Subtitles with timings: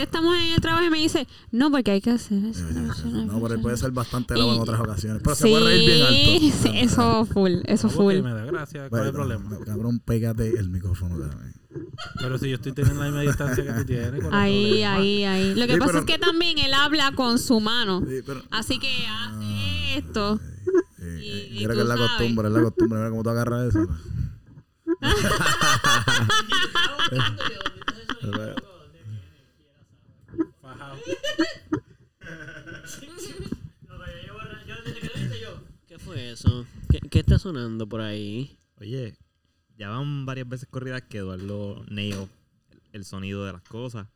[0.00, 2.62] estamos en el trabajo y me dice, no, porque hay que hacer eso.
[3.08, 5.20] No, pero él puede ser bastante loco en Y- otras ocasiones.
[5.24, 6.56] Pero se Sí, puede reír bien alto.
[6.62, 8.14] sí, eso full, eso No, full.
[8.22, 8.88] me da gracia.
[8.88, 9.50] ¿Cuál es el problema?
[9.50, 11.52] no, Cabrón, pégate el micrófono también.
[12.20, 14.10] Pero si yo estoy teniendo la misma distancia que tú tienes.
[14.10, 15.54] ¿cuál es el Ahí, ahí, ahí.
[15.56, 18.00] Lo que Sí, pasa pero- es que también él habla con su mano.
[18.08, 18.40] Sí, pero.
[18.52, 20.38] Así que hace esto.
[21.00, 22.08] eh, y- y que es la sabes.
[22.10, 22.98] costumbre, es la costumbre.
[23.00, 23.84] Mira cómo tú agarras eso.
[30.62, 30.96] Fajado.
[35.88, 36.66] ¿Qué fue eso?
[36.90, 38.58] ¿Qué, qué está sonando por ahí?
[38.80, 39.16] Oye,
[39.76, 42.28] ya van varias veces corridas que Eduardo nailed
[42.92, 44.06] el sonido de las cosas.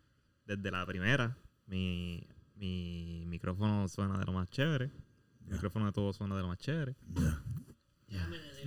[0.47, 4.91] Desde la primera, mi, mi micrófono suena de lo más chévere.
[5.47, 6.97] El micrófono de todo suena de lo más chévere.
[7.15, 7.43] Ya.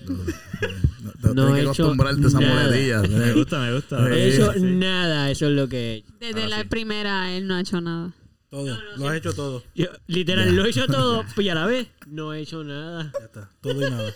[0.08, 0.16] No.
[0.16, 3.08] No, No tienes he que hecho acostumbrarte a esa.
[3.08, 4.10] Me gusta, me gusta.
[4.16, 4.60] Eh, Eso, sí.
[4.62, 6.14] nada, eso es lo que he hecho.
[6.20, 6.68] Desde Ahora la sí.
[6.70, 8.14] primera él no ha hecho nada.
[8.49, 8.77] Todo.
[8.98, 9.63] Lo has hecho todo.
[9.76, 10.52] Yo, literal, Ya.
[10.54, 13.12] lo he hecho todo, y a la vez no he hecho nada.
[13.20, 13.52] Ya está.
[13.62, 14.13] Todo y nada.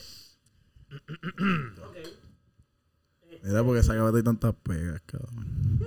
[3.44, 5.80] Mira, porque esa cabeza hay tantas pegas, cabrón.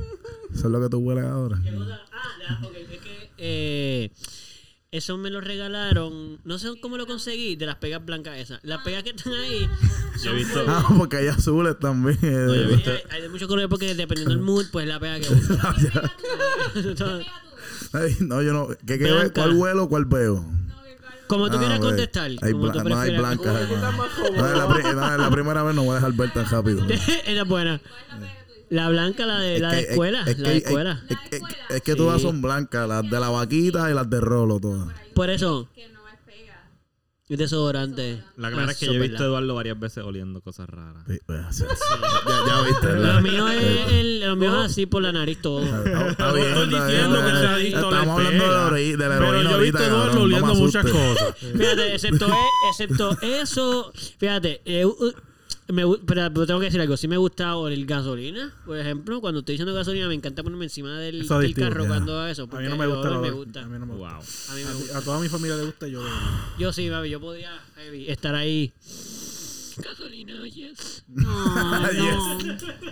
[0.53, 1.59] Eso es lo que tú hueles ahora.
[2.13, 4.11] Ah, ya, ok, es que eh,
[4.91, 8.61] eso me lo regalaron, no sé cómo lo conseguí, de las pegas blancas esas.
[8.63, 9.69] Las pegas que están ahí
[10.23, 10.65] Yo he visto.
[10.67, 12.19] Ah, porque hay azules también.
[12.23, 14.99] No, yo he visto- hay, hay de muchos colores porque dependiendo del mood, pues la
[15.01, 15.59] pega que uso.
[17.93, 18.69] Ay, no, yo no.
[18.87, 19.33] ¿Qué, qué, Blanca.
[19.43, 20.45] ¿Cuál huelo, cuál veo?
[21.29, 22.31] como tú Ah, quieras contestar.
[22.43, 23.69] Hay como bla- tú no hay prefieras blancas.
[24.37, 26.45] No, es la, pri- no, es la primera vez no voy a dejar ver tan
[26.51, 26.85] rápido.
[26.91, 27.13] Esa
[27.43, 27.81] es buena.
[28.69, 30.21] La blanca, la de, la de es- escuela.
[30.27, 31.03] es la que- de es- escuela.
[31.09, 34.61] Es, es- es que todas son blancas, las de la vaquita y las de rolo,
[34.61, 34.89] todas.
[35.15, 35.69] Por eso.
[37.29, 38.23] Es desodorante.
[38.37, 39.27] La clara Ah, es que yo he visto a.
[39.27, 41.05] Eduardo varias veces oliendo cosas raras.
[41.09, 41.83] Sí, pues, así- así.
[42.29, 45.63] Ya, ya viste, Lo mío es, el, lo mío es así por la nariz todo.
[45.63, 47.35] Está, está bien, estoy está diciendo bien.
[47.35, 49.87] que sea adicto a la Estamos hablando de, la Pero heroína yo he visto a
[49.87, 51.35] Eduardo oliendo muchas cosas.
[51.39, 55.13] Fíjate, excepto, e- excepto eso, fíjate, eh, uh,
[55.69, 56.97] me, pero, pero tengo que decir algo.
[56.97, 59.21] Sí me gusta oler gasolina, por ejemplo.
[59.21, 62.49] Cuando estoy dechando gasolina, me encanta ponerme encima del, adictivo, carro cuando hago eso.
[62.51, 63.09] A mí no me el gusta.
[63.09, 63.63] el me gusta.
[63.63, 64.15] A mí no me gusta.
[64.15, 64.25] Wow.
[64.51, 64.99] A mí me gusta.
[64.99, 66.03] a toda mi familia le gusta yo.
[66.59, 67.53] Yo sí, baby, yo podría
[68.07, 68.73] estar ahí.
[70.53, 71.05] Yes.
[71.09, 71.23] No,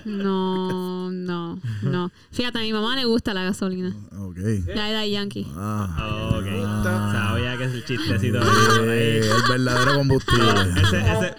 [0.05, 2.13] no, no, no, no.
[2.33, 3.95] Fíjate, a mi mamá le gusta la gasolina.
[4.19, 4.37] Ok.
[4.75, 5.47] La de Daddy Yankee.
[5.55, 6.37] Ah.
[6.39, 6.47] Ok.
[6.83, 8.41] Sabía que es el chistecito.
[8.85, 10.51] Eh, el verdadero combustible.
[10.83, 11.35] Ese, ese,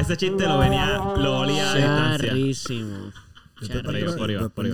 [0.00, 2.28] ese chiste lo venía, lo olía a distancia.
[2.28, 3.12] Charrísimo.
[3.58, 4.66] Por por por.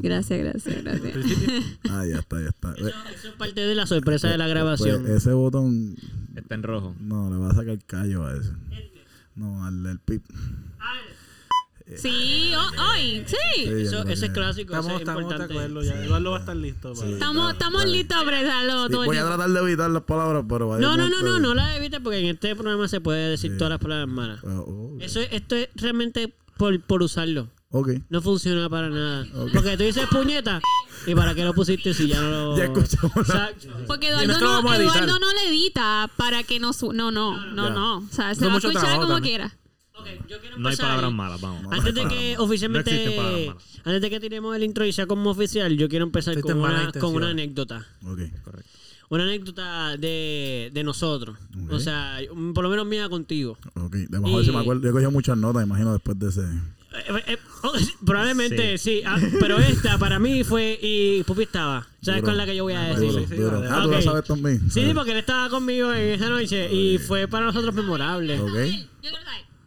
[0.00, 1.14] Gracias, gracias, gracias.
[1.90, 2.72] Ah, ya está, ya está.
[2.72, 5.02] Eso, eso es parte de la sorpresa de la grabación.
[5.02, 5.94] Pues, ese botón,
[6.34, 6.94] Está en rojo.
[7.00, 8.52] no, le va a sacar callo a ese.
[9.38, 10.24] No, al del pip.
[11.96, 13.36] Sí, oh, hoy, sí.
[13.54, 15.54] Sí, Eso, ese es clásico, ese Estamos, es estamos de importante.
[15.54, 16.04] acuerdo ya.
[16.04, 16.92] Eduardo va a estar listo.
[16.92, 20.44] para- Estamos, estamos listos a apretarlo Sí, todo voy a tratar de evitar las palabras,
[20.46, 23.00] pero vaya No, no, no, no, de- no la evites porque en este programa se
[23.00, 24.40] puede decir todas las palabras malas.
[24.46, 27.48] Ah, oh, Eso, es- esto es realmente por, por usarlo.
[28.10, 29.26] No funciona para nada.
[29.54, 30.60] Porque tú dices puñeta.
[31.06, 32.56] ¿Y para qué lo pusiste si ya no lo.
[32.56, 33.12] Ya escuchamos.
[33.86, 34.96] Porque Eduardo no, vamos a editar.
[35.04, 37.74] Eduardo no le edita para que no su no, no, no, Ya.
[37.74, 37.98] no.
[37.98, 39.36] O sea, se va a mucho escuchar trabajo como también.
[39.38, 39.56] quiera.
[39.94, 41.62] Ok, yo quiero No hay empezar- palabras malas, vamos.
[41.62, 42.44] No, Antes de que no.
[42.44, 42.90] oficialmente.
[42.90, 43.64] No existen palabras malas.
[43.84, 46.68] antes de que tiremos el intro y sea como oficial, yo quiero empezar con una,
[46.92, 47.30] con una intenciones.
[47.30, 47.86] anécdota.
[48.04, 48.18] Ok.
[48.44, 48.70] Correcto.
[49.10, 51.36] Una anécdota de, de nosotros.
[51.64, 51.72] Ok.
[51.72, 52.18] O sea,
[52.54, 53.56] por lo menos mía contigo.
[53.74, 53.96] Ok.
[54.10, 54.82] Vamos a ver si Y- me acuerdo.
[54.82, 56.42] Yo he cogido muchas notas, imagino, después de ese.
[56.98, 57.72] Eh, eh, oh,
[58.04, 61.86] probablemente sí, Ah, pero esta para mí fue y Pupi estaba.
[62.02, 63.28] ¿Sabes es la que yo voy a Ah, decir?
[63.36, 63.68] Duro, duro.
[63.70, 64.02] Ah, tú lo Ok.
[64.02, 64.70] sabes también.
[64.70, 68.38] Sí, sí, porque él estaba conmigo en esa noche y fue para nosotros memorable.
[68.40, 68.56] Ok.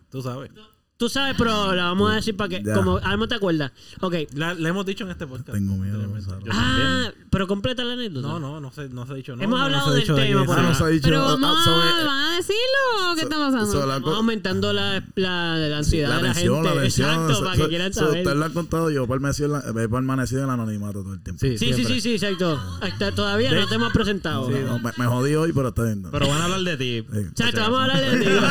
[0.10, 0.52] Tú sabes.
[0.98, 2.76] Tú sabes, pero la vamos a decir para que, Ya.
[2.76, 3.72] como Almo te acuerdas.
[4.02, 4.16] Ok.
[4.36, 5.54] La, le hemos dicho en este podcast.
[5.54, 6.00] Tengo miedo.
[6.22, 6.46] ¿sabes?
[6.52, 8.28] Ah, pero completa la anécdota.
[8.28, 9.36] No, no, no se, no se ha dicho.
[9.36, 10.88] No, Hemos no, no hablado ha del de tema, que- por Ah, no se ha
[10.88, 11.04] dicho.
[11.06, 13.88] Pero ah, vamos, sobre- ¿van a decirlo o qué está pasando?
[13.88, 16.76] Vamos aumentando la, la, la ansiedad la de la tensión, gente.
[16.76, 17.10] la tensión.
[17.10, 18.18] Exacto, So- para so- que quieran so, saber.
[18.20, 21.40] Ustedes lo han contado, yo he permanecido en el anonimato todo el tiempo.
[21.40, 22.60] Sí, Sí, sí, sí, sí, exacto.
[22.82, 24.50] Hasta todavía no te hemos presentado.
[24.50, 26.04] No, no, me, me jodí hoy, pero está bien.
[26.12, 27.08] Pero van a hablar de ti.
[27.12, 27.20] Sí.
[27.20, 28.26] Exacto, vamos a hablar de ti.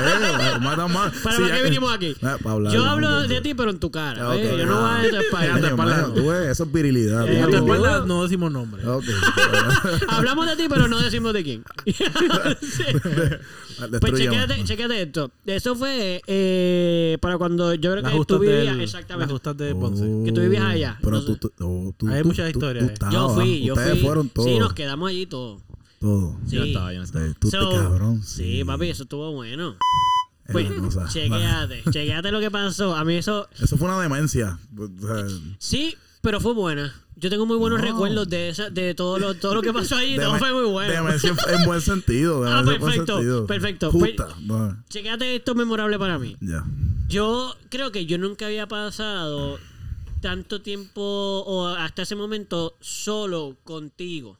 [0.00, 1.12] Eh, matan más.
[1.22, 2.16] ¿Para Sí, qué vinimos aquí?
[2.22, 3.42] Ah, Yo no, hablo no, de no.
[3.42, 4.30] ti, pero en tu cara.
[4.30, 4.56] Ah, ¿eh?
[4.58, 6.14] Yo no voy a de tu espalda.
[6.14, 7.28] Tú ves, eso es virilidad.
[7.28, 8.86] Eh, espalda no decimos nombre.
[8.86, 9.04] Ok.
[10.08, 11.64] Hablamos de ti, pero no decimos de quién.
[12.60, 12.84] Sí.
[14.00, 15.30] Pues chequéate, chequéate esto.
[15.46, 18.58] Eso fue eh, para cuando yo creo Las que tú vivías.
[18.58, 19.32] del- las exactamente.
[19.32, 20.04] justas de Ponce.
[20.04, 20.98] Oh, Que tú vivías allá.
[21.00, 22.92] Pero No tú, tú, oh, tú- Hay tú- muchas historias.
[23.10, 24.02] Yo fui, yo Ustedes fui.
[24.02, 24.48] fueron todos.
[24.48, 25.62] Sí, nos quedamos allí todos.
[25.98, 26.34] Todos.
[26.46, 26.56] Sí.
[26.56, 27.26] Yo estaba, yo estaba.
[27.38, 28.22] Tú te So, cabrón.
[28.22, 29.76] Sí, papi, eso estuvo bueno.
[30.46, 30.68] Es Pues,
[31.12, 32.94] chequéate, chequéate lo que pasó.
[32.96, 34.58] A mí eso, Eso fue una demencia.
[35.58, 36.94] Sí, pero fue buena.
[37.16, 37.84] Yo tengo muy buenos No.
[37.84, 40.16] recuerdos de esa, de todo lo, todo lo que pasó ahí.
[40.16, 40.92] todo fue muy bueno.
[40.92, 40.98] en-
[41.60, 42.44] en buen sentido.
[42.46, 43.46] Ah, perfecto, sentido.
[43.46, 43.90] perfecto.
[43.90, 46.36] Puta, no, Chequéate esto memorable para mí.
[47.08, 49.58] Yo creo que yo nunca había pasado
[50.22, 54.38] tanto tiempo o hasta ese momento solo contigo.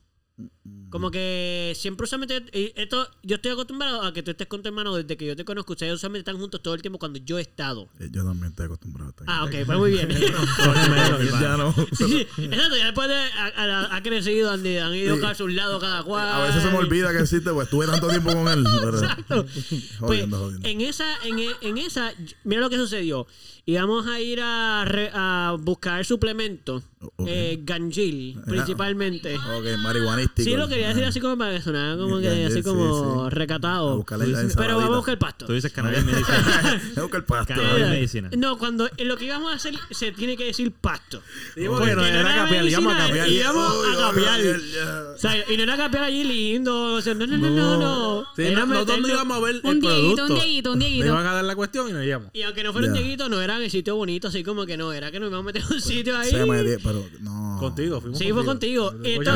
[0.90, 2.44] Como que siempre usualmente
[2.76, 5.44] esto yo estoy acostumbrado a que tú estés con tu hermano desde que yo te
[5.44, 5.72] conozco.
[5.72, 7.88] Ustedes usualmente están juntos todo el tiempo cuando yo he estado.
[7.98, 10.08] Eh, Yo también estoy acostumbrado a estar Ah, ok, pues muy bien.
[11.40, 11.72] ya no.
[11.96, 15.42] Sí, exacto, ya después de, ha, crecido, han, han ido Sí.
[15.42, 16.28] a un lado cada cual.
[16.28, 18.64] A veces se me olvida que existe, pues estuve tanto tiempo con él.
[18.92, 19.46] Exacto.
[19.46, 20.68] Pues, Jodiendo, jodiendo.
[20.68, 22.12] en esa, en, en esa,
[22.44, 23.26] mira lo que sucedió.
[23.66, 27.26] Íbamos a ir a, re- a buscar suplementos, Ok.
[27.28, 29.36] eh, ganjil, principalmente.
[29.36, 30.42] Ok, marihuanístico.
[30.42, 33.20] Sí, lo quería decir así como para que sonara como que Ganjil, así sí, como
[33.20, 33.26] sí.
[33.26, 33.96] A recatado.
[33.96, 34.74] buscarle la Pero ensaladita.
[34.80, 35.46] vamos a buscar el pasto.
[35.46, 36.82] Tú dices cannabis medicina.
[36.94, 37.54] Tengo que el pasto.
[37.54, 38.30] Cannabis medicina.
[38.36, 41.22] No, cuando en lo que íbamos a hacer se tiene que decir pasto.
[41.54, 43.28] Sí, porque no era capear, íbamos a capear.
[43.28, 45.02] Íbamos a ya.
[45.14, 46.94] O sea, y no era capear allí lindo.
[46.94, 47.78] O sea, no, no, no, no.
[47.78, 48.26] no.
[48.36, 50.34] Sí, Era no- no meterlo- íbamos a ver el Un dieguito, producto.
[50.34, 51.06] un dieguito, un Le dieguito.
[51.06, 52.30] iban a dar la cuestión y nos íbamos.
[52.32, 52.94] Y aunque no fuera un.
[52.94, 55.44] Dieguito, no era en el sitio bonito, así como que no, era que nos íbamos
[55.44, 56.30] a meter en un sitio ahí.
[56.32, 57.56] Pero no.
[57.60, 58.92] Contigo, fuimos Sí, fue contigo.
[59.02, 59.34] Escucha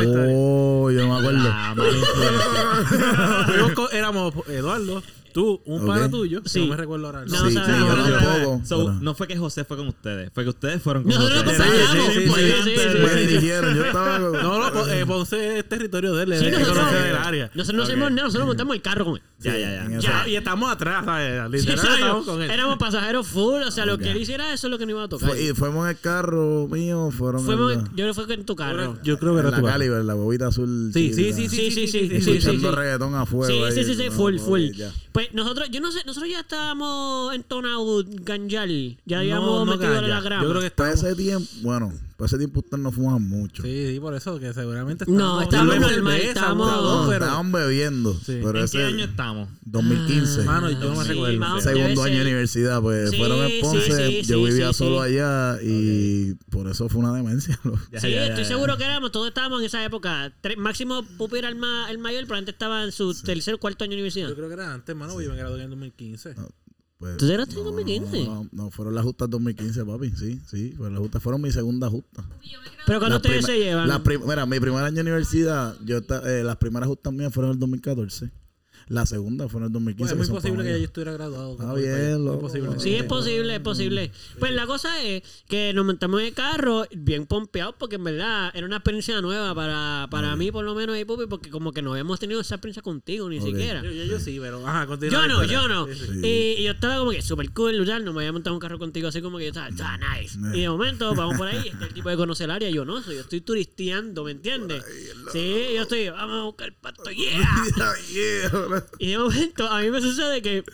[1.06, 1.42] No me acuerdo.
[1.48, 3.44] La mala influencia.
[3.46, 5.02] Fuimos con- éramos Eduardo,
[5.34, 5.86] tú, un Ok.
[5.86, 6.40] pana tuyo.
[6.46, 6.60] Sí.
[6.60, 7.22] No me recuerdo ahora.
[7.24, 7.64] el No, sí, nombre.
[7.64, 8.60] sí, sabemos, yo no tampoco.
[8.64, 11.58] So, no fue que José fue con ustedes, fue que ustedes fueron con Nosotros José.
[11.58, 12.06] nos acompañamos.
[12.14, 13.26] sí, sí, Sí, sí, sí, sí, sí, me sí.
[13.26, 14.18] dirigieron, yo estaba.
[14.44, 17.50] No, no, Po- eh, Ponce es territorio de él, Sí, nosotros, conoce del área.
[17.54, 19.22] nosotros no hacemos nada, nosotros montamos el carro con él.
[19.40, 19.98] Ya, ya, ya.
[19.98, 21.42] Ya, y estamos atrás, ¿sabes?
[21.50, 21.98] Sí, Literal, ¿sabes?
[22.00, 22.50] estamos con él.
[22.50, 25.02] Éramos pasajeros full, o sea, lo que él hiciera, eso es lo que nos iba
[25.04, 25.28] a tocar.
[25.30, 28.54] Fue- y fuimos en el carro mío, fueron Fuimos, la, yo no fue en tu
[28.56, 28.96] carro.
[29.02, 30.90] Yo creo que era la tu Caliber, la bobita azul.
[30.94, 32.74] Sí, sí, sí, Sí, sí, sí, sí, sí, Escuchando sí.
[32.76, 33.68] reggaetón a fuego.
[33.68, 34.62] Sí, sí, sí, sí, no, full, full.
[35.14, 38.98] Pues nosotros, yo no sé, nosotros ya estábamos entonados ganjal.
[39.06, 40.08] Ya No, habíamos no metido ganja.
[40.08, 40.42] la grama.
[40.42, 41.12] Yo creo que Para estamos...
[41.14, 43.62] ese tiempo, bueno, para ese tiempo ustedes no fumaban mucho.
[43.62, 45.42] Sí, sí, por eso, que seguramente No, estábamos...
[45.44, 47.24] estábamos Tal vez normal, dos, No, pero...
[47.24, 48.14] estaban bebiendo.
[48.14, 48.40] Sí.
[48.42, 49.48] Pero ¿En ese qué año estamos?
[49.64, 50.42] 2015.
[50.44, 51.60] Mano, yo no me Sí, recuerdo.
[51.60, 54.98] segundo año de universidad, pues Sí, fueron en sí, Ponce, sí, yo vivía sí, solo
[55.04, 55.10] sí.
[55.12, 57.58] allá y por eso fue una demencia.
[57.90, 58.48] Ya, Sí, ya, ya, estoy ya.
[58.48, 60.32] seguro que éramos, todos estábamos en esa época.
[60.40, 63.58] Tres- máximo Pupi era el, ma- el mayor, pero antes estaba en su tercer o
[63.58, 64.28] cuarto año de universidad.
[64.28, 66.34] Yo creo que era antes, mano, porque yo me gradué en 2015.
[67.04, 68.24] Pues, ¿Tú eras en no, 2015?
[68.24, 71.90] No, no, fueron las justas 2015, papi, sí, sí, fueron las justas, fueron mi segunda
[71.90, 72.24] justa.
[72.86, 74.02] Pero cuando ustedes se llevan.
[74.02, 77.54] prim- mira, mi primer año de universidad, yo eh, las primeras justas mías fueron en
[77.56, 78.30] el 2014.
[78.88, 80.14] La segunda fue en el 2015.
[80.14, 81.76] Pues es muy posible que ya yo estuviera graduado.
[81.76, 82.46] El bien, loco.
[82.46, 82.80] Es posible.
[82.80, 84.10] Sí, es posible, es posible.
[84.38, 88.50] Pues la cosa es que nos montamos en el carro bien pompeados porque en verdad
[88.54, 91.82] era una experiencia nueva para, para mí, por lo menos, y Pupi, porque como que
[91.82, 93.82] no habíamos tenido esa experiencia contigo ni siquiera.
[93.82, 94.66] Yo, yo, yo sí, pero...
[94.66, 95.86] Ajá, Yo no, yo no.
[95.86, 96.20] Sí, sí.
[96.22, 98.78] Y, y yo estaba como que súper cool, luchar, no me había montado un carro
[98.78, 100.38] contigo así como que yo estaba, estaba nice.
[100.54, 103.02] Y de momento vamos por ahí, este el tipo de conocer el área, yo no,
[103.02, 104.84] soy, yo estoy turisteando, ¿me entiendes?
[105.32, 107.64] Sí, yo estoy, vamos a buscar el pato, yeah.
[108.12, 108.73] Yeah.
[108.98, 110.64] Y de momento a mí me sucede que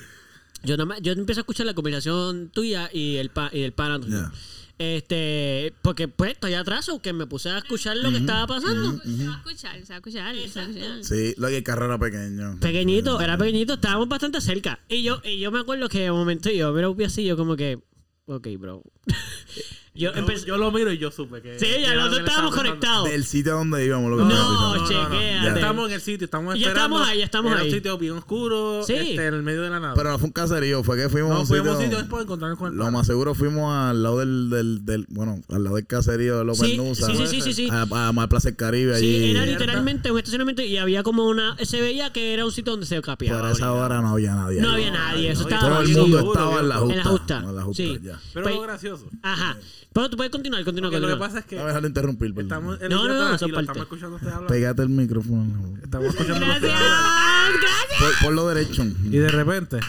[0.62, 3.74] yo nada más- yo empiezo a escuchar la conversación tuya y el pa, y el.
[4.08, 4.32] Ya.
[4.78, 8.98] Este, porque pues estoy atrás o que me puse a escuchar lo que estaba pasando.
[9.04, 11.04] Se va a escuchar, se va a escuchar, se va a escuchar.
[11.04, 12.58] Sí, lo que el carro era pequeño.
[12.60, 14.80] Pequeñito, era pequeñito, estábamos bastante cerca.
[14.88, 17.36] Y yo, y yo me acuerdo que de momento yo me lo vi así, yo
[17.36, 17.78] como que,
[18.24, 18.82] ok, bro.
[19.92, 20.46] yo Yo, empecé.
[20.46, 21.58] yo lo miro y yo supe que...
[21.58, 23.08] sí, ya nosotros estábamos conectados.
[23.10, 25.10] Del sitio donde íbamos, lo que No, diciendo.
[25.10, 25.44] chequéate.
[25.44, 26.96] Ya estamos en el sitio, estamos Ya esperando.
[26.96, 27.68] estamos ahí, ya estamos Era ahí.
[27.68, 28.92] un sitio bien oscuro, Sí.
[28.94, 29.94] este, en el medio de la nada.
[29.94, 31.98] Pero no fue un caserío, fue que fuimos a no, un fuimos a un sitio.
[31.98, 35.40] después de encontrarnos con el Lo más seguro fuimos al lado del, del, del bueno,
[35.48, 37.06] al lado del caserío de los Sí, Bernusa.
[37.06, 37.68] sí, sí, sí, sí, sí.
[37.70, 39.30] A, a, a Plaza del Caribe Sí, allí.
[39.32, 41.56] era literalmente un estacionamiento y había como una.
[41.64, 43.40] Se veía que era un sitio donde se capeaba.
[43.40, 44.60] Por esa hora no había nadie.
[44.60, 47.38] No había nadie, eso no, estaba Todo el mundo estaba en la justa.
[47.40, 47.98] En la justa, sí.
[48.04, 48.20] ya.
[48.32, 49.06] Pero lo gracioso.
[49.22, 49.56] Ajá.
[49.92, 52.44] Pero tú puedes continuar, continuar, Porque lo que pasa es que No de interrumpir, perdón.
[52.46, 53.60] estamos en No, no, no, parte.
[53.72, 54.50] estamos escuchando a usted hablar.
[54.50, 55.44] Pégate el micrófono.
[55.44, 55.80] la.
[55.82, 58.00] Estamos escuchando a usted Gracias, gracias.
[58.00, 58.84] Por, por lo derecho.
[59.04, 59.80] Y de repente,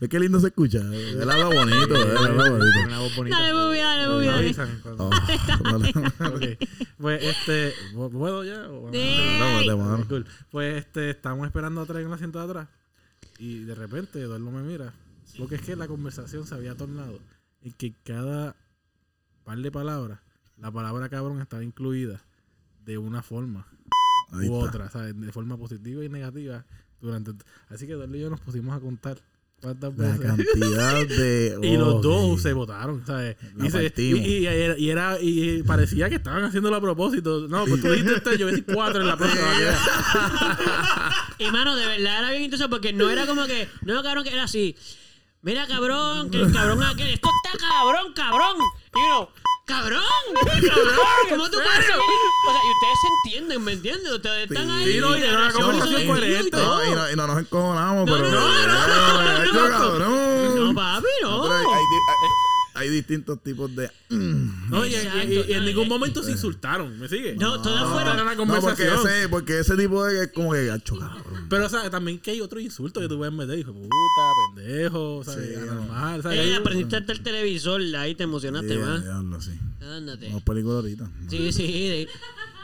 [0.00, 0.78] Es que lindo se escucha.
[0.78, 1.94] Él habla bonito.
[1.96, 2.66] Él habla bonito.
[2.86, 3.38] Una voz bonita.
[3.40, 4.34] Dale, muy bien, dale, bien.
[4.34, 4.80] avisan.
[4.82, 5.10] cuando- Oh.
[6.98, 8.68] Pues este, ¿puedo ya?
[8.70, 9.68] ¿O- Sí.
[10.08, 10.26] Cool.
[10.50, 12.68] Pues este, estamos esperando atrás en el asiento de atrás.
[13.38, 14.92] Y de repente Eduardo me mira.
[15.38, 17.18] Porque es que la conversación se había tornado
[17.62, 18.54] en que cada
[19.44, 20.20] par de palabras,
[20.58, 22.20] la palabra cabrón estaba incluida
[22.84, 23.66] de una forma
[24.32, 24.68] Ahí u está.
[24.68, 25.20] otra, ¿sabes?
[25.20, 26.64] De forma positiva y negativa.
[27.00, 27.32] durante
[27.68, 29.18] Así que Eduardo y yo nos pusimos a contar
[29.60, 30.26] cuántas La veces.
[30.26, 31.58] cantidad de.
[31.62, 33.36] Y los dos se votaron, ¿sabes?
[33.62, 34.20] Y, se- y, partimos.
[34.26, 37.46] y- y era, y era- y parecía que estaban haciéndolo a propósito.
[37.48, 39.44] No, pues tú dijiste tres, yo voy a decir cuatro en la próxima.
[41.38, 43.68] Y mano, de verdad era bien intenso porque no era como que.
[43.82, 44.76] No, cabrón, que era así.
[45.42, 47.08] Mira, cabrón, que el cabrón aquel.
[47.08, 48.56] Esto está cabrón, cabrón.
[48.94, 49.28] Y uno.
[49.64, 50.02] ¡Cabrón!
[50.34, 51.28] ¡Cabrón!
[51.30, 52.00] ¿Cómo tú puedes seguir?
[52.46, 54.12] O sea, y ustedes se entienden, ¿me entienden?
[54.12, 54.92] Ustedes están ahí.
[54.92, 56.48] Sí, no, y era una la conversación razón, coherente.
[56.48, 56.76] y todo.
[56.84, 58.28] No, y no, y no nos encojonamos, No, pero.
[58.30, 60.56] no, no, no, no, Hecho, no, cabrón.
[60.68, 61.42] No, papi, no.
[61.42, 62.41] Pero hay, hay di- hay-
[62.82, 63.90] hay distintos tipos de.
[64.10, 67.34] No, y, y- y- y en ningún momento se insultaron, ¿me sigue?
[67.36, 68.20] No, todas Era fueron.
[68.20, 70.24] una No, porque ese, porque ese tipo de.
[70.24, 70.66] Es como que.
[70.66, 71.46] Gacho, cabrón.
[71.48, 73.58] Pero, o sea, también que hay otro insulto que tú puedes meter.
[73.58, 75.48] Hijo de puta, pendejo, ¿sabes?
[75.48, 76.38] Sí, Anormal, ¿sabes?
[76.38, 76.56] Eh,
[76.96, 79.02] hasta el televisor, ahí te emocionaste más.
[79.02, 79.52] diablo, sí.
[79.80, 80.26] Ándate.
[80.26, 81.10] Vamos película ahorita.
[81.28, 82.06] Sí, sí.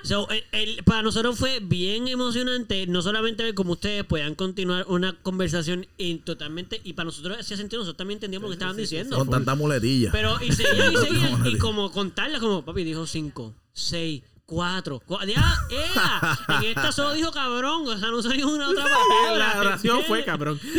[0.03, 0.09] Sí.
[0.09, 4.85] So, el- el- para nosotros fue bien emocionante, no solamente ver cómo ustedes puedan continuar
[4.89, 5.87] una conversación
[6.25, 9.17] totalmente, y para nosotros hacía sentido, nosotros también entendíamos lo que estaban diciendo.
[9.17, 10.11] Con tanta muletilla.
[10.13, 15.27] Pero, y seguían y seguían, y como contarla, como papi dijo cinco, seis, cuatro, cua-
[15.27, 16.39] ya, ¡ea!
[16.61, 19.55] En esta solo dijo cabrón, o sea, no salió una otra palabra.
[19.55, 20.59] La oración fue cabrón.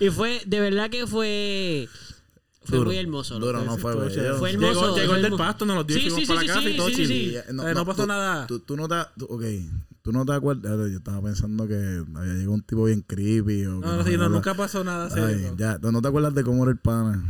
[0.00, 1.88] Y fue, de verdad que fue,
[2.68, 3.38] fue Duro, muy hermoso.
[3.38, 3.92] Duro, no fue.
[3.94, 4.82] Fue hermoso.
[4.84, 6.54] Llegó, llegó el del pasto, nos lo dio y Sí, fuimos sí, para sí, la
[6.54, 7.34] casa sí, y todo sí.
[7.36, 8.46] Eh, Eh, no pasó tú- nada.
[8.46, 9.42] Tú, tú no te, tú- ok,
[10.02, 10.72] tú no te acuerdas.
[10.90, 13.64] Yo estaba pensando que había llegado un tipo bien creepy.
[13.66, 15.54] O No, no, sí, no, nunca pasó nada Ay, serio.
[15.56, 17.22] ya, ¿tú no te acuerdas de cómo era el pana?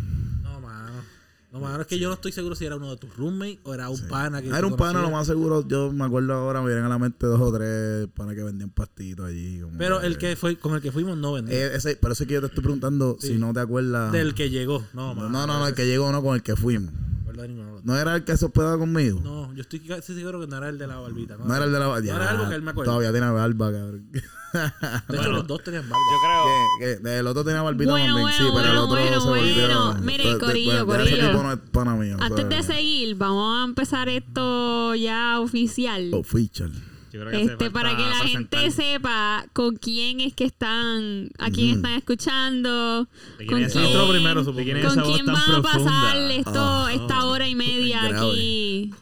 [1.58, 1.80] No, mano.
[1.80, 4.00] Es que yo no estoy seguro si era uno de tus roommates o era un
[4.08, 5.66] pana que era un pana, lo más seguro.
[5.66, 8.70] Yo me acuerdo ahora, me vienen a la mente dos o tres panas que vendían
[8.70, 9.60] pastitos allí.
[9.60, 11.54] como Pero el que fue con el que fuimos no vendió.
[11.54, 13.28] Eh, ese, por eso es que yo te estoy preguntando Sí.
[13.28, 14.12] si no te acuerdas.
[14.12, 14.84] Del que llegó.
[14.92, 16.92] No, No, no, no, el que llegó, no, con el que fuimos.
[17.28, 17.80] No acuerdo de ninguno.
[17.84, 19.20] No era el que se hospedaba conmigo.
[19.22, 21.36] No, yo estoy casi seguro que no era el de la barbita.
[21.36, 22.92] No era el de la No era algo que él me acuerda.
[22.92, 24.10] Todavía tiene barba, cabrón.
[24.12, 26.04] De hecho, los dos tenían barba.
[26.10, 26.18] Yo
[26.80, 27.02] creo.
[27.02, 29.28] Que- el otro tenía barbita Bueno, también, sí, bueno, pero el bueno, otro bueno, se
[29.28, 29.94] bueno.
[30.02, 31.30] Mire, corillo, de- Ese corillo.
[31.30, 32.16] tipo no es pana mío.
[32.18, 36.10] Antes de seguir, vamos a empezar esto ya oficial.
[36.14, 36.72] Official.
[37.12, 40.44] Yo creo que hace Este, para que la presentar gente sepa con quién es que
[40.44, 43.96] están, a quién están escuchando, de quién con es esa quién.
[43.96, 44.58] Otro primero, supongo.
[44.58, 45.72] ¿De quién es con quién van a profunda?
[45.72, 48.92] pasar esto, Ah, esta hora y media aquí.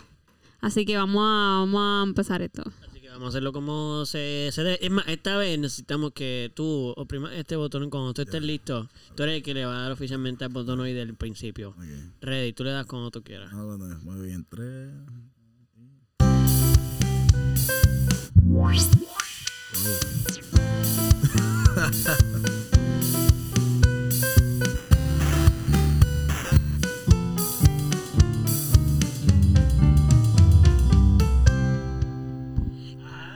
[0.61, 2.63] Así que vamos a, vamos a empezar esto.
[2.89, 4.85] Así que vamos a hacerlo como se, se debe.
[4.85, 8.89] Es más, esta vez necesitamos que tú oprimas este botón cuando tú estés listo.
[9.15, 11.71] Tú eres el que le va a dar oficialmente al botón hoy del principio.
[11.71, 11.85] Ok.
[12.21, 13.51] Ready, tú le das cuando tú quieras.
[13.53, 14.91] Ah, bueno, Muy bien, tres.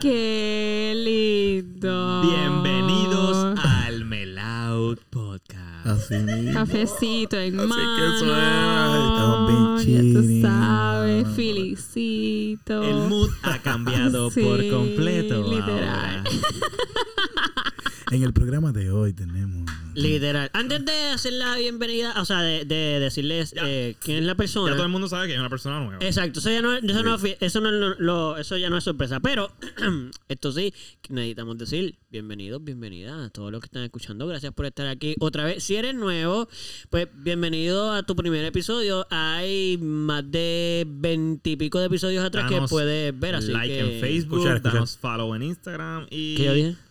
[0.01, 2.21] Qué lindo.
[2.23, 3.20] Podcast.
[5.83, 6.53] Así mismo.
[6.53, 7.95] Cafecito en Así mano.
[7.97, 8.85] que suena.
[9.11, 10.41] Estamos Ya bien tú chini.
[10.41, 12.83] sabes, felicito.
[12.83, 15.51] El mood ha cambiado Sí, por completo.
[15.51, 16.23] literal.
[18.11, 19.71] En el programa de hoy tenemos.
[19.93, 20.49] Literal.
[20.53, 24.37] Antes de hacer la bienvenida, o sea, de, de decirles eh, quién es la Ya
[24.37, 24.73] persona.
[24.73, 25.97] todo el mundo sabe que hay una persona nueva.
[26.05, 28.83] Exacto, eso ya no, eso no, eso no es lo- lo- eso ya no es
[28.83, 29.19] sorpresa.
[29.19, 29.51] Pero
[30.29, 30.73] esto sí,
[31.09, 34.27] necesitamos decir bienvenidos, bienvenidas a todos los que están escuchando.
[34.27, 35.63] Gracias por estar aquí otra vez.
[35.63, 36.47] Si eres nuevo,
[36.89, 39.07] pues bienvenido a tu primer episodio.
[39.09, 43.35] Hay más de veintipico de episodios atrás que puedes ver.
[43.35, 43.79] Así like que...
[43.79, 44.73] en Facebook, Escuchar, escuchar.
[44.73, 46.37] danos follow en Instagram y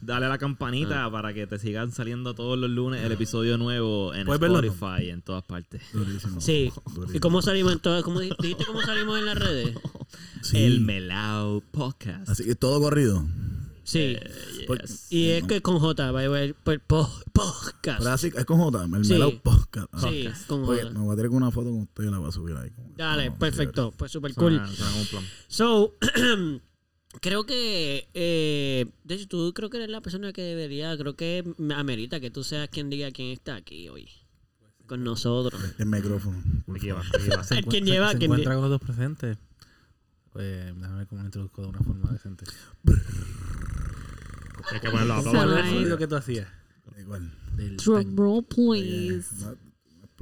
[0.00, 4.14] dale a la campanita para que te sigan saliendo todos los lunes el episodio nuevo
[4.14, 4.28] en.
[4.28, 5.82] Spotify en todas partes.
[5.92, 6.40] Durísimo.
[6.40, 6.73] Sí.
[6.94, 7.16] Durísimo.
[7.16, 7.80] ¿Y cómo salimos en
[8.20, 9.76] di- dijiste cómo salimos en las redes?
[10.42, 10.56] Sí.
[10.56, 12.28] El Melau Podcast.
[12.30, 13.25] Así que todo corrido.
[13.85, 13.99] Sí.
[14.18, 15.06] Eh, Por- yes.
[15.12, 17.99] y es que con J, by the way, por- po- podcast.
[17.99, 19.12] Pero así es con J, el Sí.
[19.12, 19.88] Melao Podcast.
[19.92, 20.00] Ah.
[20.09, 20.92] Sí, con Oye, J.
[20.94, 22.70] me voy a tirar con una foto con usted y la voy a subir ahí.
[22.97, 23.92] Dale, perfecto.
[23.97, 24.52] Pues super cool.
[24.56, 25.25] Suena- suena como un plan.
[25.49, 25.94] So,
[27.21, 31.45] creo que, eh, de hecho, tú creo que eres la persona que debería, creo que
[31.59, 34.09] me amerita que tú seas quien diga quién está aquí hoy
[34.87, 35.61] con nosotros.
[35.79, 36.43] El micrófono.
[36.75, 37.21] Aquí va, favor.
[37.21, 37.45] aquí va.
[37.45, 38.12] Se ¿Quién encuentra- lleva?
[38.12, 39.38] Se ¿Quién encuentra con los dos presentes.
[40.33, 42.45] Pues déjame ver cómo lo introduzco de una forma decente.
[44.73, 45.64] Hay que ponerlo a Suena ¿Cuál aplaudir.
[45.64, 46.49] es el sonido que tú hacías?
[47.00, 47.33] Igual.
[47.85, 49.26] Drum roll, please.
[49.45, 49.55] Una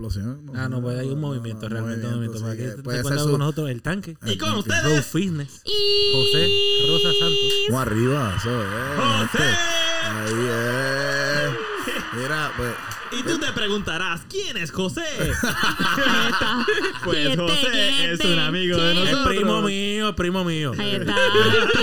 [0.03, 0.43] explosión.
[0.55, 2.41] Ah, no, pues hay un movimiento, realmente un movimiento.
[2.41, 4.17] Para que puede ser su- con nosotros el tanque.
[4.27, 4.85] Y con ustedes.
[4.85, 5.63] Road Fitness.
[5.65, 6.13] Y...
[6.15, 6.49] José
[6.89, 7.53] Rosa Santos.
[7.69, 8.69] Vamos arriba, eso es.
[8.97, 9.45] ¡José!
[10.05, 12.17] Ahí es.
[12.21, 12.71] Mira, pues.
[13.11, 15.01] Y tú te preguntarás, ¿quién es José?
[15.19, 15.31] Ahí
[16.31, 16.65] está.
[16.69, 19.05] ¿Y Pues José es un amigo de ¿Quién?
[19.07, 19.37] Es nosotros.
[19.37, 20.73] primo mío, es primo mío.
[20.79, 21.15] Ahí está.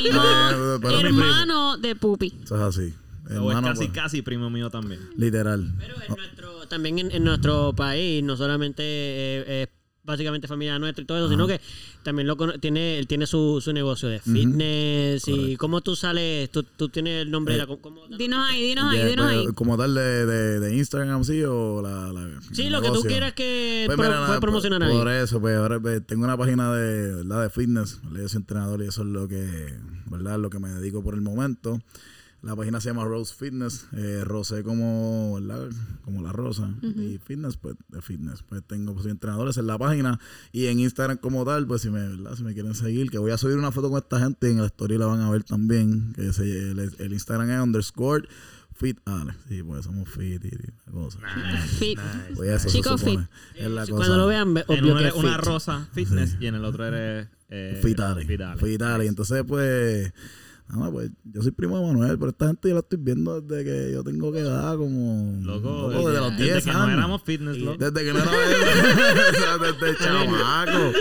[0.05, 0.99] Eh, primo.
[0.99, 2.33] hermano de Pupi.
[2.43, 2.93] Eso es así.
[3.39, 4.99] O es casi, pues, casi primo mío también.
[5.17, 5.73] Literal.
[5.79, 9.69] Pero en nuestro, también en, en nuestro país, no solamente eh, es
[10.03, 11.59] básicamente familia nuestra y todo eso, sino que
[12.03, 16.61] también lo tiene, él tiene su, su negocio de fitness y cómo tú sales, tú,
[16.61, 17.65] tú tienes el nombre de la...
[17.65, 19.47] ¿cómo- Dinos ahí, dinos ahí, Ya, dinos pues, ahí.
[19.55, 22.13] Como tal de, de, de Instagram, sí, o la.
[22.13, 23.09] la- Sí, lo que tú negocio.
[23.09, 24.95] quieras que Pues pro- mira, promocionar por, ahí.
[24.97, 27.41] Por eso, pues ahora pues, tengo una página de, ¿verdad?
[27.41, 28.21] de fitness, ¿verdad?
[28.21, 29.73] yo soy entrenador y eso es lo que,
[30.11, 30.37] ¿verdad?
[30.37, 31.79] Lo que me dedico por el momento.
[32.45, 35.67] La página se llama Rose Fitness, eh, Rosé como, ¿verdad?
[36.03, 36.69] Como la rosa.
[36.83, 38.43] Y fitness, pues, de fitness.
[38.43, 40.19] Pues tengo, pues, entrenadores en la página
[40.51, 42.35] y en Instagram como tal, pues si me, ¿verdad?
[42.35, 44.59] Si me quieren seguir, que voy a subir una foto con esta gente y en
[44.59, 48.27] la story la van a ver también, que se- el, el Instagram es underscore
[48.75, 49.37] fit Alex.
[49.49, 51.19] Sí, pues somos fit y la cosa.
[51.79, 51.97] Fit.
[52.35, 53.27] Pues eso se Chico supone.
[53.53, 53.59] fit.
[53.63, 54.05] Es la Sí, cosa.
[54.05, 55.45] Cuando lo vean, obvio uno que eres es una fit.
[55.45, 58.23] rosa fitness y en el otro eres eh, Fitale.
[58.25, 58.59] Fitale.
[58.61, 59.05] Fitale.
[59.05, 60.13] Y entonces, pues,
[60.67, 63.63] nada, pues, yo soy primo de Manuel, pero esta gente yo la estoy viendo desde
[63.63, 65.39] que yo tengo que edad como.
[65.43, 66.87] Loco, loco, desde los desde 10 que años.
[66.87, 67.77] no éramos fitness, loco.
[67.77, 69.57] Desde que no era.
[69.79, 70.91] desde chamaco.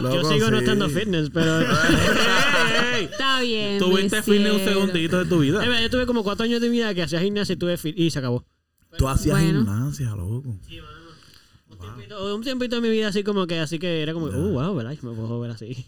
[0.00, 0.64] Yo Loco, sigo no sí.
[0.64, 1.60] estando fitness, pero...
[3.00, 3.78] Está bien.
[3.78, 5.64] Tuviste fitness un segundito de tu vida.
[5.64, 7.98] Eh, Yo tuve como cuatro años de mi vida que hacía gimnasia y tuve fit
[7.98, 8.44] y se acabó.
[8.96, 9.60] Tú hacías Bueno.
[9.60, 10.58] gimnasia, loco.
[11.80, 14.52] Un tiempito, un tiempito de mi vida así como que, así que era como, uh,
[14.52, 14.92] wow, ¿verdad?
[15.00, 15.86] Yo me puedo ver así.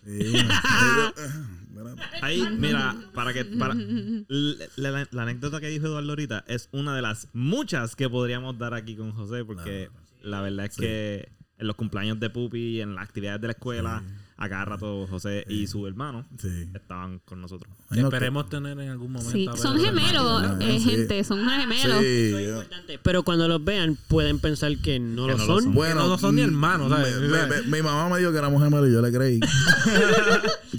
[2.23, 3.44] Ahí, mira, para que.
[3.44, 8.09] Para, la, la- la anécdota que dijo Eduardo ahorita es una de las muchas que
[8.09, 9.88] podríamos dar aquí con José, porque
[10.23, 11.28] la verdad es que
[11.59, 14.02] en los cumpleaños de Pupi, en las actividades de la escuela,
[14.42, 16.49] a cada rato José y su hermano Sí.
[16.75, 17.70] estaban con nosotros.
[17.90, 19.30] Esperemos tener en algún momento.
[19.32, 20.90] Sí, a ver son gemelos, eh, Sí.
[20.90, 21.99] gente, son gemelos.
[22.00, 22.99] Sí, Eso es yo- importante.
[23.02, 25.64] Pero cuando los vean, pueden pensar que no Que lo no lo son.
[25.64, 25.75] son.
[25.75, 27.16] Bueno, Que no son ni mm, hermanos, ¿sabes?
[27.20, 29.40] me- me- me- mi mamá me dijo que éramos gemelos y yo le creí.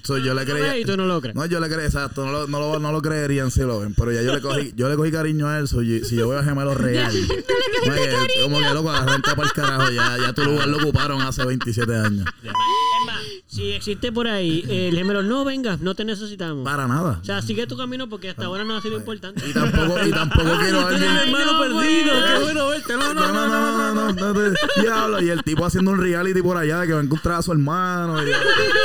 [0.03, 0.81] So, yo le Lo creí.
[0.81, 1.35] Y tú no lo crees.
[1.35, 3.93] No, yo le creí, exacto, no lo, no lo, no lo creerían si lo ven,
[3.93, 6.27] pero ya yo le cogí, yo le cogí cariño a él, so, yo- si yo
[6.29, 7.11] veo a gemelos real.
[7.89, 11.21] no, que- como que loco, arranca para el carajo, ya, ya tu lugar lo ocuparon
[11.21, 12.25] hace 27 años.
[13.47, 16.63] Si existe por ahí el gemelo, no venga, no te necesitamos.
[16.63, 17.19] Para nada.
[17.21, 19.43] O sea, sigue tu camino porque hasta ahora no ha sido importante.
[19.45, 21.03] Y tampoco, y tampoco quiero a alguien.
[21.17, 22.93] hermano no, perdido, qué bueno verte.
[22.93, 23.47] No, No, no,
[23.93, 25.21] no, no, no, diablo.
[25.21, 27.51] Y el tipo haciendo un reality por allá de que va a encontrar a su
[27.51, 28.17] hermano.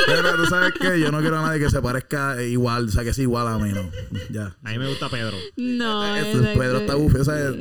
[0.05, 3.05] pero tú sabes que yo no quiero a nadie que se parezca igual, o sea,
[3.05, 3.89] que sea igual a mí, ¿no?
[4.31, 4.53] Ya.
[4.65, 5.37] A mí me gusta Pedro.
[5.55, 6.03] No.
[6.57, 7.55] Pedro está bufio, ¿sabes?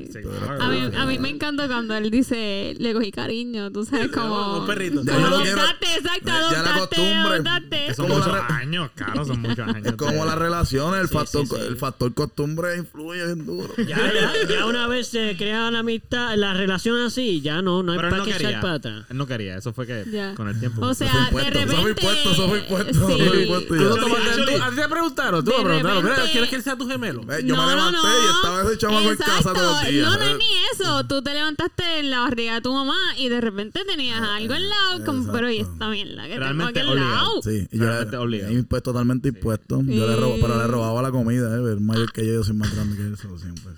[0.59, 4.59] A mí me encanta cuando él dice, le cogí cariño, tú sabes, como...
[4.61, 5.03] Un perrito.
[5.05, 7.13] Ya lo quiero- Adoptaste, exacto, ya la costumbre.
[7.35, 7.87] adoptaste.
[7.87, 9.87] Que son como muchos años, claro, son muchos años.
[9.87, 11.63] Es como las relaciones, el, Sí, factor, sí, sí.
[11.69, 13.73] el factor costumbre influye bien duro.
[13.79, 17.93] Ya, ya, ya una vez se crea la amistad, la relación así, ya no, no
[17.93, 19.05] hay para no qué echar atrás.
[19.09, 19.57] Él no quería.
[19.57, 20.35] Eso fue que Ya.
[20.35, 20.85] con el tiempo.
[20.87, 21.91] O sea, de impuesto, eso fue repente...
[21.91, 23.43] impuesto, eso fue impuesto, eso fue Sí.
[23.43, 24.67] impuesto ya.
[24.67, 27.23] a ti te preguntaron, tú me preguntaron, repente- "Mira, ¿quieres que él sea tu gemelo?
[27.33, 30.07] Eh, Yo me levanté y estaba ese chamaco en casa todos los días.
[30.09, 31.05] No, no es ni eso.
[31.07, 34.69] Tú te levantaste en la barriga de tu mamá y de repente tenías algo al
[34.69, 35.05] lado.
[35.05, 37.43] Como, pero y esta mierda que tengo Realmente aquí al lado.
[37.43, 38.53] Sí, y yo Realmente obligado.
[38.53, 39.83] y pues totalmente impuesto.
[39.83, 41.73] Yo le robo, pero le robaba la comida, eh.
[41.73, 43.73] El mayor que yo, yo soy más grande que él, eso siempre.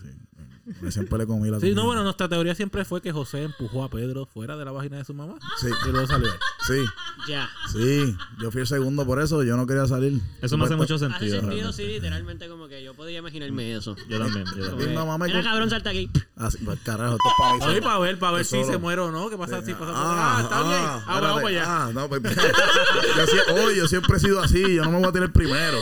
[0.80, 1.74] Yo siempre le comí la Sí, comida.
[1.76, 4.98] no, bueno, nuestra teoría siempre fue que José empujó a Pedro fuera de la vagina
[4.98, 5.34] de su mamá.
[5.60, 6.30] Sí, Y luego salió.
[6.66, 6.84] sí,
[7.28, 7.50] Ya.
[7.72, 8.16] sí.
[8.40, 10.20] Yo fui el segundo por eso, yo no quería salir.
[10.40, 11.72] Eso me hace mucho Hace sentido.
[11.72, 13.96] sí, literalmente como que yo podía imaginarme eso.
[14.08, 14.44] Yo también.
[14.56, 14.94] Yo Mi también.
[14.94, 16.10] mamá me Mira, con- cabrón, salta aquí.
[16.36, 17.60] Así, pues, carajo, esto es para mí.
[17.72, 18.66] Oye, para ver, para ver si solo.
[18.72, 19.28] se muere o no.
[19.30, 20.74] ¿Qué pasa si pasa por Ah, está bien.
[20.80, 21.20] Ah, espérate.
[21.26, 21.64] vamos para allá.
[21.66, 22.22] Ah, no, pues,
[23.16, 25.78] yo, sie- oye, yo siempre he sido así, yo no me voy a tirar primero.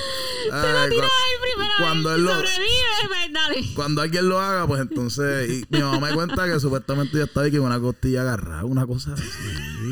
[0.53, 3.75] Ay, cua- ahí primero cuando él lo- sobrevive, pues, dale.
[3.75, 5.51] Cuando alguien lo haga, pues entonces.
[5.51, 8.87] Y mi mamá me cuenta que supuestamente yo estaba ahí con una costilla agarrada, una
[8.87, 9.23] cosa así.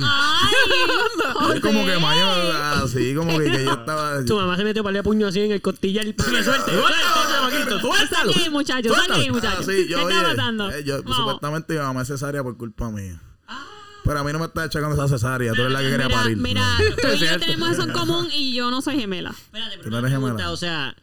[0.02, 2.00] Ay, Es como que José.
[2.00, 2.52] mayo,
[2.84, 4.24] así, como que, que yo estaba.
[4.24, 6.04] Tu mamá se metió para el puño así en el costillar.
[6.04, 6.70] ¡Que suelte!
[7.80, 7.80] ¡Suéltalo!
[7.80, 8.32] ¡Suéltalo!
[8.32, 8.40] Saque
[9.14, 10.70] ahí, Ah, sí, yo, ¿Qué oye, está pasando?
[10.70, 11.16] eh, yo, Vamos.
[11.16, 13.20] supuestamente mi mamá es cesárea por culpa mía.
[14.04, 16.20] Pero a mí no me está echando esa cesárea, tú eres la que quería Mira,
[16.22, 16.36] parir.
[16.36, 19.30] mira, tú y yo tenemos eso en común y yo no soy gemela.
[19.30, 20.34] Espérate, Tú pero no eres gemela.
[20.34, 20.94] pregunta, o sea,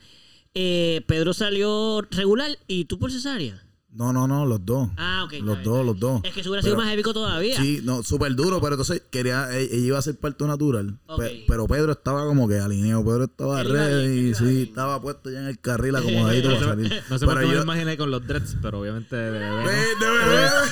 [0.54, 3.64] eh, Pedro salió regular y tú por cesárea.
[3.94, 4.90] No, no, no, los dos.
[4.96, 5.34] Ah, ok.
[5.44, 6.22] Los dos, los dos.
[6.24, 7.58] Es que eso hubiera sido Pero- más épico todavía.
[7.62, 10.98] Sí, no, súper duro, pero entonces quería, e- ella iba a ser parto natural.
[11.18, 14.58] Pe- pero Pedro estaba como que alineado, Pedro estaba ready, iba sí, bien.
[14.70, 17.04] estaba puesto ya en el carril acomodadito para salir.
[17.10, 19.30] no sé por pero qué me yo, lo imaginé con los dreads, pero obviamente de
[19.30, 19.50] bebé.
[19.50, 19.58] ¿no?
[19.70, 20.50] de, de bebé,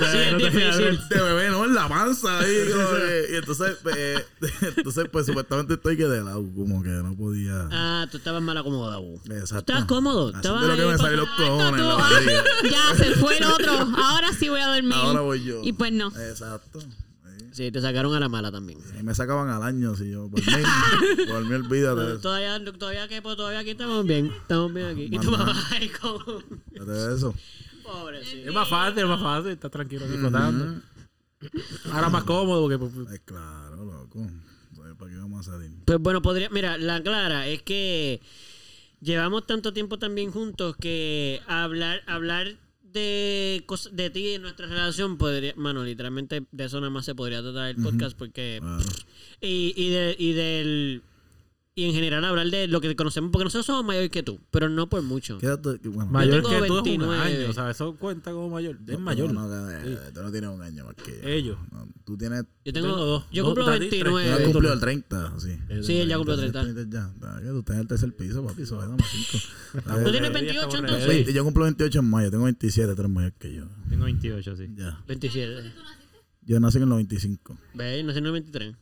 [0.00, 0.08] No
[1.16, 4.24] de bebé, no, en la panza ahí, como que- y entonces, eh,
[4.76, 7.68] entonces, pues supuestamente estoy que de lado, como que no podía.
[7.72, 9.02] Ah, tú estabas mal acomodado.
[9.30, 9.58] Exacto.
[9.72, 10.30] ¿Estabas cómodo?
[10.30, 12.33] ¿Estabas lo que me salió los cojones
[12.70, 13.72] ya se fue el otro.
[13.72, 14.94] Ahora sí voy a dormir.
[14.94, 15.60] Ahora voy yo.
[15.62, 16.08] Y pues no.
[16.08, 16.80] Exacto.
[17.52, 18.80] Sí, te sacaron a la mala también.
[19.02, 20.46] Me sacaban al año si yo, por mí,
[21.28, 22.18] por mí olvídate.
[22.18, 24.26] Todavía, todavía, que, pues, todavía aquí estamos bien.
[24.26, 25.04] Estamos bien aquí.
[25.04, 25.54] Y tu Mamá.
[25.70, 26.20] ahí con...
[26.74, 27.32] Eso.
[27.84, 28.42] Pobre, sí.
[28.44, 29.52] Es más fácil, es más fácil.
[29.52, 30.80] Estás tranquilo disfrutando.
[31.92, 34.26] Ahora más cómodo porque pues, Ay, claro, loco.
[34.74, 35.70] ¿Sabes ¿Para qué vamos a salir?
[35.84, 36.48] Pues bueno, podría.
[36.50, 38.20] Mira, la clara es que
[39.04, 45.52] llevamos tanto tiempo también juntos que hablar, hablar de de ti y nuestra relación podría.
[45.56, 48.58] Mano, literalmente de eso nada más se podría tratar el podcast porque.
[48.60, 48.82] Claro.
[49.40, 51.02] Y, y, de, y del.
[51.76, 54.68] Y en general hablar de lo que conocemos, porque nosotros somos mayores que tú, pero
[54.68, 55.38] no por mucho.
[55.38, 56.08] Quédate, que- bueno.
[56.08, 57.18] mayor tengo que tú es un 29.
[57.20, 57.74] año, ¿sabes?
[57.74, 58.78] Eso cuenta como mayor.
[58.86, 59.32] Es mayor.
[59.32, 61.28] No, no, eh, tú no tienes un año más que yo.
[61.28, 61.58] Ellos.
[61.72, 62.44] No, tú tienes.
[62.64, 63.24] Yo tengo, tengo dos.
[63.32, 64.04] Yo Dos, cumplo Tati, tres.
[64.04, 64.52] Tú has 29.
[64.52, 65.58] cumplido el 30, sí.
[65.82, 66.62] Sí, él ya cumplió 30.
[66.62, 69.44] Ya, ya, que tú estás en el tercer piso, papi, eso dame cinco.
[70.04, 71.26] ¿Tú tienes Eh, 28 estamos entonces?
[71.26, 73.64] Sí, yo cumplo 28 en mayo, tengo 27, tú eres mayor que yo.
[73.90, 74.68] Tengo 28, sí.
[74.76, 75.02] Ya.
[75.08, 75.72] 27.
[76.42, 77.58] Yo nací en los 25.
[77.74, 78.04] ¿Ves?
[78.04, 78.76] Nací en el 23.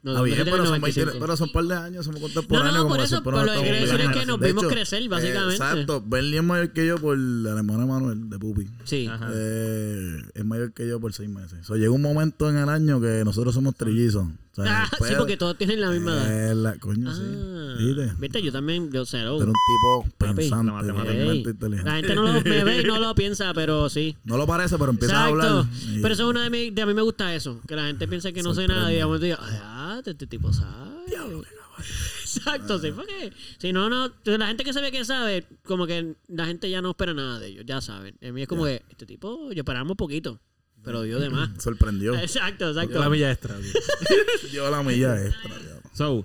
[0.00, 1.06] No, Ah, bien, nací en el pero son, 95.
[1.10, 2.74] 20 pero son un par de años, somos No, contemporáneos.
[2.74, 5.08] no, como por eso, nos lo que quiero decir es que nos vimos hecho, crecer,
[5.08, 5.54] básicamente.
[5.54, 8.66] exacto, Bernie es mayor que yo por la hermana Manuel de Pupi.
[8.84, 9.08] Sí.
[9.32, 11.66] Eh, es mayor que yo por seis meses.
[11.66, 14.26] So, llega un momento en el año que nosotros somos trillizos.
[14.66, 16.54] Ah, sí, porque todos tienen la misma edad.
[16.54, 17.84] la- coño, Ah, sí.
[17.84, 18.12] ¿Viste?
[18.18, 19.04] Viste, yo también, yo.
[19.04, 21.12] Tú eres un tipo pensante, La matemática.
[21.12, 21.90] realmente Ey, inteligente.
[21.90, 24.16] La gente no lo, me ve y no lo piensa, pero sí.
[24.24, 25.64] No lo parece, pero empieza a hablar.
[25.88, 26.74] y- Pero eso es una de mis.
[26.74, 27.60] De a mí me gusta eso.
[27.68, 30.52] Que la gente piensa que no sé nada y de momento diga, ah, este tipo
[30.52, 30.88] sabe.
[32.22, 36.44] Exacto, sí, porque si no, no, la gente que sabe que sabe, como que la
[36.46, 38.16] gente ya no espera nada de ellos, ya saben.
[38.26, 40.40] A mí es como que este tipo, yo esperamos poquito,
[40.84, 41.50] pero dio de más.
[41.62, 42.14] Sorprendió.
[42.14, 43.10] Exacto, La exacto.
[43.10, 43.56] milla extra.
[44.52, 45.54] Yo la milla extra.
[45.94, 46.24] So,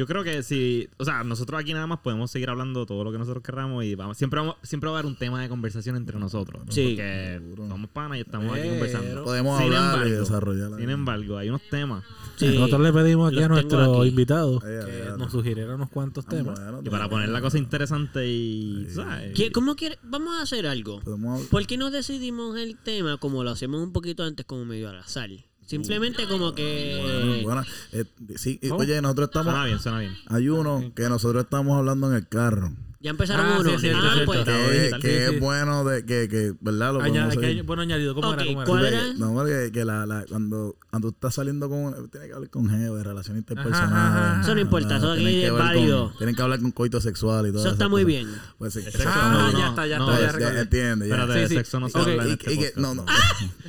[0.00, 3.12] yo creo que si, o sea, nosotros aquí nada más podemos seguir hablando todo lo
[3.12, 5.94] que nosotros querramos y vamos, siempre, vamos, siempre va a haber un tema de conversación
[5.96, 6.62] entre nosotros.
[6.70, 6.94] Sí.
[6.96, 7.68] Porque Seguro.
[7.68, 9.24] somos panas y estamos aquí conversando.
[9.24, 10.70] Podemos Sin hablar y desarrollar.
[10.80, 12.02] Sin embargo, hay unos temas
[12.36, 12.46] Sí.
[12.54, 14.08] Nosotros le pedimos aquí a nuestro aquí.
[14.08, 15.18] invitado Ay, ay, que ay.
[15.18, 16.58] nos sugiriera unos cuantos temas.
[16.58, 19.34] Bueno, y para poner la cosa interesante y, ¿sabes?
[19.34, 19.98] ¿Qué- ¿Cómo quiere?
[20.02, 21.00] Vamos a hacer algo.
[21.50, 24.98] ¿Por qué no decidimos el tema como lo hacemos un poquito antes, como medio al
[25.00, 25.28] azar?
[25.70, 27.42] Simplemente como que.
[27.44, 28.04] Bueno, eh,
[28.34, 28.80] sí, ¿Cómo?
[28.80, 29.52] oye, nosotros estamos.
[29.52, 30.16] Suena bien, suena bien.
[30.26, 32.72] Hay uno que nosotros estamos hablando en el carro.
[33.02, 33.70] Ya empezaron Ah, uno.
[33.70, 34.44] sí, sí, ah, sí, pues.
[34.44, 35.38] Que, es- que sí, es sí.
[35.38, 36.92] bueno de que, que ¿verdad?
[36.92, 38.44] Lo Aña- podemos que hay- bueno añadido, ¿cómo Ok, era?
[38.44, 38.66] ¿Cómo era?
[38.66, 39.12] ¿cuál Que- era?
[39.14, 42.10] No, porque que la, la, cuando, cuando tú estás saliendo con.
[42.10, 43.90] Tiene que hablar con Geo de relaciones interpersonales.
[43.90, 44.40] ajá, ajá.
[44.42, 46.08] Eso no importa, eso aquí tienen que es válido.
[46.10, 48.28] con- Tienen que hablar con coito sexual y todo Eso está muy bien.
[48.58, 48.80] Pues sí.
[49.06, 51.98] Ah, No, ya está, ya no, está, ya es- entiende, Sí, de sexo no se
[51.98, 53.06] habla en este que- no, no.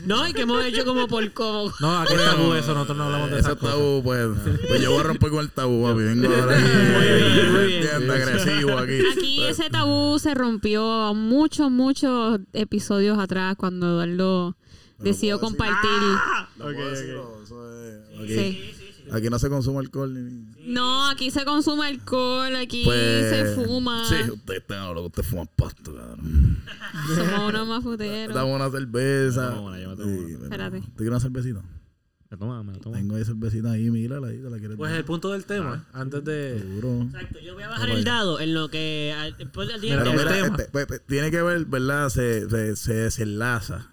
[0.05, 1.71] No, y que hemos hecho como por como.
[1.79, 3.75] No, aquí es tabú eso, nosotros no hablamos de Ese esas cosas.
[3.77, 4.27] tabú, pues,
[4.67, 5.99] pues yo voy a romper con el tabú, papi.
[6.03, 6.65] Vengo ahora aquí.
[6.67, 8.99] Muy bien, muy bien agresivo aquí.
[9.21, 14.57] Aquí ese tabú se rompió muchos, muchos episodios atrás cuando Eduardo
[14.99, 15.89] decidió compartir.
[16.57, 18.71] No puedo decirlo, eso es- Aquí, Sí.
[19.11, 20.45] aquí no se consume alcohol ni.
[20.73, 24.05] No, aquí se consume alcohol, aquí Pues, se fuma.
[24.07, 26.63] Sí, usted está loco, usted fuma pasto, cabrón.
[27.15, 28.35] Somos unos mafuteros.
[28.35, 29.49] Dame una cerveza.
[29.49, 30.43] Me tomo una, yo me tomo Sí, una.
[30.43, 30.81] Espérate.
[30.81, 31.61] ¿Te quieres una cervecita?
[32.31, 32.95] Me toma, me la tomo.
[32.95, 34.99] Tengo ahí cervecita ahí, mírala ahí, te la quieres Pues dar?
[34.99, 36.59] el punto del tema, antes de...
[36.59, 37.01] Seguro.
[37.03, 39.13] Exacto, yo voy a bajar el dado en lo que.
[39.17, 40.47] al- Después del día Pero el mira, tema.
[40.57, 42.07] este, pues, pues, tiene que ver, ¿verdad?
[42.09, 43.91] Se, se, se desenlaza.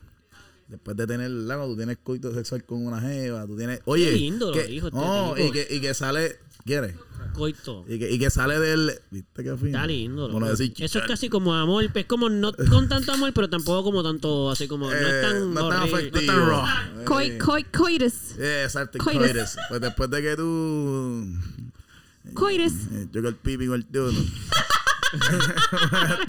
[0.68, 1.57] Después de tener, ¿verdad?
[1.57, 3.81] Cuando tú tienes coito sexual con una jeva, tú tienes...
[3.87, 6.38] Oye, lindo lo que, dijo este no, y que, y que sale...
[6.64, 6.94] ¿Quieres?
[7.35, 7.85] coito.
[7.88, 8.92] Y que, y que sale del...
[9.11, 9.66] ¿Viste qué fino?
[9.68, 10.29] Está lindo.
[10.40, 11.88] Decir Eso es casi como amor.
[11.94, 14.87] Es como no con tanto amor, pero tampoco como tanto así como.
[14.90, 15.55] no es Eh, tan.
[15.55, 16.21] no es tan afectivo.
[16.21, 16.64] no tan raw.
[17.01, 18.14] Eh, Coi, coi, coitus.
[18.38, 19.23] eh, exacto, Coitus.
[19.31, 19.57] coitus.
[19.68, 21.27] Pues después de que tú...
[22.35, 22.73] Coitus.
[22.92, 24.11] Eh, yo que el pipi con el tío,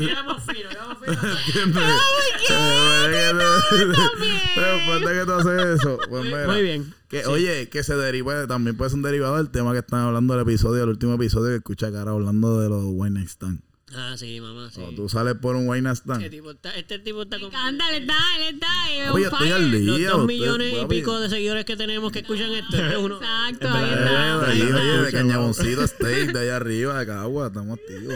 [4.56, 6.48] Pero que tú haces eso, pues mira.
[6.48, 6.94] Muy bien.
[7.10, 10.34] Que, Oye, que se deriva, también puede ser un derivado del tema que están hablando
[10.34, 13.62] del episodio, el último episodio que escucha cara hablando de los wine night stand.
[13.96, 14.80] Ah, sí, mamá, sí.
[14.82, 16.30] Cuando tú sales por un wine night Este stand.
[16.30, 17.56] tipo está, este tipo está con.
[17.56, 18.92] Anda, le da, le da.
[18.92, 19.80] eh, Oye, estoy al día.
[19.82, 20.96] Los dos usted, millones y papi.
[21.00, 22.78] pico de seguidores que tenemos que escuchan esto.
[22.78, 22.96] este.
[22.96, 24.38] Exacto, ahí está.
[24.40, 24.76] de ahí está.
[24.78, 28.16] oye, de Cañaboncito Steak, de allá arriba, de Cagua, estamos activos.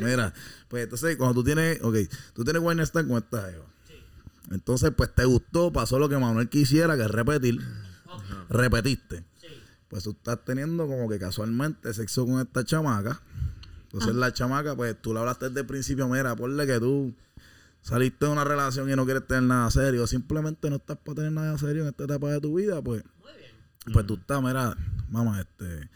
[0.00, 0.32] Mira,
[0.68, 1.96] pues entonces cuando tú tienes, ok,
[2.34, 3.64] tú tienes wine stand con esta jeva.
[4.50, 7.60] Entonces, pues te gustó, pasó lo que Manuel quisiera, que es repetir.
[8.48, 9.24] Repetiste.
[9.88, 13.20] Pues tú estás teniendo como que casualmente sexo con esta chamaca.
[13.94, 17.14] Entonces la chamaca, pues tú le hablaste desde el principio, mira, ponle que tú
[17.80, 21.30] saliste de una relación y no quieres tener nada serio, simplemente no estás para tener
[21.30, 23.04] nada serio en esta etapa de tu vida, pues,
[23.92, 24.76] pues tú estás, mira,
[25.08, 25.88] mamá, este,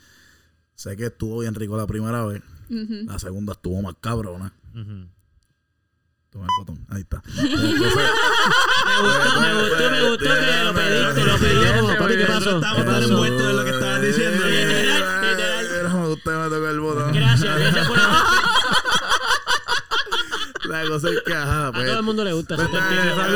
[0.77, 4.53] sé que estuvo bien rico la primera vez, la segunda estuvo más cabrona.
[4.77, 5.09] Ujú.
[6.31, 7.21] Toma el botón, ahí está.
[7.27, 7.83] Entonces,
[8.87, 12.57] Me gustó, me gustó, me gustó que lo pediste, lo como papi, ¿qué pasó?
[12.57, 14.45] Estamos ¿Qué tan envueltos en lo que estaban diciendo.
[16.25, 17.13] Mira, me toca el botón.
[17.13, 18.25] Gracias, gracias por la
[20.69, 22.57] La cosa es que, ajá, A pues, todo el mundo le gusta.
[22.57, 22.69] pues,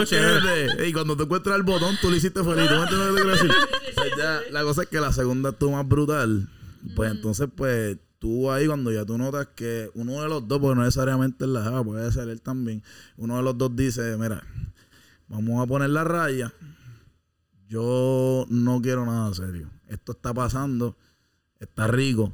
[0.09, 0.89] te eh.
[0.89, 2.69] Y cuando tú encuentras el botón, tú lo hiciste feliz.
[2.69, 3.53] ¿Tú me entiendes lo que te quiero decir?
[3.95, 6.49] Pues ya, la cosa es que la segunda estuvo más brutal.
[6.97, 10.77] Pues entonces, pues, tú ahí cuando ya tú notas que uno de los dos, porque
[10.77, 12.83] no necesariamente es la java, puede ser él también,
[13.17, 14.45] uno de los dos dice, mira,
[15.29, 16.53] vamos a poner la raya.
[17.69, 19.71] Yo no quiero nada serio.
[19.89, 20.97] Esto está pasando,
[21.59, 22.33] está rico,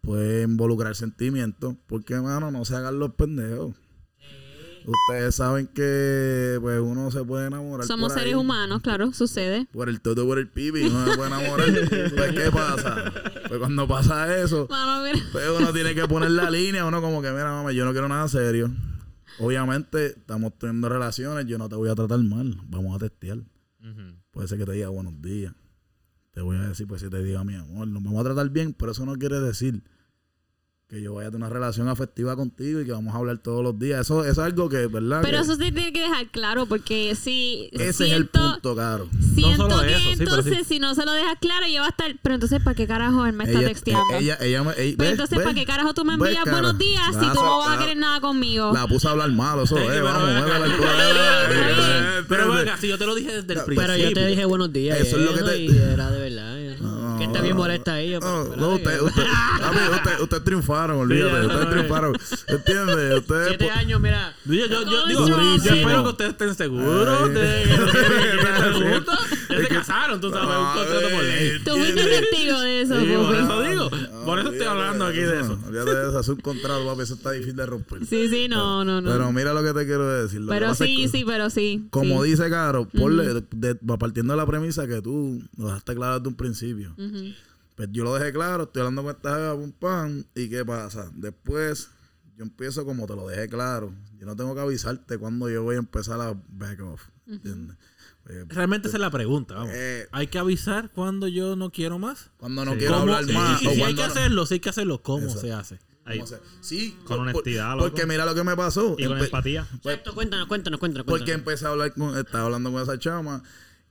[0.00, 3.74] puede involucrar sentimientos, porque, mano, no se hagan los pendejos.
[4.88, 7.86] Ustedes saben que pues uno se puede enamorar.
[7.86, 8.24] Somos por ahí.
[8.24, 9.66] seres humanos, claro, sucede.
[9.70, 11.68] Por el toto, por el pipi, uno se puede enamorar.
[12.16, 13.12] pues, ¿qué pasa?
[13.48, 14.66] Pues cuando pasa eso,
[15.32, 18.08] pues uno tiene que poner la línea, uno como que, mira, mamá, yo no quiero
[18.08, 18.70] nada serio.
[19.38, 23.38] Obviamente, estamos teniendo relaciones, yo no te voy a tratar mal, vamos a testear.
[24.30, 25.52] Puede ser que te diga buenos días.
[26.38, 28.72] Te voy a decir, pues si te diga mi amor, nos vamos a tratar bien,
[28.72, 29.82] pero eso no quiere decir
[30.88, 33.62] que yo vaya a tener una relación afectiva contigo y que vamos a hablar todos
[33.62, 34.00] los días.
[34.00, 35.20] Eso, eso es algo que, ¿verdad?
[35.20, 38.74] Pero Que eso se tiene que dejar claro porque si ese siento, es el punto,
[38.74, 39.06] caro.
[39.34, 40.64] siento solo que eso, sí, entonces sí.
[40.64, 43.26] si no se lo dejas claro, ella va a estar, pero entonces ¿para qué carajo
[43.26, 44.14] él me está Ella, texteando?
[44.14, 45.10] eh, ella, ella me, pero ¿ves?
[45.10, 45.38] entonces.
[45.40, 47.78] ¿para qué carajo tú me ¿Ves, envías buenos días si tú no vas a la-
[47.82, 48.72] querer nada conmigo?
[48.72, 50.42] La puse a hablar malo, eso, Sí, eh, pero vamos.
[52.28, 53.76] Pero venga, si yo te lo dije desde el principio.
[53.76, 54.98] Pero yo te dije buenos días.
[55.00, 56.57] Eso es lo que te- era de verdad.
[57.18, 58.12] No, que está bien molesta ahí.
[58.12, 62.18] No, pero no, espérate usted, usted, usted, usted triunfaron, olvídate, ustedes no, triunfaron.
[62.46, 63.18] ¿Entiendes?
[63.18, 64.34] Ustedes Siete años, mira.
[64.44, 67.62] Yo, yo, yo, digo, yo espero que ustedes estén seguros de
[69.48, 71.58] que no se casaron, tú sabes, un contrato por ley.
[71.64, 73.90] Tú fuiste testigo de eso, por eso digo.
[74.28, 75.58] Por eso estoy hablando aquí de eso.
[75.66, 78.06] Olvídate de eso, es un contrato, papi, eso está difícil de romper.
[78.06, 79.10] Sí, sí, no, no, no.
[79.10, 80.42] Pero mira lo que te quiero decir.
[80.48, 81.86] Pero sí, sí, pero sí.
[81.90, 82.30] Como sí.
[82.30, 86.18] dice Caro, ponle, de- de- va partiendo de la premisa que tú lo dejaste claro
[86.18, 86.94] desde un principio.
[87.74, 91.10] Pues yo lo dejé claro, estoy hablando con esta jeva, pum pam, y qué pasa.
[91.14, 91.90] Después,
[92.36, 93.92] yo empiezo como te lo dejé claro.
[94.18, 97.02] Yo no tengo que avisarte cuando yo voy a empezar a back off.
[97.28, 97.76] ¿Entiendes?
[98.28, 99.70] Eh, Realmente esa es la pregunta, vamos.
[99.74, 102.30] Eh, ¿Hay que avisar cuando yo no quiero más?
[102.36, 102.78] cuando no Sí.
[102.78, 103.14] quiero ¿Cómo?
[103.14, 103.62] hablar Y- más.
[103.62, 105.40] y, si hay que no- hacerlo, si hay que hacerlo, ¿cómo Exacto.
[105.40, 105.78] se hace?
[106.04, 106.18] Ahí.
[106.18, 108.96] ¿cómo se- Sí, Con por- honestidad, por- Porque mira lo que me pasó.
[108.98, 109.66] Y con Empe- empatía.
[109.76, 111.06] Exacto, cuéntanos, cuéntanos, cuéntanos.
[111.06, 113.42] Porque empecé a hablar con, estaba hablando con esa chama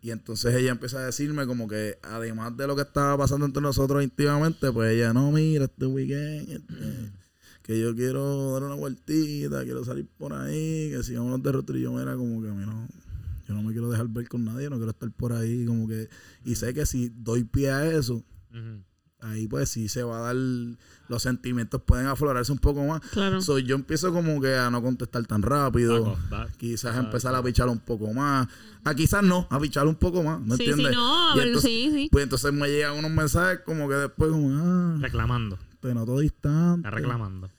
[0.01, 3.61] y entonces ella empieza a decirme como que además de lo que estaba pasando entre
[3.61, 7.11] nosotros íntimamente, pues ella, no, mira, este weekend, este,
[7.63, 11.65] que yo quiero dar una vueltita, quiero salir por ahí, que si vamos de road
[11.65, 12.87] trip, yo mira como que a mí no,
[13.47, 16.09] yo no me quiero dejar ver con nadie, no quiero estar por ahí, como que,
[16.45, 18.23] y sé que si doy pie a eso,
[19.19, 22.99] ahí pues sí se va a dar, los sentimientos pueden aflorarse un poco más.
[23.11, 23.41] Claro.
[23.41, 26.17] So, yo empiezo como que a no contestar tan rápido.
[26.57, 28.47] Quizás da- empezar a pichar un poco más.
[28.83, 30.39] A quizás no, a pichar un poco más.
[30.41, 30.89] ¿No Sí, entiendes?
[30.89, 32.09] sí, no, a Y ver, entonces, sí, sí.
[32.11, 35.57] Pues entonces me llegan unos mensajes como que después como, ah, Reclamando.
[35.79, 36.87] te noto distante.
[36.87, 37.49] Está reclamando.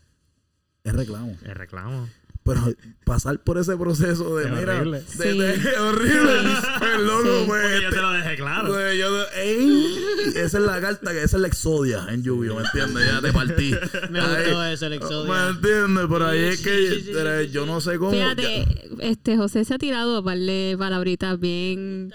[0.84, 1.36] Es reclamo.
[1.42, 2.08] Es reclamo.
[2.48, 5.02] Pero pasar por ese proceso de, mira, horrible.
[5.16, 5.68] de, de- Sí.
[5.80, 6.50] horrible.
[6.78, 7.44] Pues loco, Sí.
[7.46, 8.68] pues, yo te lo dejé claro.
[8.68, 9.98] pues, yo- ey,
[10.34, 13.06] esa es la carta, que esa es la exodia en lluvia, ¿me entiendes?
[13.06, 13.74] Ya te partí.
[14.10, 15.32] Me Ahí- gustó ese, el exodia.
[15.32, 16.06] ¿Me entiendes?
[16.06, 18.12] Por ahí es que yo no sé cómo.
[18.12, 18.66] ya- Fíjate,
[19.00, 22.12] este José se ha tirado par de palabritas bien.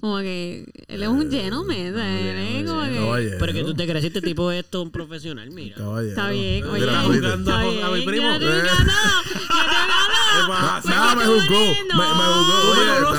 [0.00, 2.24] Como que él es un gentleman, ¿sabes?
[2.24, 2.94] Él es como que.
[2.96, 3.36] Caballero.
[3.38, 5.76] Pero que tú te crees este tipo es esto un profesional, mira.
[5.76, 6.08] Caballero.
[6.10, 6.84] Está bien, oye.
[6.84, 8.30] Está a, bien, a mi primo.
[8.32, 8.48] ya te Eh.
[8.48, 10.48] ganó, ya te ganó.
[10.48, 10.80] pasa?
[10.88, 11.58] Me Nada, me quito juzgó.
[11.60, 12.70] Me, juzgó.
[12.70, 13.10] Oye, no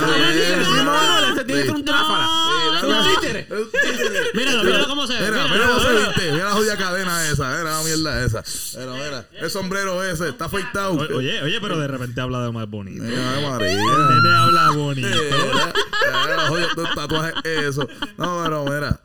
[1.35, 2.25] no, tiene que ser un tráfala.
[2.25, 3.09] No, Mira, no.
[3.09, 3.47] un títere.
[3.51, 4.19] Un títere.
[4.33, 5.31] Míralo, míralo cómo se ve.
[5.31, 6.31] Mira, mira cómo se viste.
[6.31, 7.49] Mira la jodida cadena esa.
[7.57, 8.43] Mira la mierda esa.
[8.79, 9.25] Mira, mira.
[9.39, 10.29] El sombrero ese.
[10.29, 10.93] Está afeitado.
[11.15, 13.03] Oye, oye, pero de repente habla de más bonito.
[13.03, 13.71] Mira, María.
[13.71, 15.07] El nene habla bonito.
[15.09, 17.87] Mira, mira, jodido, tu tatuaje eso.
[18.17, 18.99] No, pero mira.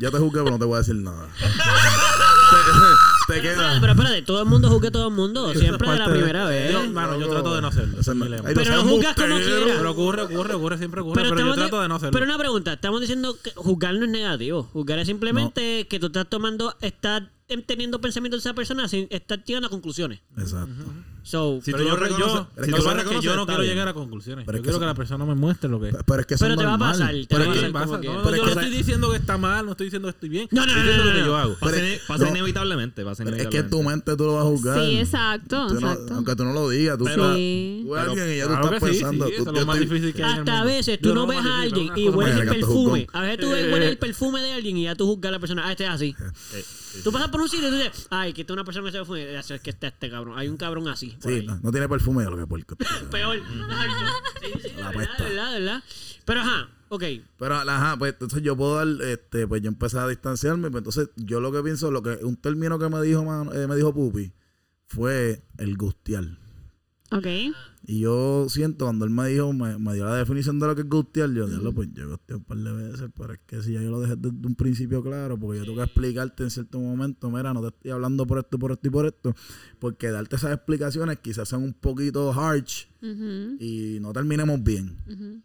[0.00, 1.28] Ya te juzgué, pero no te voy a decir nada.
[3.26, 3.78] te, queda.
[3.80, 5.52] Pero espérate, todo el mundo juzga a todo el mundo.
[5.54, 6.72] Siempre de la primera vez.
[6.72, 8.00] Yo, mano, yo trato de no hacerlo.
[8.00, 8.48] Ese es mi lema.
[8.48, 9.74] No Pero lo juzgas como quieras.
[9.76, 11.14] Pero ocurre, ocurre, ocurre, siempre ocurre.
[11.22, 12.12] Pero, yo estamos trato de no hacerlo.
[12.12, 14.62] pero una pregunta, estamos diciendo que juzgar no es negativo.
[14.72, 17.22] Juzgar es simplemente que tú estás tomando, estás
[17.66, 20.20] teniendo pensamientos de esa persona sin estar llegando a conclusiones.
[20.38, 20.84] Exacto.
[21.22, 23.60] So, Si Pero tú yo, lo reconoces- yo, si lo tú que yo no quiero
[23.62, 23.72] bien.
[23.72, 24.44] llegar a conclusiones.
[24.44, 25.96] Pero yo es que quiero eso- que la persona me muestre lo que es.
[26.06, 27.72] Pero es que eso Pero es te va a pasar, te Pero va es a
[27.72, 27.72] pasar.
[27.72, 30.28] Pasa, no, Pero yo no estoy diciendo que está mal, no estoy diciendo que estoy
[30.28, 30.48] bien.
[30.50, 31.36] No, no, no, no, no, yo no.
[31.38, 31.54] hago.
[31.54, 32.30] Pasa, Pero- pasa no.
[32.30, 33.04] inevitablemente.
[33.20, 34.78] Es que en tu mente tú lo vas a juzgar.
[34.80, 36.14] Sí, exacto, Tú no- exacto.
[36.14, 37.36] aunque tú no lo digas, tú Pero- sabes.
[37.36, 37.82] Sí.
[37.86, 39.26] Tú alguien y ya tú Claro estás sí, pensando.
[39.26, 41.60] sí, tú- es lo más estoy- difícil que Hasta a veces tú no ves a
[41.62, 43.06] alguien y hueles el perfume.
[43.12, 43.72] A veces tú Eh.
[43.72, 45.66] hueles el perfume de alguien y ya tú juzgas a la persona.
[45.66, 46.14] Ah, este es así.
[46.50, 48.64] Sí, sí, Tú pasas por un sitio y tú dices, ay, que esta es una
[48.64, 49.42] persona que se perfume.
[49.42, 50.38] Sabes que está este cabrón.
[50.38, 51.16] Hay un cabrón así.
[51.20, 52.76] Sí, no, tiene perfume de lo que puerco.
[53.10, 53.38] Peor.
[54.76, 55.82] La la verdad, verdad, verdad.
[56.24, 57.02] Pero ajá, ok.
[57.38, 61.10] Pero, ajá, pues entonces yo puedo dar, este, pues yo empecé a distanciarme, pues entonces
[61.16, 63.92] yo lo que pienso, lo que un término que me dijo, man- eh, me dijo
[63.94, 64.32] Pupi,
[64.86, 66.24] fue el gustear.
[67.10, 67.26] Ok.
[67.86, 70.80] Y yo siento, cuando él me dijo, me, me dio la definición de lo que
[70.80, 73.74] es gustear, yo, diablo, pues yo gusteé un par de veces, pero es que si
[73.74, 76.80] ya yo lo dejé desde un principio claro, porque yo tengo que explicarte en cierto
[76.80, 79.36] momento, mira, no te estoy hablando por esto, por esto y por esto,
[79.78, 82.86] porque darte esas explicaciones quizás sean un poquito harsh
[83.60, 84.96] y no terminemos bien.
[85.06, 85.42] ujú.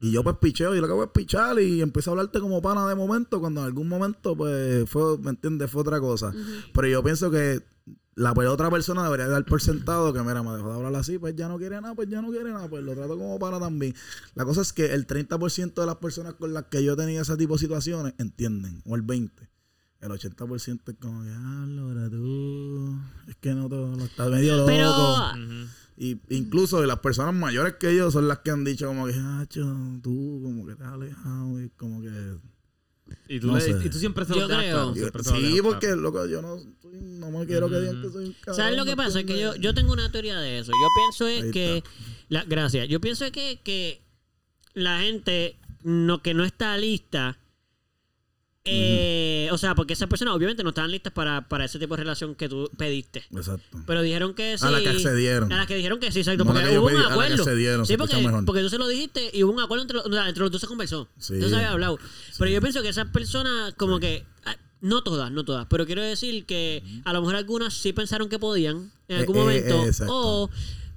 [0.00, 2.60] Y yo pues picheo, y lo que hago es pichar y empiezo a hablarte como
[2.60, 5.70] pana de momento, cuando en algún momento pues fue, ¿me entiendes?
[5.70, 6.34] Fue otra cosa.
[6.74, 7.62] Pero yo pienso que
[8.16, 11.18] la pues, otra persona debería dar por sentado que, mira, me dejó de hablar así,
[11.18, 13.60] pues ya no quiere nada, pues ya no quiere nada, pues lo trato como pana
[13.60, 13.94] también.
[14.34, 17.36] La cosa es que el 30% de las personas con las que yo tenía ese
[17.36, 19.30] tipo de situaciones entienden, o el 20%.
[20.00, 24.56] El 80% es como que, ah, Laura, tú, es que no todo, lo estás medio
[24.56, 24.66] loco.
[24.66, 25.66] Pero.
[25.98, 29.46] Y incluso las personas mayores que yo son las que han dicho como que, ah,
[29.48, 29.62] cho,
[30.02, 32.10] tú como que te has alejado y como que...
[33.28, 33.70] Y tú, No le- sé.
[33.84, 35.00] y tú siempre se lo claro, sí,
[35.62, 36.00] porque claro.
[36.02, 38.56] loco, yo no, soy- no me quiero que digan que soy un cabrón.
[38.56, 39.20] ¿Sabes lo que ¿me pasa?
[39.20, 40.72] Es que yo, yo tengo una teoría de eso.
[40.72, 41.84] Yo pienso es Ahí que...
[42.28, 42.88] La, gracias.
[42.88, 44.02] Yo pienso que, que
[44.74, 47.38] la gente no, que no está lista...
[48.70, 52.02] eh, O sea, porque esas personas obviamente no estaban listas para, para ese tipo de
[52.02, 53.24] relación que tú pediste.
[53.34, 53.78] Exacto.
[53.86, 54.66] Pero dijeron que sí.
[54.66, 55.52] A la que accedieron.
[55.52, 56.44] A las que dijeron que sí, exacto.
[56.44, 57.34] No porque hubo pedí, un acuerdo.
[57.42, 60.42] accedieron, sí, porque, porque tú se lo dijiste y hubo un acuerdo entre, los- entre
[60.42, 61.08] los dos se conversó.
[61.18, 61.38] Sí.
[61.40, 61.98] Se había hablado.
[62.38, 64.24] Pero yo pienso que esas personas, como que.
[64.44, 65.66] ah, No todas, no todas.
[65.70, 69.36] Pero quiero decir que a lo mejor algunas sí pensaron que podían en Eh, algún
[69.36, 69.84] eh, momento.
[69.86, 70.50] eh, o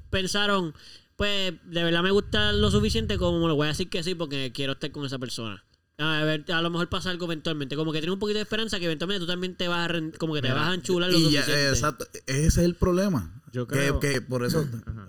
[0.09, 0.73] pensaron,
[1.15, 4.51] pues de verdad me gusta lo suficiente como lo voy a decir que sí porque
[4.53, 5.63] quiero estar con esa persona.
[5.99, 7.75] A ver, a lo mejor pasa algo eventualmente.
[7.75, 10.33] Como que tiene un poquito de esperanza que eventualmente tú también te vas a, como
[10.33, 12.05] que te Mira, vas a enchular lo Y ya, exacto.
[12.25, 13.41] Ese es el problema.
[13.51, 14.65] Yo creo- que por eso...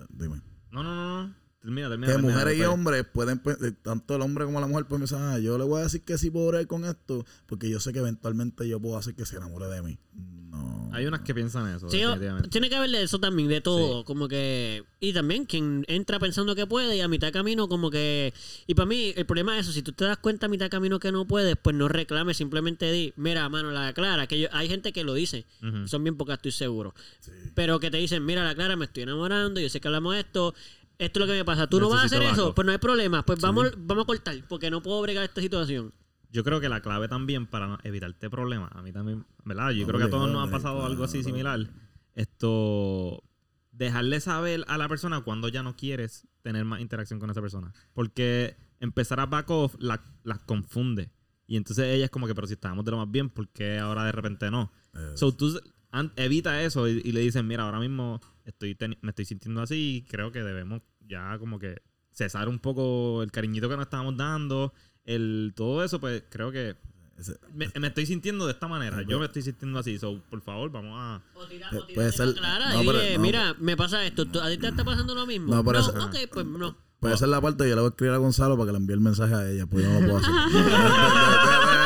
[0.09, 0.41] Dime.
[0.71, 1.35] No, no, no, no.
[1.61, 2.07] Termina, termina.
[2.07, 5.21] Que termina, mujeres y hombres pueden, eh, tanto el hombre como la mujer pueden pensar,
[5.21, 7.93] ah, yo le voy a decir que sí puedo bregar con esto, porque yo sé
[7.93, 9.99] que eventualmente yo puedo hacer que se enamore de mí.
[10.51, 10.89] No.
[10.93, 12.03] Hay unas que piensan eso, Sí,
[12.49, 14.83] tiene que haber de eso también, de todo, como que...
[14.99, 18.33] Y también quien entra pensando que puede y a mitad de camino como que...
[18.67, 20.69] Y para mí el problema es eso, si tú te das cuenta a mitad de
[20.69, 24.49] camino que no puedes, pues no reclames, simplemente di, mira, mano, la clara, que yo-
[24.51, 25.45] hay gente que lo dice,
[25.87, 26.93] son bien pocas, estoy seguro,
[27.55, 30.19] pero que te dicen, mira, la clara, me estoy enamorando, yo sé que hablamos de
[30.19, 30.53] esto,
[30.99, 32.77] esto es lo que me pasa, tú no vas a hacer eso, pues no hay
[32.79, 35.93] problema, pues vamos, vamos a cortar, porque no puedo bregar esta situación.
[36.31, 39.71] Yo creo que la clave también para no- evitarte problemas, a mí también, ¿verdad?
[39.71, 41.67] Yo creo que a todos nos ha pasado algo así similar.
[42.15, 43.23] Esto,
[43.71, 47.73] dejarle saber a la persona cuando ya no quieres tener más interacción con esa persona.
[47.93, 51.11] Porque empezar a back off la- las confunde.
[51.47, 53.79] Y entonces ella es como que, pero si estábamos de lo más bien, ¿por qué
[53.79, 54.71] ahora de repente no?
[55.17, 55.59] So, tú
[56.15, 60.01] evita eso y, y le dices, mira, ahora mismo estoy me estoy sintiendo así y
[60.09, 64.73] creo que debemos ya como que cesar un poco el cariñito que nos estábamos dando,
[65.05, 66.75] el todo eso, pues creo que
[67.53, 69.03] me, me estoy sintiendo de esta manera.
[69.03, 69.99] Yo me estoy sintiendo así.
[69.99, 71.21] So, por favor, vamos a.
[71.35, 73.21] O tira, Eh, o tira puede de ser- clara no, y pero- dile, no.
[73.21, 75.53] mira, me pasa esto, ¿tú- ¿a ti te está pasando lo mismo?
[75.53, 76.75] No, eso- ok, pues no.
[76.99, 78.77] Puede ser la parte que yo le voy a escribir a Gonzalo para que le
[78.77, 80.33] envíe el mensaje a ella, pues yo no lo puedo hacer.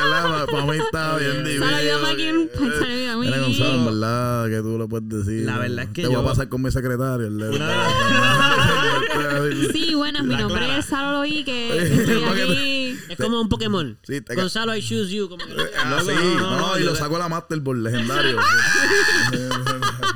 [0.51, 1.63] para mí está bien difícil.
[1.63, 4.88] Solo llama a quien pensar en vida muy Mira, Gonzalo, en verdad, que tú lo
[4.89, 5.45] puedes decir.
[5.45, 7.27] La verdad es que Te voy yo- a pasar con mi secretario.
[7.27, 7.65] el de- Una
[9.71, 12.97] Sí, buenas, mi nombre es Saro Loí, que estoy aquí.
[13.09, 13.97] Es como un Pokémon.
[14.03, 15.29] Sí, te- Gonzalo, I choose you.
[15.29, 18.38] Como que- Ah, sí, no, no, no, no, y yo lo a la Masterboard legendario.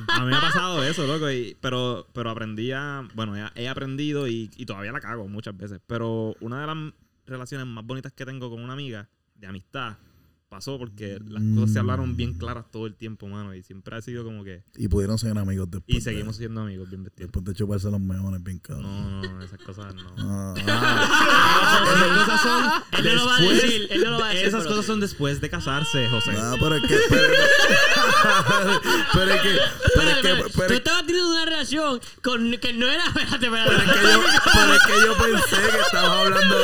[0.08, 1.30] A mí me ha pasado eso, loco.
[1.32, 3.08] Y, pero, pero aprendí a.
[3.16, 5.80] Bueno, he, he aprendido y, y todavía la cago muchas veces.
[5.88, 6.78] Pero una de las
[7.26, 9.08] relaciones más bonitas que tengo con una amiga
[9.40, 9.98] de amistad
[10.50, 13.54] pasó porque las cosas se hablaron bien claras todo el tiempo, mano.
[13.54, 14.64] Y siempre ha sido como que.
[14.76, 15.90] y pudieron ser amigos después.
[15.90, 17.28] Y de- seguimos siendo amigos bien vestidos.
[17.32, 18.84] Después de chuparse los meones bien cabrón.
[18.84, 20.14] No, no, esas cosas no.
[20.18, 21.84] Ah, ah.
[21.94, 23.06] Esas cosas son.
[23.06, 24.70] Él no lo va a después- decir, él no lo va a decir, Esas pero-
[24.72, 26.34] cosas son después de casarse, José.
[26.34, 26.98] No, pero es que.
[27.10, 27.28] Pero,
[29.14, 29.58] pero es que.
[29.96, 30.32] Pero es que.
[30.32, 30.52] espérate.
[30.56, 33.06] Pero Tú es estabas teniendo una relación con que no era.
[33.06, 33.70] Espérate, espérate.
[33.76, 34.22] Pero es, que yo,
[34.54, 36.56] pero es que yo pensé que estabas hablando,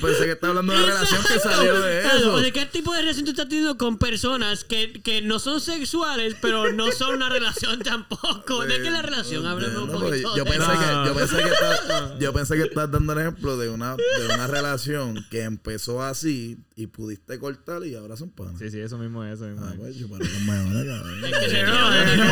[0.00, 2.34] pensé que estabas hablando de una relación que salió de Claro, eso.
[2.34, 5.60] O sea, ¿qué tipo de relación tú estás teniendo con personas que, que no son
[5.60, 8.64] sexuales, pero no son una relación tampoco?
[8.64, 9.46] ¿De qué es la relación?
[9.46, 10.36] Háblame un No, poquito.
[10.36, 10.80] yo de pensé eso.
[10.80, 14.26] que yo pensé que estás, yo pensé que estás dando el ejemplo de una de
[14.34, 18.54] una relación que empezó así y pudiste cortar y ahora son panas.
[18.58, 19.78] Sí, sí, eso mismo es, eso mismo Ah, es.
[19.78, 21.24] pues chuparon los meones, cabrón.
[21.24, 22.24] Es que Eh, eh, eh, eh, eh,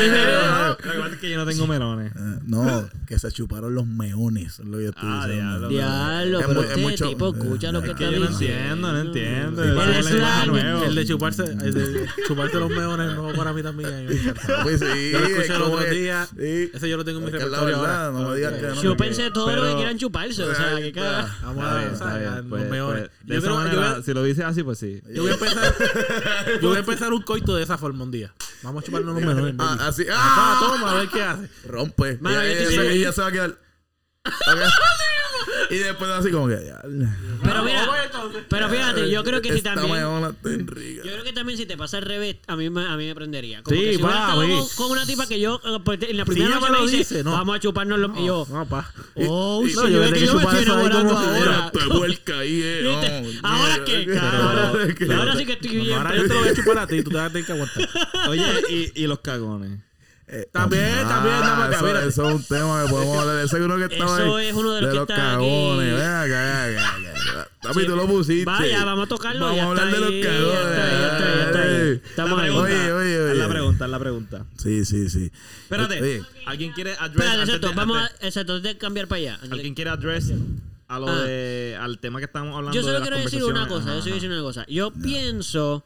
[0.00, 0.68] eh, eh.
[0.68, 2.12] Lo que pasa es que yo no tengo melones.
[2.16, 5.68] Eh, No, que se chuparon los meones, es lo que yo estoy Ah, diciendo.
[5.68, 5.68] diablo.
[5.68, 8.26] Diablo, Es pero es este mucho- tipo escucha lo es que Es está yo no
[8.28, 8.56] diciendo.
[8.56, 9.64] entiendo, no entiendo.
[9.64, 10.94] Es es el nuevo.
[10.94, 14.08] De chuparse, el de chuparse los meones no para mí también.
[14.10, 14.62] encanta.
[14.62, 16.28] Pues sí, Yo lo es escuché el otro día.
[16.38, 18.10] Ese yo lo tengo en mi Es es repertorio ahora.
[18.12, 18.80] no me digas que no.
[18.82, 20.42] Chúpense todo lo que quieran chuparse.
[20.42, 21.36] O sea, que cada.
[21.42, 23.10] Vamos a ver, los Pues- meones.
[23.26, 25.02] De Yo esa creo- manera, si lo dices así, pues sí.
[25.12, 25.74] Yo voy a empezar,
[26.62, 28.32] yo voy a empezar un coito de esa forma un día.
[28.62, 29.54] Vamos a chuparnos los menores.
[29.58, 30.04] Ah, así.
[30.10, 30.58] Ah, ¡Ah!
[30.60, 31.48] toma, a ver qué hace.
[31.66, 32.18] Rompe.
[32.20, 33.58] Mano, yo ella, ella se va a quedar.
[35.70, 36.54] y después así como que.
[36.66, 36.80] ya,
[37.42, 37.88] Pero mira,
[38.48, 39.96] pero fíjate, yo creo que si también.
[40.00, 43.14] Yo creo que también si te pasa al revés, a mí me, a mí me
[43.14, 43.62] prendería.
[43.62, 44.50] Como Sí, que si hubiera va, estado güey.
[44.50, 46.96] con, con una tipa que yo, eh, pues, en la primera ella noche me dice,
[46.98, 47.32] dice, no.
[47.32, 48.18] vamos a chuparnos los...
[48.18, 48.92] y yo, No, pa.
[49.28, 51.16] oh, No, shit, yo yo, le es que yo me estoy chupar eso ahí enamorando
[51.18, 51.70] ahora.
[51.72, 52.80] Te vuelca ahí, eh.
[53.42, 55.98] No, Ahora no, qué, no, que- Ahora sí que estoy bien.
[55.98, 57.52] Ahora yo te lo voy a chupar a ti, tú te vas a tener que
[57.52, 57.88] aguantar.
[58.28, 59.78] Oye, y, y los cagones.
[60.28, 62.04] Eh, También, ah, también, acá, eso, mira.
[62.04, 63.44] eso es un tema que podemos hablar.
[63.44, 65.92] Ese es uno que estaba Eso es uno de los que está cagones.
[65.92, 66.02] aquí.
[66.02, 67.48] Ven acá.
[67.62, 68.44] Papi, tú lo pusiste.
[68.44, 69.40] Vaya, vamos a tocarlo.
[69.46, 72.02] Vamos ya a hablar de los cagones.
[72.08, 72.50] Estamos La ahí.
[72.50, 73.34] pregunta, Oye, oye, haz oye.
[73.38, 74.44] la pregunta, haz la pregunta.
[74.58, 75.30] Sí, sí, sí.
[75.62, 77.24] Espérate, Oye, ¿alguien quiere address?
[77.26, 79.38] Espérate, exacto, vamos a, exacto, de cambiar para allá.
[79.50, 80.32] ¿Alguien quiere address
[80.88, 81.20] a lo Ah.
[81.22, 84.14] de, al tema que estamos hablando Yo solo quiero decir una cosa, yo solo quiero
[84.16, 84.64] decir una cosa.
[84.68, 85.84] Yo pienso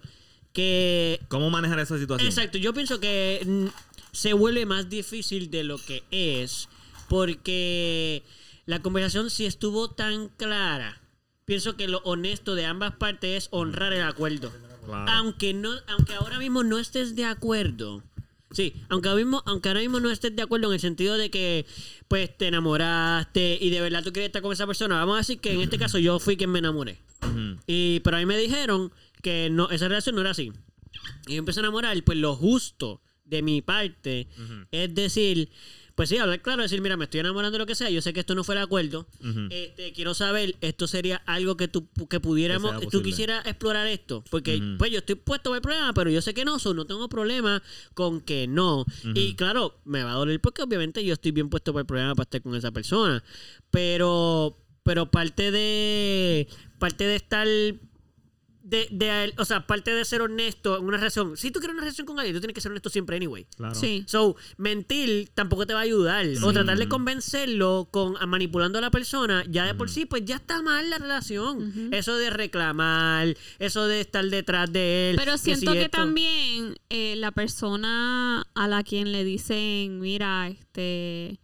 [0.52, 2.28] que ¿Cómo manejar esa situación?
[2.28, 3.68] Exacto, yo pienso que
[4.12, 6.68] se vuelve más difícil de lo que es
[7.08, 8.22] porque
[8.66, 11.00] la conversación si estuvo tan clara.
[11.44, 14.52] Pienso que lo honesto de ambas partes es honrar el acuerdo.
[14.86, 15.10] Claro.
[15.10, 18.02] Aunque no aunque ahora mismo no estés de acuerdo.
[18.52, 21.30] Sí, aunque ahora, mismo, aunque ahora mismo no estés de acuerdo en el sentido de
[21.30, 21.66] que
[22.08, 25.38] pues te enamoraste y de verdad tú quieres estar con esa persona, vamos a decir
[25.38, 26.98] que en este caso yo fui quien me enamoré.
[27.66, 28.92] Y, pero a mí me dijeron
[29.22, 30.52] que no, esa relación no era así.
[31.28, 33.00] Y yo empecé a enamorar, pues lo justo
[33.30, 34.26] de mi parte
[34.70, 35.48] es decir,
[35.94, 38.12] pues sí, hablar claro, decir, mira, me estoy enamorando de lo que sea, yo sé
[38.12, 39.06] que esto no fue el acuerdo,
[39.50, 44.24] este, quiero saber, esto sería algo que tú que pudiéramos, Que tú quisieras explorar esto,
[44.30, 46.86] porque pues yo estoy puesto para el problema, pero yo sé que no, so, no
[46.86, 47.62] tengo problema
[47.94, 48.84] con que no.
[49.14, 52.14] Y claro, me va a doler porque obviamente yo estoy bien puesto para el problema
[52.14, 53.22] para estar con esa persona,
[53.70, 57.46] pero pero parte de parte de estar
[58.70, 61.36] de, de, o sea, parte de ser honesto en una relación.
[61.36, 63.46] Si tú quieres una relación con alguien, tú tienes que ser honesto siempre anyway.
[63.56, 63.74] Claro.
[63.74, 64.04] Sí.
[64.06, 66.26] So, mentir tampoco te va a ayudar.
[66.42, 70.24] O tratar de convencerlo con a- manipulando a la persona, ya de por sí, pues
[70.24, 71.90] ya está mal la relación.
[71.92, 75.16] Eso de reclamar, eso de estar detrás de él.
[75.16, 80.48] Pero si siento que esto- también eh, la persona a la quien le dicen, mira,
[80.48, 81.40] este,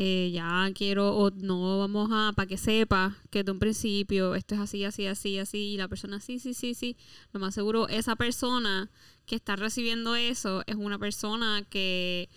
[0.00, 4.54] eh, ya quiero, o no vamos a, para que sepa que de un principio esto
[4.54, 6.96] es así, así, así, así, y la persona, sí, sí, sí, sí,
[7.32, 8.90] lo más seguro, esa persona
[9.26, 12.28] que está recibiendo eso es una persona que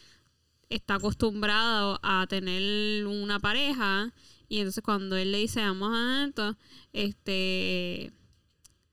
[0.70, 4.12] está acostumbrada a tener una pareja
[4.50, 6.58] y entonces cuando él le dice vamos a esto
[6.94, 8.12] este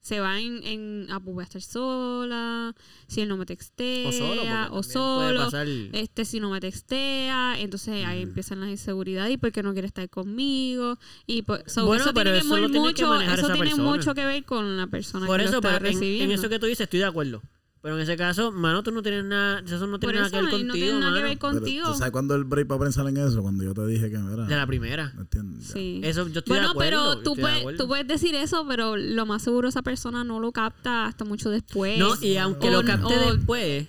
[0.01, 2.75] se va en, en ah, pues voy a estar sola
[3.09, 7.59] si él no me textea O solo, o solo pasar- este si no me textea
[7.59, 12.15] entonces ahí empiezan las inseguridades y porque no quiere estar conmigo y so, Bueno, eso
[12.15, 13.83] pero tiene, que eso muy lo tiene que mucho eso tiene persona.
[13.91, 16.35] mucho que ver con la persona Por que eso, lo está pero en, en recibiendo
[16.35, 17.43] eso que tú dices estoy de acuerdo.
[17.81, 20.51] Pero en ese caso, mano, tú no tienes nada, eso no tiene nada que ver
[20.51, 23.07] contigo, no tiene nada que ver pero contigo ¿Tú sabes cuándo el break para pensar
[23.09, 23.41] en eso?
[23.41, 24.47] Cuando yo te dije que mira.
[24.47, 25.13] De la primera.
[25.15, 25.69] ¿me entiendes?
[25.69, 26.91] Sí Eso yo estoy de Bueno, acuerdo.
[26.91, 27.79] yo pero tú estoy de puedes, acuerdo.
[27.79, 31.51] tú puedes decir eso, pero lo más seguro esa persona no lo capta hasta mucho
[31.51, 31.99] después.
[32.01, 33.87] No, y aunque O- lo capte o- después,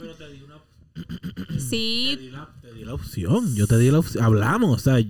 [1.57, 3.55] Sí, Te di, la, te di la opción.
[3.55, 4.23] Yo te di la opción.
[4.23, 4.75] Hablamos.
[4.75, 5.03] O sea,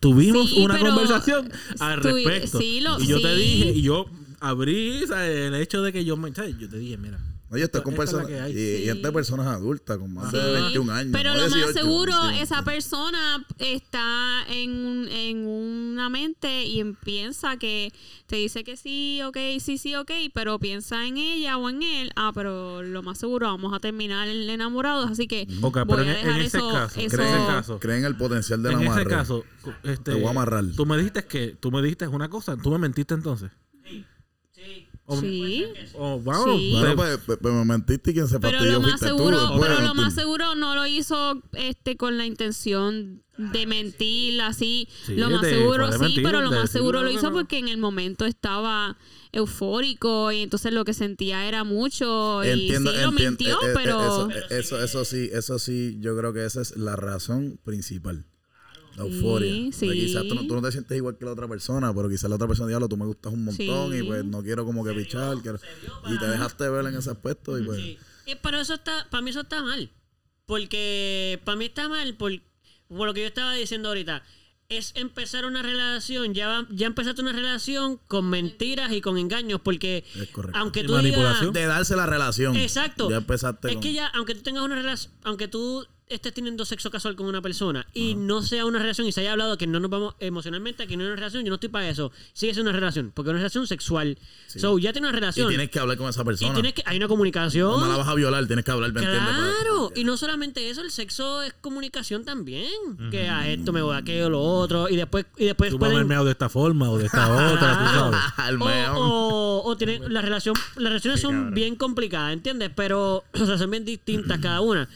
[0.00, 1.50] tuvimos Sí, una pero conversación
[1.80, 2.58] al respecto.
[2.58, 3.40] sí, lo- y yo te sí.
[3.42, 4.06] dije, y yo
[4.40, 6.32] abrí o sea, el hecho de que yo me.
[6.34, 6.56] ¿sabes?
[6.58, 7.18] Yo te dije, mira.
[7.50, 8.30] Oye, estoy con es personas.
[8.30, 8.52] hay.
[8.52, 8.88] Y, y Sí.
[8.90, 11.12] entre personas adultas con más Sí, de 21 años.
[11.12, 12.42] Pero no lo más 18, seguro, ¿entiendes?
[12.42, 17.92] esa persona está en, un- en una mente y piensa que
[18.26, 22.12] te dice que sí, ok, sí, sí, ok, pero piensa en ella o en él.
[22.16, 26.02] Ah, pero lo más seguro vamos a terminar enamorados, así que Ok, voy pero a
[26.02, 26.68] en, en dejar ese eso.
[26.70, 29.44] caso, eso- en ese caso, Creen el potencial de la en ese caso,
[29.84, 30.64] este, Te voy a amarrar.
[30.76, 33.50] Tú me dijiste que, tú me dijiste una cosa, tú me mentiste entonces.
[35.10, 35.64] O, Sí.
[35.94, 36.72] o vamos, Sí.
[36.72, 39.06] Bueno, pues, pues, pues me mentiste y quien se Pero lo más tú.
[39.06, 44.86] seguro, pero lo más seguro no lo hizo este con la intención de mentir así.
[45.06, 47.32] Sí, lo más de- seguro sí, mentir, pero lo más seguro lo hizo no.
[47.32, 48.98] porque en el momento estaba
[49.32, 53.30] eufórico y entonces lo que sentía era mucho y Entiendo, sí lo entiendo.
[53.30, 56.60] mintió, Eh, eh, pero Eso, eh, eso, eso sí, eso sí, yo creo que esa
[56.60, 58.26] es la razón principal.
[58.98, 59.52] La euforia.
[59.52, 60.48] Sí, O sea, quizás tú no, sí.
[60.48, 62.88] tú no te sientes igual que la otra persona, pero quizás la otra persona, diablo,
[62.88, 63.98] tú me gustas un montón Sí.
[63.98, 65.36] y pues no quiero como que pichar.
[65.42, 65.58] quiero-
[66.10, 67.78] y te dejaste ver en ese aspecto y pues...
[67.80, 67.98] Sí.
[68.26, 69.90] Eh, Pero eso está, para mí eso está mal.
[70.46, 72.32] Porque para mí está mal por,
[72.88, 74.22] por lo que yo estaba diciendo ahorita.
[74.70, 79.60] Es empezar una relación, ya, va- ya empezaste una relación con mentiras y con engaños,
[79.62, 80.58] porque Es correcto.
[80.58, 81.02] aunque Y tú digas...
[81.04, 81.52] manipulación.
[81.54, 82.56] De darse la relación.
[82.56, 83.08] Exacto.
[83.08, 83.82] Ya empezaste Es con...
[83.82, 87.40] que ya, aunque tú tengas una relación, aunque tú estés teniendo sexo casual con una
[87.42, 90.86] persona y no sea una relación y se haya hablado que no nos vamos emocionalmente,
[90.86, 92.10] que no es una relación, yo no estoy para eso.
[92.32, 94.18] Sigue siendo una relación, porque es una relación sexual.
[94.46, 95.48] So, ya tiene una Y relación.
[95.48, 96.54] tienes que hablar con esa Y persona.
[96.54, 97.80] tienes que, hay una comunicación.
[97.80, 101.42] No la vas a violar, tienes que hablar, Claro, y no solamente eso, el sexo
[101.42, 102.70] es comunicación también.
[103.10, 105.98] Que a esto me voy a aquello, lo otro, y después, y después Tú pueden-
[105.98, 108.20] el meado de esta forma o de esta otra, tú sabes.
[108.98, 111.54] O, o, o tienen la relación, las relaciones son cabrón.
[111.54, 112.70] bien complicadas, ¿entiendes?
[112.74, 114.88] Pero, o sea, son bien distintas cada una.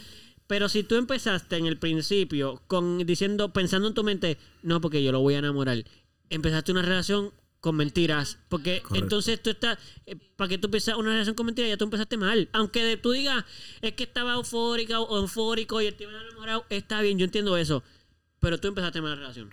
[0.46, 5.02] Pero si tú empezaste en el principio con diciendo, pensando en tu mente, no, porque
[5.02, 5.84] yo lo voy a enamorar,
[6.30, 9.04] empezaste una relación con mentiras, porque Correcto.
[9.04, 12.16] entonces tú estás, eh, para que tú empiezas una relación con mentiras, ya tú empezaste
[12.16, 12.48] mal.
[12.52, 13.44] Aunque de- tú digas,
[13.80, 17.84] es que estaba eufórica o eufórico y estaba enamorado, está bien, yo entiendo eso.
[18.42, 19.50] Pero tú empezaste la relación.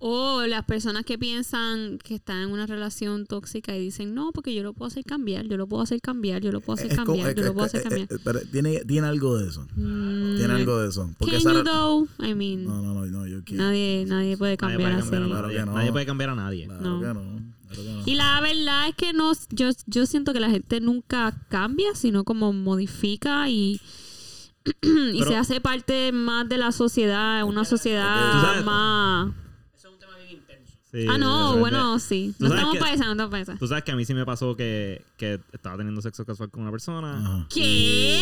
[0.00, 4.52] O las personas que piensan que están en una relación tóxica y dicen, no, porque
[4.52, 6.98] yo lo puedo hacer cambiar, yo lo puedo hacer cambiar, yo lo puedo hacer Es
[6.98, 8.08] como- cambiar, es- yo lo es- puedo hacer es- cambiar.
[8.10, 9.62] es- pero tiene, tiene algo de eso.
[9.76, 11.08] Mm, Tiene algo de eso.
[11.18, 12.08] Porque Can esa you re- though?
[12.18, 13.62] I mean, No, no, no, no, yo quiero.
[13.62, 15.10] nadie, nadie puede Nadie cambiar puede así.
[15.10, 15.58] cambiar a Claro nadie.
[15.60, 15.72] que no.
[15.74, 16.66] Nadie puede cambiar a nadie.
[16.66, 17.00] Claro No.
[17.00, 17.12] que no.
[17.14, 18.02] claro que no.
[18.06, 22.24] Y la verdad es que no, yo, yo siento que la gente nunca cambia, sino
[22.24, 23.80] como modifica y,
[24.82, 29.32] y Pero- se hace parte más de la sociedad, una sociedad más...
[29.76, 30.74] Eso es un tema bien intenso.
[30.92, 32.34] Sí, Ah, no, bueno, sí.
[32.38, 33.56] ¿Tú No estamos esa, no estamos para esa.
[33.56, 36.62] Tú sabes que a mí sí me pasó que, que estaba teniendo sexo casual con
[36.62, 37.16] una persona.
[37.18, 37.46] Ajá.
[37.48, 38.20] ¿Qué?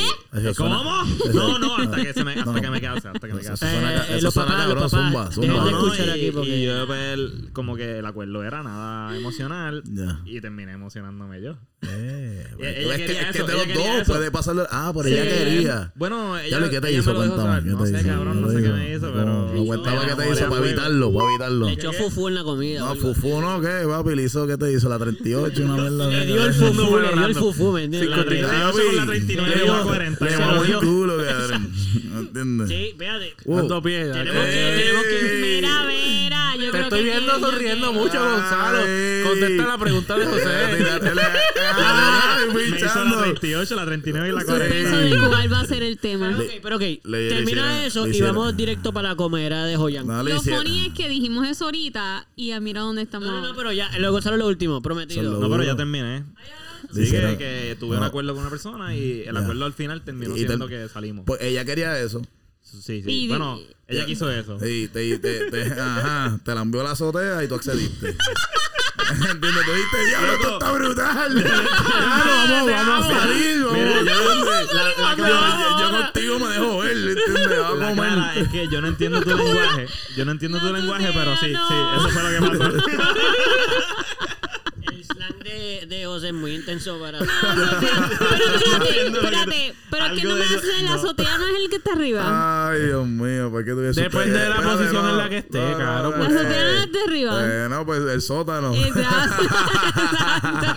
[0.56, 1.04] ¿Cómo?
[1.34, 2.60] No, no, hasta que, se me, hasta No.
[2.60, 3.68] que me case, hasta que me Eso case.
[3.72, 6.30] suena, Eh, eso los suena papás, cabrón, los papás, zumba, No, no, escuchar y, aquí
[6.30, 9.82] porque- y yo pues, el- como que el acuerdo era nada emocional
[10.24, 11.56] y terminé emocionándome yo.
[11.82, 14.12] Eh, Ella- es que, es de los dos eso.
[14.12, 14.66] puede pasarlo.
[14.70, 15.14] Ah, pero Sí.
[15.14, 15.92] ella quería.
[15.96, 17.62] Bueno, ella, Ya lo que te hizo, cuéntame.
[17.64, 18.06] ¿Qué No te sé, hizo?
[18.08, 18.76] cabrón, no ¿Qué sé te qué hizo?
[18.76, 19.52] me hizo, pero...
[19.54, 21.66] No, cuéntame me qué te hizo para evitarlo, para evitarlo.
[21.66, 22.80] Le echó fufu en la comida.
[22.80, 23.84] No, fufu no, ¿qué?
[23.88, 24.88] Papi, le hizo, ¿qué te hizo?
[24.88, 26.06] La 38, una mierda.
[26.08, 28.10] Le dio el Fufu le dio el fufu, ¿me entiendes?
[28.10, 30.24] La Le- 38 con la 39 Le dio- 40.
[30.24, 30.80] Le mamó el dio.
[30.80, 31.72] culo, cabrón.
[32.12, 32.68] ¿No entiendes?
[32.68, 32.94] Sí.
[33.46, 34.06] Uh, Ando pie.
[34.06, 35.38] ya Tenemos que- tenemos que...
[35.40, 38.78] Mira, mira, yo Te estoy viendo sonriendo mucho, Gonzalo.
[39.28, 40.44] Contesta la pregunta de José.
[40.44, 41.30] La-
[42.52, 43.20] me hizo la pinchando.
[43.20, 44.98] 38, la 39 y la Suspenso 40.
[45.20, 46.34] de cuál va a ser el tema.
[46.36, 46.82] Pero ok, pero ok.
[47.04, 50.06] le Termina eso le y vamos directo para la comera de Joyan.
[50.06, 53.28] Lo funny es que dijimos eso ahorita y mira dónde estamos.
[53.28, 55.38] No, no, no, pero ya, luego Gonzalo lo último, prometido.
[55.38, 56.24] No, pero ya terminé.
[56.92, 58.06] Sí, que, que tuve un No.
[58.06, 59.40] acuerdo con una persona y el Ya.
[59.40, 61.24] acuerdo al final terminó Y te- siendo que salimos.
[61.26, 62.20] Pues ella quería eso.
[62.62, 63.04] Sí, sí.
[63.06, 64.56] Y- Bueno, ella quiso eso.
[64.66, 68.16] Y te, te, te, ajá, te la envió la azotea y tú accediste.
[69.10, 69.64] ¿Entiendes?
[69.64, 71.44] Tú dijiste, diablo, esto está brutal.
[71.90, 73.66] Claro, vamos, vamos a salir.
[73.72, 74.20] Mira, yo-
[75.90, 77.58] contigo me dejo ver, ¿entiendes?
[77.60, 79.86] Vamos cara es que yo no entiendo tu lenguaje.
[80.16, 82.72] Yo no entiendo tu lenguaje, pero sí, sí, eso fue lo que pasó.
[85.42, 87.18] De, de José es muy intenso para...
[87.18, 87.28] Pero
[88.54, 89.74] espérate, espérate.
[89.90, 90.94] Pero es que no me de- hace la no.
[90.96, 92.68] azotea no es el que está arriba.
[92.70, 96.10] Ay, Dios mío, ¿por qué tú Depende de la posición en la que esté, claro,
[96.10, 97.40] La azotea no es de arriba.
[97.42, 98.74] Eh, no, pues el sótano.
[98.74, 99.44] Exacto.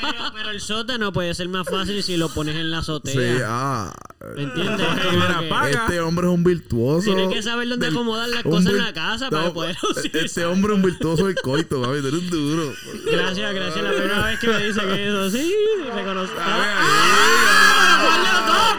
[0.02, 3.14] Pero, pero el sótano puede ser más fácil si lo pones en la azotea.
[3.14, 3.94] Sí, ah.
[4.36, 4.88] ¿Me entiendes?
[4.88, 5.72] Que.
[5.72, 7.04] Este hombre es un virtuoso.
[7.04, 9.76] Tienes que saber dónde acomodar las cosas en la casa para No, poder
[10.14, 12.02] Este hombre es un virtuoso del coito, papi.
[12.02, 12.74] Tú eres un duro.
[13.12, 13.84] Gracias, gracias.
[13.84, 15.54] La primera vez que me dice que eso sí,
[15.94, 16.36] reconozco.
[16.40, 17.60] Ah,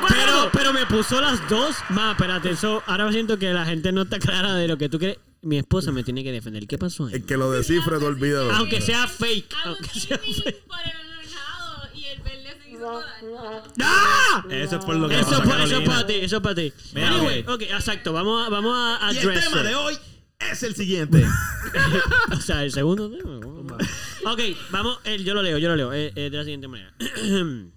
[0.08, 1.76] Pero, pero me puso las dos.
[1.90, 2.82] Más, espérate, eso.
[2.86, 5.18] Ahora siento que la gente no está clara de lo que tú crees.
[5.42, 6.66] Mi esposa me tiene que defender.
[6.66, 7.14] ¿Qué pasó ahí?
[7.14, 8.50] El que lo descifre, tú olvídalo.
[8.54, 9.54] Aunque sea fake.
[9.64, 10.64] Aunque sea fake.
[13.80, 14.44] ¡Ah!
[14.50, 15.84] Eso es por lo que Eso, eso es Carolina.
[15.84, 16.72] para ti, eso es para ti.
[16.94, 17.48] Mira, Anyway, ok.
[17.50, 18.12] ok, exacto.
[18.12, 19.66] Vamos a, vamos a Y el address tema it.
[19.66, 19.98] de hoy
[20.40, 21.24] es el siguiente.
[22.30, 23.40] O sea, el segundo tema.
[24.32, 25.00] ok, vamos.
[25.04, 25.92] el- yo lo leo, yo lo leo.
[25.92, 26.94] eh, eh, de la siguiente manera.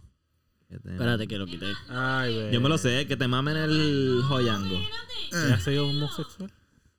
[0.70, 1.74] Espérate que lo quité.
[1.90, 2.52] Ay, güey.
[2.52, 4.80] Yo me lo sé, que te mamen el joyango.
[5.32, 6.52] ¿Te hace homosexual?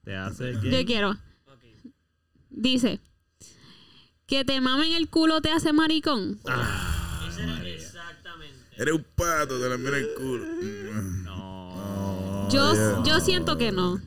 [0.05, 0.85] Te hace Yo que...
[0.87, 1.17] quiero.
[2.51, 3.01] Dice.
[4.27, 6.41] Que te mamen el culo te hace maricón.
[7.67, 8.65] Exactamente.
[8.77, 10.45] Eres un pato, te la mira el culo.
[11.25, 12.49] No.
[12.51, 14.01] Yo, yo siento que no.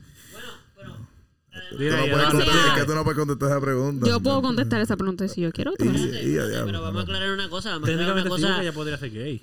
[1.72, 4.06] Tú Dile, no ya, puedes contestar, es que tú no puedes contestar esa pregunta.
[4.06, 5.72] Yo puedo contestar esa pregunta si yo quiero.
[5.72, 5.98] Y- claro.
[5.98, 6.66] y a diablo.
[6.66, 7.70] Pero vamos a aclarar una cosa.
[7.70, 8.56] Vamos a aclarar una cosa.
[8.56, 9.42] que ella podría ser gay.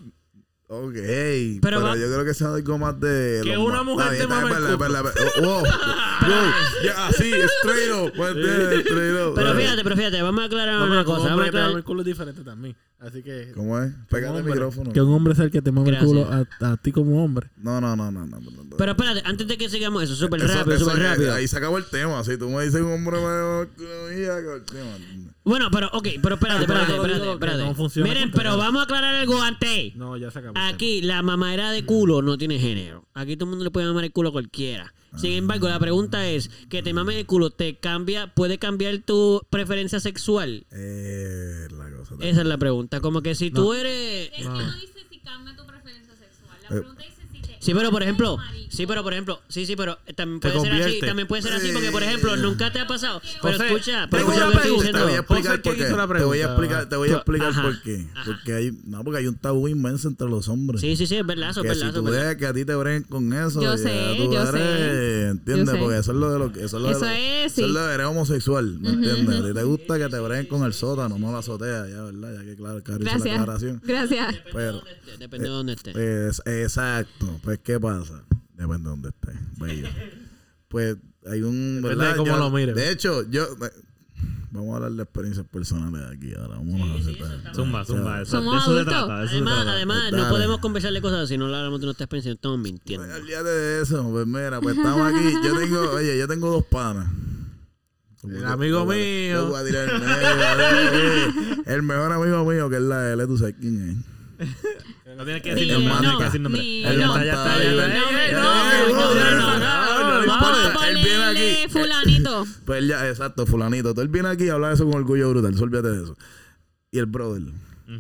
[0.72, 0.94] Ok,
[1.64, 3.42] pero, va- yo creo que sea algo más de...
[3.44, 4.66] Que una mujer te mame el.
[5.44, 5.64] Oh, wow,
[7.08, 8.12] así, straight up.
[9.36, 11.18] Pero fíjate, pero fíjate, vamos a aclarar No, una cosa.
[11.24, 11.78] Vamos a hombre te mame aclarar.
[11.78, 12.76] el culo es diferente también.
[13.00, 13.52] Así que...
[13.56, 13.92] ¿Cómo es?
[14.12, 14.94] Pégate el micrófono.
[14.94, 17.50] Que un hombre sea el que te mame el culo a, a ti como hombre.
[17.58, 18.40] No, no, no, no, no.
[18.40, 18.78] no, no.
[18.78, 21.34] Pero espérate, antes de que sigamos eso, súper rápido, súper es- rápido.
[21.34, 22.24] Ahí se acabó el tema.
[22.24, 23.68] Si tú me dices un hombre me
[25.44, 27.64] Bueno, pero, ok, pero espérate, espérate, espérate, espérate.
[27.64, 29.96] no funciona Miren, pero vamos a aclarar algo antes.
[29.96, 30.58] No, ya se acabó.
[30.60, 33.08] Aquí la mamadera de culo no tiene género.
[33.14, 34.94] Aquí todo el mundo le puede mamar el culo a cualquiera.
[35.18, 39.42] Sin embargo, la pregunta es, que te mames el culo, ¿te cambia, puede cambiar tu
[39.50, 40.68] preferencia sexual?
[40.72, 42.16] Eh, la cosa.
[42.20, 43.00] Esa es la pregunta.
[43.02, 44.30] Como que si tú eres...
[44.34, 46.58] Es que no dice si cambia tu preferencia sexual.
[46.62, 46.80] La Eh.
[46.82, 47.09] pregunta te.
[47.60, 48.38] Sí, pero por ejemplo,
[48.70, 51.54] sí, pero por ejemplo, sí, sí, pero también Te puede ser así, también puede ser
[51.54, 53.22] así, porque por ejemplo, nunca te ha pasado.
[53.42, 55.20] Pero José, escucha, te pero voy escucha a lo que estoy preguntar, Te voy a
[55.20, 56.14] explicar José, por ¿quién hizo la qué.
[56.20, 58.08] Te voy a explicar, te voy a explicar Ajá, por qué.
[58.16, 58.24] ajá.
[58.26, 60.82] Porque hay, no, porque hay un tabú inmenso entre los hombres.
[60.82, 62.38] Sí, sí, sí, es verdad, eso es que verdad, si tú verdad.
[62.38, 65.28] que a ti te breguen con eso, Yo ya sé, tú yo eres, sé.
[65.28, 65.66] ¿entiendes?
[65.68, 65.78] Yo sé.
[65.80, 67.62] Porque eso es lo de lo que eso es lo Eso de lo, es, eso
[67.62, 67.74] es sí.
[67.74, 69.42] lo de eres homosexual, ¿me entiendes?
[69.42, 72.34] A ti te gusta que te breguen con el sótano, no la azotea, ya, ¿verdad?
[72.40, 73.40] Ya que claro, Cari hizo la Gracias.
[73.42, 73.82] aclaración.
[73.84, 74.36] Gracias.
[74.54, 74.82] Pero
[75.20, 75.92] Depende de dónde esté.
[75.92, 78.24] pues, exacto, pues ¿qué pasa?
[78.56, 79.88] Depende de dónde esté, bello.
[80.68, 80.98] Pues
[81.30, 82.76] hay un, de cómo Yo- lo mires.
[82.76, 83.72] De hecho, yo eh,
[84.52, 87.16] vamos a hablar de experiencias personales aquí ahora, vamos a hacer
[87.56, 88.22] Zumba, zumba.
[88.22, 88.94] Eso, Somos de eso se adultos.
[88.94, 89.20] trata.
[89.20, 89.72] de eso se Además, trata.
[89.74, 90.30] además no Dale.
[90.30, 93.06] podemos conversarle cosas si no le hablamos de nuestra experiencia, estamos mintiendo.
[93.08, 95.34] Pues, olvídate de eso, pues mira, pues estamos aquí.
[95.44, 97.08] Yo tengo, oye, yo tengo dos panas.
[98.24, 99.34] El amigo voy a- mío.
[99.46, 103.38] yo voy a tirar el medio, El mejor amigo mío, que es la L, tú
[103.38, 103.98] sabes quién es.
[105.18, 106.84] No tienes que decir nombre.
[106.86, 107.76] No, está ahí.
[108.32, 109.70] No, no, no.
[110.74, 111.70] Pues él viene aquí.
[111.70, 112.46] Fulanito.
[112.66, 113.94] Pues ya, exacto, fulanito.
[113.94, 115.56] Tú él viene aquí y habla de eso con orgullo brutal.
[115.62, 116.18] Olvídate de eso.
[116.92, 117.44] Y el brother.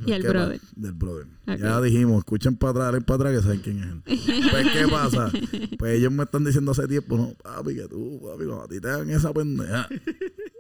[0.06, 0.60] Y el brother.
[0.76, 1.26] Del brother.
[1.58, 4.50] Ya dijimos, escuchen para atrás, para atrás que saben quién es él.
[4.52, 5.32] pues, ¿qué pasa?
[5.80, 8.80] Pues ellos me están diciendo hace tiempo, no, papi, que tú, papi, cuando a ti
[8.80, 9.88] te hagan esa pendeja,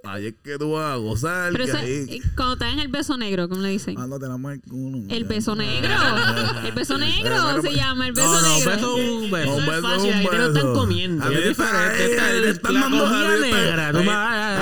[0.03, 2.05] ahí es que tú vas a gozar, Pero que eso, ahí...
[2.09, 3.97] eh, cuando te dan el beso negro, ¿cómo le dicen?
[3.99, 4.99] Ándate la mano el culo.
[5.09, 5.89] El beso negro.
[6.65, 8.71] El beso negro se llama, el beso No, no, negro.
[8.71, 9.53] beso un beso.
[9.55, 10.73] Un es beso, fácil, un ahí te lo están beso.
[10.73, 11.23] comiendo.
[11.25, 11.53] A ti te
[12.73, 13.87] dando- negra,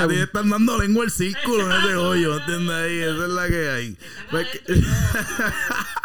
[0.04, 2.76] A te están dando lengua el círculo en ese hoyo, ¿entiendes?
[2.76, 3.98] Ahí, esa es la que hay.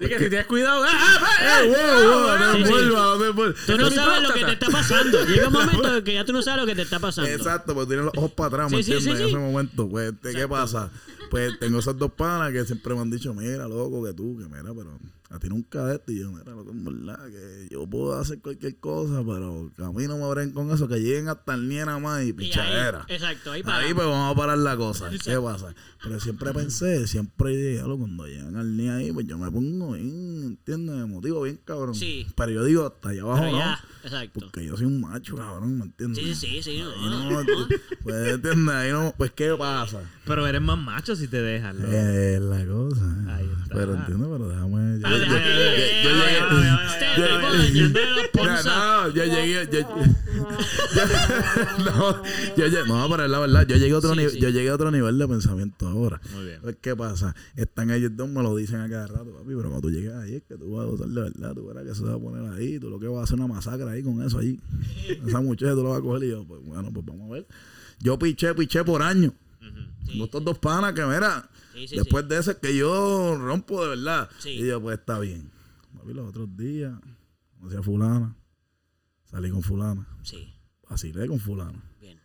[0.00, 0.82] Dije, si tienes cuidado.
[0.82, 2.52] ¡ah, ah, ¡Eh, wow, wow!
[2.52, 3.66] Te envuelvas.
[3.66, 5.24] Tú no sabes lo que te está pasando.
[5.26, 7.30] Llega un momento en que ya tú no sabes lo que te está pasando.
[7.30, 9.20] Exacto, pues tienes los ojos para atrás, ¿me entiendes?
[9.20, 9.88] en ese momento.
[9.88, 10.90] Pues, este, ¿qué pasa?
[11.30, 14.44] Pues tengo esos dos panas que siempre me han dicho, mira, loco, que tú, que
[14.46, 14.98] mira, pero
[15.30, 16.12] a ti nunca de esto.
[16.12, 19.90] Y yo, mira, loco, en verdad, que yo puedo hacer cualquier cosa, pero que a
[19.92, 22.32] mí no me abren con eso, que lleguen hasta el niena más y Y ahí-
[22.32, 23.04] pichadera.
[23.08, 23.78] exacto, ahí para.
[23.78, 25.08] Ahí pues vamos a parar la cosa.
[25.24, 25.74] ¿Qué pasa?
[26.02, 29.92] Pero siempre pensé, siempre dije, "Diablo, cuando llegan al niño ahí, pues yo me pongo
[29.92, 30.96] bien, ¿entiendes?
[30.96, 31.94] Me motivo bien, cabrón.
[31.94, 32.26] Sí.
[32.36, 33.58] Pero yo digo, hasta allá abajo Pero no.
[33.58, 34.40] ya, exacto.
[34.40, 36.24] Porque yo soy un macho, cabrón, ¿me entiendes?
[36.24, 36.70] Sí, sí, sí.
[36.80, 37.68] Ahí no, no, no.
[38.02, 38.74] pues, ¿entiendes?
[38.74, 40.00] Ahí no, pues, ¿qué pasa?
[40.24, 41.74] Pero eres más macho si te dejas.
[41.74, 41.86] ¿no?
[41.86, 43.34] Es la cosa.
[43.36, 43.74] Ahí está.
[43.74, 44.98] Pero entiendo, pero déjame.
[47.74, 47.90] Yo-
[48.72, 49.84] Ah, llegué- yo- Este
[52.56, 52.84] llegué.
[52.86, 55.18] No, pero es la verdad, yo llegué a otro nivel, yo llegué a otro nivel
[55.18, 56.20] de pensamiento ahora.
[56.34, 56.58] Muy bien.
[56.62, 57.34] Pues, ¿qué pasa?
[57.56, 60.36] Están ellos dos, me lo dicen a cada rato, papi, pero cuando tú llegas ahí
[60.36, 62.52] es que tú vas a gozar de verdad, tú verás que se va a poner
[62.52, 64.58] ahí, tú lo que vas a hacer una masacre ahí con eso ahí.
[65.26, 67.46] Esa muchacha tú lo vas a coger y yo, pues bueno, pues vamos a ver.
[68.00, 69.32] Yo piché, piché por año.
[70.06, 71.48] Con estos dos panas que, mira,
[71.80, 74.28] Sí, sí, después de ese es que yo rompo de verdad.
[74.44, 75.50] Y yo, pues está bien.
[75.96, 76.92] Papi, los otros días,
[77.58, 78.36] conocí a fulana,
[79.24, 80.52] salí con fulana, Sí,
[80.88, 81.82] vacilé con fulana.
[82.00, 82.18] bien.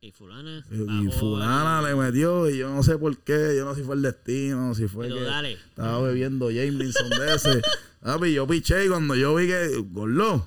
[0.00, 0.64] Y fulana.
[0.70, 3.96] Y, fulana le metió y yo no sé por qué, yo no sé si fue
[3.96, 5.52] el destino, si fue Pero que dale.
[5.52, 7.62] estaba bebiendo Jameson de ese.
[8.00, 10.42] Papi, yo piché y cuando yo vi que, estabas.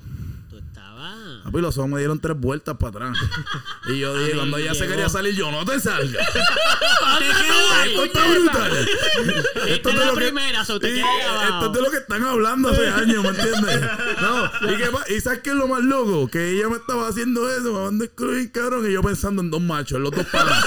[1.44, 3.18] Papi, los ojos me dieron tres vueltas para atrás.
[3.90, 6.26] Y yo dije, cuando ella se quería salir, yo no te salgas.
[6.34, 6.40] ¡Te
[7.26, 7.90] quedas ahí!
[7.90, 8.88] Esto está brutal.
[9.68, 12.88] Esta es de la lo que- primera, esto es de lo que están hablando hace
[12.88, 13.82] años, ¿me entiendes?
[14.22, 16.30] No, y, qué pa- y ¿sabes qué es lo más loco?
[16.30, 19.62] Que ella me estaba haciendo eso, me mandó el cabrón, y yo pensando en dos
[19.62, 20.64] machos, en los dos panas.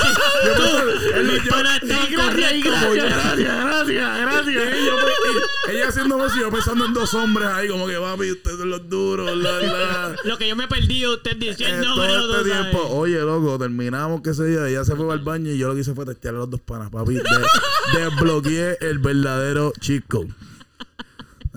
[2.67, 4.77] Gracias, gracias, gracias.
[4.85, 8.31] Yo, pues, ella haciendo eso y yo pensando en dos hombres ahí, como que papi,
[8.33, 10.17] ustedes son los duros, la, la.
[10.25, 12.71] Lo que yo me perdí, usted Eh, diciendo, todo pero este sabes.
[12.71, 15.75] tiempo, oye, loco, terminamos que ese día, ella se fue al baño y yo lo
[15.75, 17.15] que hice fue testear a los dos panas, papi.
[17.15, 17.23] De-
[17.99, 20.25] desbloqueé el verdadero chico.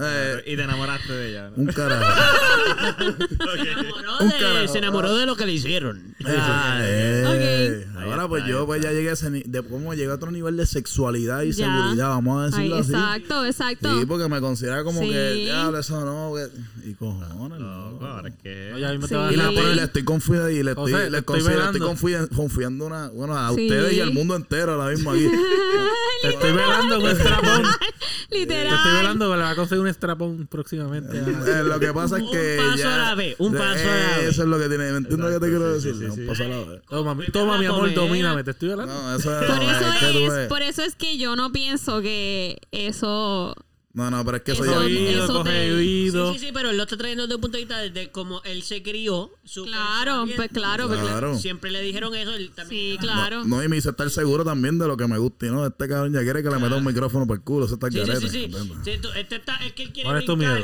[0.01, 1.49] Eh, Y te enamoraste de ella.
[1.49, 1.55] ¿no?
[1.57, 2.05] un carajo.
[3.19, 4.67] Se enamoró, Un de, carajo.
[4.67, 6.15] se enamoró de lo que le hicieron.
[6.25, 7.85] Ah, eh.
[7.85, 7.97] Ok.
[8.03, 10.57] Ahora pues está, yo pues ya llegué a ese de cómo llegué a otro nivel
[10.57, 11.65] de sexualidad y Ya.
[11.65, 12.91] seguridad, vamos a Ay, decirlo así.
[12.91, 13.99] exacto, exacto.
[13.99, 15.09] Sí, porque me considera como Sí.
[15.09, 18.07] que ya eso no, que- y cojones, No, no.
[18.07, 18.69] ahora es que.
[18.71, 19.09] No, ya mismo Sí.
[19.09, 21.09] te vas a Y le estoy, por le el- estoy confiando y le estoy, José,
[21.09, 21.77] le estoy considero- velando.
[21.77, 23.61] estoy confia- confiando una, bueno, a Sí.
[23.67, 25.29] ustedes y al mundo entero ahora mismo aquí.
[26.21, 27.63] Te estoy velando en un estrapón.
[28.29, 28.97] Te estoy Literal.
[28.97, 31.17] velando le va a conseguir strapón próximamente.
[31.17, 32.57] Eh, lo que pasa es Un que.
[32.59, 34.29] paso ya- a la vez, un Eh, paso a la vez.
[34.29, 34.91] Eso es lo que tiene.
[34.91, 35.99] ¿Me entiendes lo que te quiero sí, decir?
[35.99, 36.25] sí, Un sí.
[36.27, 36.81] paso a la vez.
[36.89, 38.43] Toma, mi- toma mi amor, domíname.
[38.43, 38.93] Te estoy velando.
[38.93, 39.45] No, eso es.
[39.47, 43.55] Por no, eso es por eso es que yo no pienso que eso.
[43.91, 44.79] No, no, pero es que eso Eso- ya.
[44.81, 46.31] Oído, coge te- oído.
[46.33, 48.41] Sí, sí, sí, pero él lo está trayendo desde un punto de vista de cómo
[48.45, 49.31] él se crió.
[49.43, 51.35] su Claro, pues claro, porque- Claro.
[51.39, 52.35] Siempre le dijeron eso.
[52.35, 53.43] Él también Sí, claro.
[53.45, 55.47] No, y me hizo estar seguro también de lo que me gusta.
[55.47, 57.65] Y no, este cabrón ya quiere que le meta un micrófono por el culo.
[57.65, 58.51] Eso está Sí, sí, sí, sí.
[58.85, 60.59] Sí, tú- este está, es que él quiere ¿Cuál es tu brincar.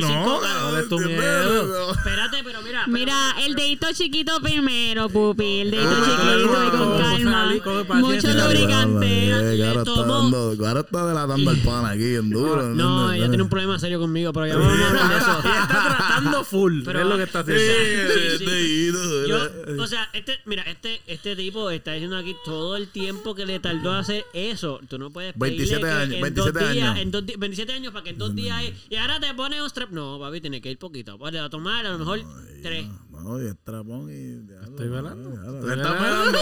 [0.00, 0.40] no?
[0.40, 1.92] ¿Cuál es tu miedo?
[1.92, 2.82] Espérate, pero mira.
[2.86, 5.60] pero- Mira, el dedito chiquito primero, pupi.
[5.60, 7.54] El dedito Ah, chiquito y con ¿cómo calma.
[8.00, 9.06] Mucho lubricante.
[9.28, 12.62] Eh, Le Ahora está, tomó- dando, ahora está delatando al pan aquí en duro.
[12.74, 15.40] No, ella tiene un problema serio conmigo, pero ya vamos a hablar de eso.
[15.44, 16.82] Ella está tratando full.
[16.84, 17.62] Pero- es lo que está haciendo.
[17.62, 18.44] Eh, Sí, sí.
[18.44, 19.78] dedito, Yo, ¿verdad?
[19.80, 23.60] o sea, este, mira, este, este tipo está diciendo aquí todo el tiempo que le
[23.60, 24.80] tardó a hacer eso.
[24.88, 27.02] Tú no puedes pedirle 27 que años, en 27 dos días, años.
[27.02, 29.68] en dos di- 27 años para que en dos días y ahora te pones un
[29.70, 29.90] strap.
[29.90, 31.18] No, papi, tiene que ir poquito.
[31.18, 32.20] Pues le va a tomar a lo mejor
[32.62, 32.86] tres.
[32.86, 33.03] No,
[33.42, 34.46] y es trapón y.
[34.50, 35.30] ya Estoy velando.
[35.66, 36.38] Te está velando.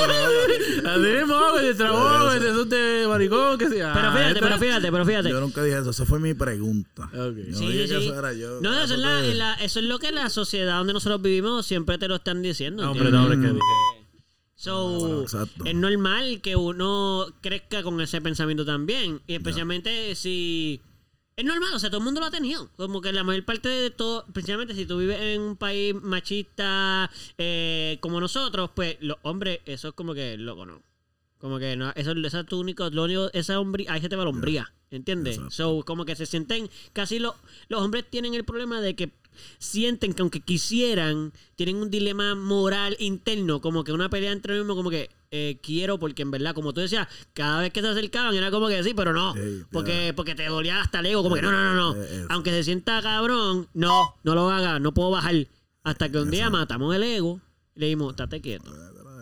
[0.90, 3.92] Así mismo, que te asuste maricón, que sea.
[3.94, 5.04] Pero fíjate, pero fíjate, pero ¿no?
[5.06, 5.30] fíjate.
[5.30, 5.90] Yo nunca dije eso.
[5.90, 7.08] Esa fue mi pregunta.
[7.14, 8.60] Yo Sí, no dije sí, que eso era yo.
[8.60, 11.64] No, eso es, la, te- la- eso es lo que la sociedad donde nosotros vivimos
[11.66, 12.82] siempre te lo están diciendo.
[12.82, 13.38] No, hombre, ¿entiendes?
[13.38, 13.64] no, hombre, que
[14.54, 15.64] So, bueno, exacto.
[15.64, 19.20] es normal que uno crezca con ese pensamiento también.
[19.26, 20.80] Y especialmente si.
[21.36, 22.68] Es normal, o sea, todo el mundo lo ha tenido.
[22.76, 27.10] Como que la mayor parte de todo, principalmente si tú vives en un país machista
[27.38, 30.82] eh, como nosotros, pues los hombres, eso es como que loco, ¿no?
[31.38, 34.24] Como que no, eso, es tu único, lo único, esa hombría, hay gente que va
[34.24, 35.36] la hombría, ¿entiendes?
[35.38, 35.54] Exacto.
[35.54, 37.34] So, como que se sienten, casi lo-
[37.68, 39.10] los hombres tienen el problema de que
[39.58, 44.64] sienten que aunque quisieran, tienen un dilema moral interno, como que una pelea entre ellos
[44.66, 47.88] mismos, como que eh, quiero, porque en verdad, como tú decías, cada vez que se
[47.88, 51.22] acercaban era como que sí, pero no, Sí, porque, porque te dolía hasta el ego,
[51.22, 54.50] como que no, no, no, no, Eh, eh, aunque se sienta cabrón, no, no lo
[54.50, 55.34] haga, no puedo bajar,
[55.82, 57.40] hasta que un día matamos el ego
[57.74, 58.70] y le dijimos, estate quieto.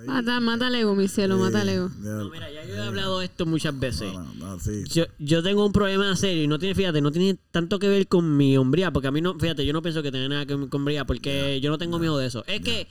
[0.07, 1.91] Mata, mata al ego, mi cielo, mata al ego.
[1.99, 4.13] No, mira, ya yo he hablado de esto muchas veces.
[4.13, 4.83] No, no, sí.
[4.89, 8.09] Yo, yo tengo un problema serio y no tiene, fíjate, no tiene tanto que ver
[8.09, 10.55] con mi hombría, porque a mí no, fíjate, yo no pienso que tenga nada que
[10.57, 12.43] ver con hombría, porque yo no tengo miedo de eso.
[12.47, 12.89] Es que,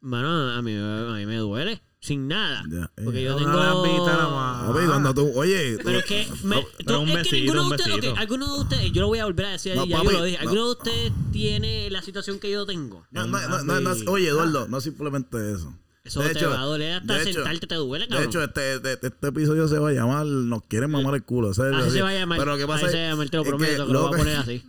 [0.00, 2.62] mano, a mí, a mí me duele, sin nada.
[2.70, 3.02] Ya, eh.
[3.04, 3.58] Porque yo Una tengo...
[3.58, 4.64] lambita más.
[4.72, 5.32] Papi, cuando tú.
[5.34, 5.78] Oye.
[5.82, 8.20] Pero es que, me, No, tú- un es que ninguno de ustedes, ok, besito.
[8.20, 10.24] alguno de ustedes, yo lo voy a volver a decir, No, ya yo papi, lo
[10.24, 10.42] dije, no.
[10.42, 13.06] alguno de ustedes tiene la situación que yo tengo.
[13.10, 15.74] No, no, no, no, no, oye, Eduardo, no simplemente eso.
[16.06, 18.28] Eso De te hecho- va a doler hasta de hecho- sentarte, te duele, De cabrón.
[18.28, 21.52] hecho, este, este, este episodio se va a llamar Nos quieren mamar el culo.
[21.52, 21.90] ese es así así.
[21.96, 22.38] se va a llamar.
[22.38, 24.08] Pero lo que pasa así es, se llama, te lo es prometo, que, lo lo
[24.08, 24.62] voy a poner así.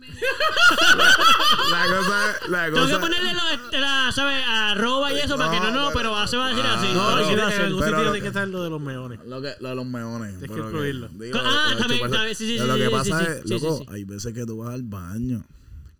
[1.70, 3.00] La cosa, la Tengo que cosa.
[3.00, 4.42] ponerle la, la, ¿sabes?
[4.48, 6.86] Arroba y eso para que no, no, pero va- se va a decir así.
[6.94, 7.64] No, pero no, sí no, va a en ser.
[7.66, 9.20] algún Pero lo tiene que- que estar lo de los meones.
[9.26, 10.30] Lo, que, lo de los meones.
[10.38, 11.06] Tienes que pero incluirlo.
[11.34, 13.42] Ah, lo de también, también, sí, sí, Lo sí, que sí, pasa sí, es, sí,
[13.44, 13.86] sí, loco, sí.
[13.90, 15.44] hay veces que tú vas al baño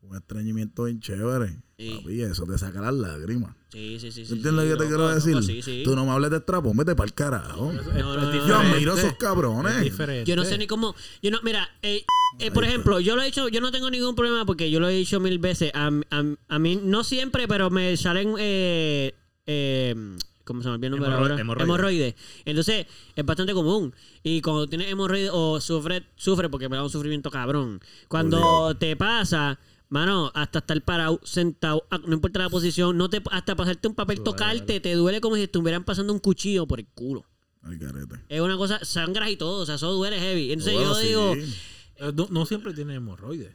[0.03, 1.59] un estreñimiento bien chévere.
[1.79, 1.91] Sí.
[1.91, 3.55] Papi, eso te saca las lágrimas.
[3.70, 4.24] Sí, sí, sí.
[4.24, 5.33] sí, ¿Entiendes sí, lo que te loco, quiero decir?
[5.35, 5.83] loco, Sí, sí.
[5.85, 7.70] Tú no me hables de trapo, vete para el carajo.
[7.70, 9.83] No, no, no, Yo admiro a esos Es cabrones.
[9.83, 10.24] diferente.
[10.29, 10.95] Yo no sé ni cómo.
[11.22, 12.05] Yo no, mira, eh,
[12.39, 14.89] eh, por ejemplo, yo lo he hecho, yo no tengo ningún problema porque yo lo
[14.89, 15.70] he dicho mil veces.
[15.74, 18.35] A, a, a mí, no siempre, pero me salen.
[18.39, 19.12] Eh,
[19.45, 19.95] eh,
[20.45, 21.41] ¿Cómo se me olvidó el nombre Hemorro- ahora?
[21.41, 21.64] hemorroides.
[21.66, 22.14] Hemorroides.
[22.47, 23.93] Entonces, es bastante común.
[24.22, 27.81] Y cuando tienes hemorroides o sufre, sufre porque me da un sufrimiento cabrón.
[28.09, 29.59] Cuando te pasa,
[29.89, 33.95] mano, hasta estar parado, sentado, ah, no importa la posición, no te, hasta pasarte un
[33.95, 37.24] papel, tocarte, te duele como si estuvieran pasando un cuchillo por el culo.
[37.62, 38.16] Ay, carete.
[38.28, 40.53] Es una cosa, sangras y todo, o sea, eso duele heavy.
[40.53, 41.07] Entonces Bueno, yo sí.
[41.09, 41.34] digo,
[41.99, 43.55] Eh, No, no siempre tiene hemorroides.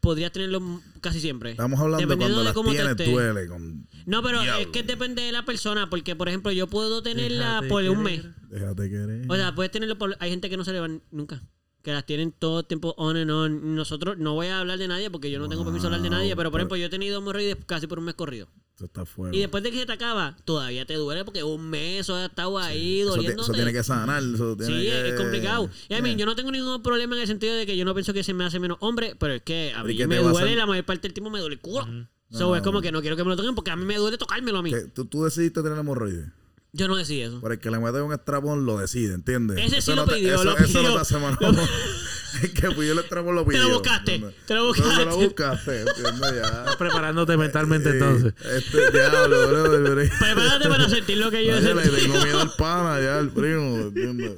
[0.00, 1.50] podrías tenerlo casi siempre.
[1.52, 3.10] Estamos hablando Dependiendo cuando de las cómo tienes, esté.
[3.10, 3.46] duele.
[3.48, 3.86] Con...
[4.06, 7.68] No, pero es que depende de la persona, porque por ejemplo yo puedo tenerla Déjate
[7.68, 8.22] por un mes.
[8.48, 9.26] Déjate querer.
[9.30, 10.16] O sea, puedes tenerlo por...
[10.20, 11.42] Hay gente que no se le van nunca.
[11.82, 13.74] Que las tienen todo el tiempo on and on.
[13.74, 16.10] Nosotros, no voy a hablar de nadie porque yo no tengo permiso de hablar de
[16.10, 18.48] nadie, pero por ejemplo yo he tenido hemorroides casi por un mes corrido.
[18.76, 19.36] Eso está fuerte.
[19.36, 22.26] Y después de que se te acaba, todavía te duele porque un mes eso ha
[22.26, 23.42] estado ahí ti- doliendo.
[23.42, 24.22] eso tiene que sanar.
[24.22, 25.08] Eso tiene Sí, que...
[25.10, 25.70] es complicado.
[25.88, 26.16] Y a mí, Eh.
[26.16, 28.32] yo no tengo ningún problema en el sentido de que yo no pienso que se
[28.34, 30.56] me hace menos hombre, pero es que a ¿Y mí me duele, hacer?
[30.58, 31.84] la mayor parte del tiempo me duele el culo.
[32.30, 33.96] So, No, es como que no quiero que me lo toquen porque a mí me
[33.96, 34.72] duele tocármelo a mí.
[34.94, 36.28] Tú, tú decidiste tener hemorroides.
[36.72, 37.40] Yo no decidí eso.
[37.40, 39.58] Por el que le mete un estrapón lo decide, ¿entiendes?
[39.58, 40.82] Ese sí Eso lo no te- pidió, eso, lo eso pidió.
[40.82, 41.38] no te hace mano.
[42.42, 43.64] El que pidió el estrapón lo Te pidió.
[43.64, 44.46] lo buscaste, ¿entiendes?
[44.46, 45.04] te lo Entonces, buscaste.
[45.10, 46.32] lo buscaste, ¿entiendes?
[46.36, 46.42] Ya.
[46.60, 48.34] Estás preparándote mentalmente Sí, entonces.
[48.56, 49.62] Este diablo, bro.
[49.82, 49.94] bro.
[49.96, 52.00] Prepárate para sentir lo que yo Vaya, le sentí.
[52.02, 54.32] tengo miedo al pana ya, al primo, ¿entiendes?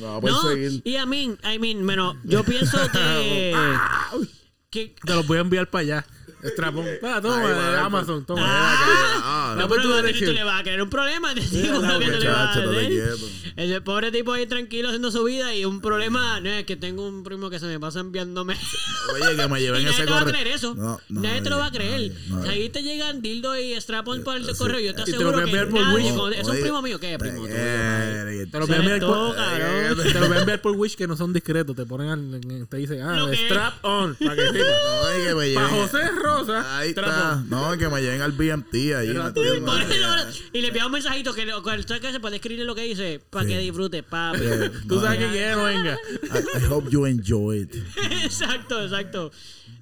[0.00, 0.80] Me va a No, perseguir.
[0.84, 3.54] y a mí, I mean, bueno, yo pienso que...
[4.70, 6.06] que Te los voy a enviar para allá.
[6.44, 6.84] Estrapón.
[7.02, 7.78] Ah, toma, de pues.
[7.78, 8.42] Amazon, toma.
[8.46, 9.88] Ah, No, no, pero tú
[10.24, 11.34] tú, le vas a creer un problema.
[11.34, 13.14] Te digo la que tú le vas a hacer.
[13.56, 16.40] El pobre tipo ahí tranquilo haciendo su vida y un problema.
[16.40, 18.54] No es que tengo un primo que se me pasa enviándome.
[19.14, 20.34] Oye, que me lleven nadie ese te va a correo.
[20.40, 20.74] creer eso.
[20.74, 22.12] No, nadie te lo va a nadie, creer.
[22.12, 22.50] nadie, nadie.
[22.50, 24.80] ahí te llegan dildo y strap-on por el correo.
[24.80, 26.40] Yo te lo aseguro que nadie.
[26.40, 26.98] Es un primo mío.
[27.00, 29.34] ¿Qué primo eh, Te lo voy a enviar por-.
[29.34, 31.74] Te lo voy a enviar por Wish que no son discretos.
[31.74, 34.14] Te ponen te dice, ah, Lo strap on.
[34.16, 34.74] Para que sepas.
[35.54, 35.68] Para.
[35.68, 35.98] José
[36.38, 37.42] Rosa, Ahí está.
[37.48, 39.12] No, que me lleven al BMT ahí.
[39.14, 42.36] Por eso, Y le envía un mensajito que le- con el track que se puede
[42.36, 43.52] escribirle lo que dice para Sí.
[43.52, 44.38] que disfrute, papi.
[44.42, 45.96] Eh, Tú no, sabes que quiere, no venga.
[46.22, 47.74] I, I hope you enjoy it.
[48.24, 49.30] exacto, exacto.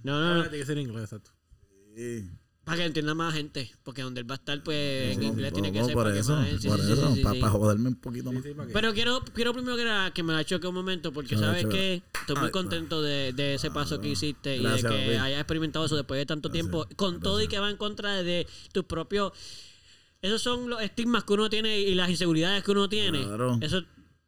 [0.03, 0.43] No, no, no.
[0.45, 1.31] Tiene que ser en inglés, exacto.
[1.97, 2.29] Sí.
[2.65, 3.71] Para que entienda más gente.
[3.83, 6.05] Porque donde él va a estar, pues en inglés no, tiene que no, ser por
[6.05, 6.61] para que más.
[6.61, 7.43] sí, por sí, sí, eso, sí, para sí.
[7.43, 8.45] joderme un poquito más.
[8.73, 11.77] Pero quiero, quiero primero que, nada que me la choque un momento, porque sabes choque.
[11.77, 15.41] que estoy muy Ay, contento de, de ese paso que hiciste y de que hayas
[15.41, 18.85] experimentado eso después de tanto tiempo, con todo y que va en contra de tus
[18.85, 19.33] propios.
[20.21, 23.25] Esos son los estigmas que uno tiene y las inseguridades que uno tiene.
[23.25, 23.59] Claro.
[23.61, 23.83] Eso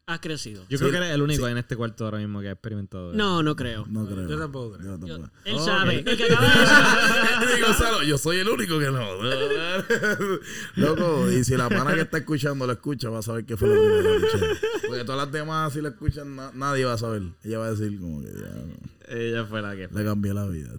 [0.07, 0.63] has crecido.
[0.69, 3.09] Yo Sí, creo que eres el único en este cuarto ahora mismo que ha experimentado.
[3.11, 3.17] eso.
[3.17, 3.87] No, no creo.
[3.89, 4.29] No creo.
[4.29, 4.99] Yo tampoco creo.
[4.99, 5.31] Yo tampoco.
[5.47, 5.99] Él Oh, sabe.
[6.07, 9.03] El que acaba de Gonzalo, yo soy el único que no.
[10.77, 13.69] Loco, y si la pana que está escuchando lo escucha, va a saber qué fue
[13.69, 14.47] lo que le escuché.
[14.87, 17.23] Porque todas las demás, si la escuchan, na- nadie va a saber.
[17.43, 19.89] Ella va a decir como que ya Ella fue la que.
[19.91, 20.73] le cambié la vida.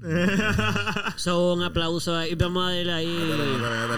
[1.18, 2.36] So, un aplauso ahí.
[2.36, 3.34] Vamos a darle ahí.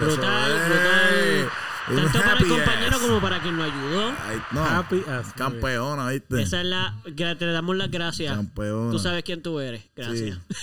[0.00, 1.48] brutal.
[1.88, 4.12] Tanto para el compañero como para quien lo ayudó.
[4.52, 5.32] no, Happy as.
[5.32, 6.42] campeona, ¿viste?
[6.42, 7.00] Esa es la.
[7.16, 8.34] que Te damos las gracias.
[8.34, 8.90] Campeona.
[8.90, 9.84] Tú sabes quién tú eres.
[9.96, 10.36] Gracias.
[10.36, 10.54] Sí.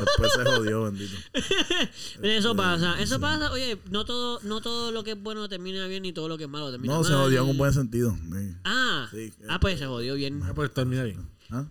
[0.00, 1.16] Después se jodió, bendito.
[2.22, 3.00] Eso pasa.
[3.00, 3.52] Eso pasa.
[3.52, 6.44] Oye, no todo, no todo lo que es bueno termina bien ni todo lo que
[6.44, 7.08] es malo termina No, mal.
[7.10, 8.14] se jodió en un buen sentido.
[8.16, 8.54] Sí.
[8.64, 9.32] Ah, Sí.
[9.48, 10.42] ah, pues se jodió bien.
[10.44, 11.28] Ah, pues termina bien.
[11.50, 11.66] ¿Ah?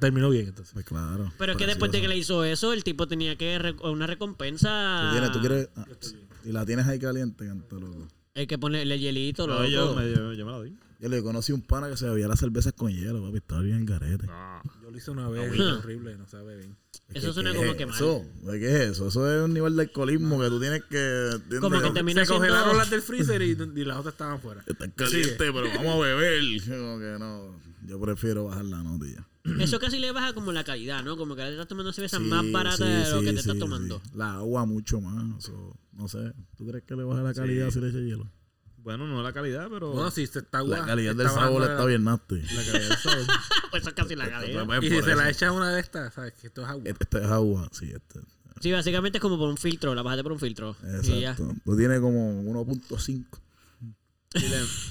[0.00, 0.72] Terminó bien, entonces.
[0.74, 1.32] Pues claro.
[1.38, 4.08] Pero es que después de que le hizo eso, el tipo tenía que re- una
[4.08, 5.04] recompensa.
[5.06, 5.68] ¿Tú, tienes, tú quieres.
[5.76, 5.84] ah,
[6.44, 8.08] y la tienes ahí caliente, canto, loco.
[8.34, 9.66] El que pone el hielito, No, loco.
[9.68, 10.76] yo, me, yo, yo me la.
[11.00, 13.38] Yo le conocí un pana que se bebía las cervezas con hielo, papi.
[13.38, 14.26] Estaba bien el garete.
[14.82, 16.76] Yo lo hice una vez, horrible, no sabe bien.
[17.12, 17.94] Eso ¿Qué- suena como es que mal.
[17.94, 18.24] Eso?
[18.42, 19.08] ¿De ¿Qué es eso?
[19.08, 21.30] Eso es un nivel de alcoholismo que tú tienes que.
[21.32, 21.60] ¿entiendes?
[21.60, 22.46] Como que termina Se siendo.
[22.46, 24.62] congelaron las del freezer y, y las otras estaban fuera.
[24.66, 26.42] Está caliente, pero vamos a beber.
[26.68, 27.60] Como que no.
[27.86, 29.26] Yo prefiero bajar la ya.
[29.58, 31.16] Eso casi le baja como la calidad, ¿no?
[31.16, 33.32] Como que ahora te estás tomando cerveza Sí, más barata sí, de lo sí, que
[33.32, 34.00] te estás sí, tomando.
[34.04, 34.10] sí.
[34.14, 35.50] La agua mucho más.
[35.92, 36.32] No sé.
[36.56, 38.30] ¿Tú crees que le baja la calidad si le echa hielo?
[38.78, 39.94] Bueno, no la calidad, pero.
[39.94, 40.86] No, si se está La agua.
[40.86, 42.34] calidad del sabor bajando está la- bien nasty.
[42.40, 43.26] La calidad del sabor.
[43.70, 44.66] pues eso es casi la calidad.
[44.82, 45.38] Y si se la eso.
[45.38, 46.32] echa una de estas, ¿sabes?
[46.34, 46.82] Que esto es agua.
[46.86, 48.20] Este es agua, sí, este.
[48.60, 50.76] Sí, básicamente es como por un filtro, la bajaste por un filtro.
[51.02, 51.30] Y ya.
[51.32, 51.54] Exacto.
[51.64, 53.24] Tú tienes como 1.5.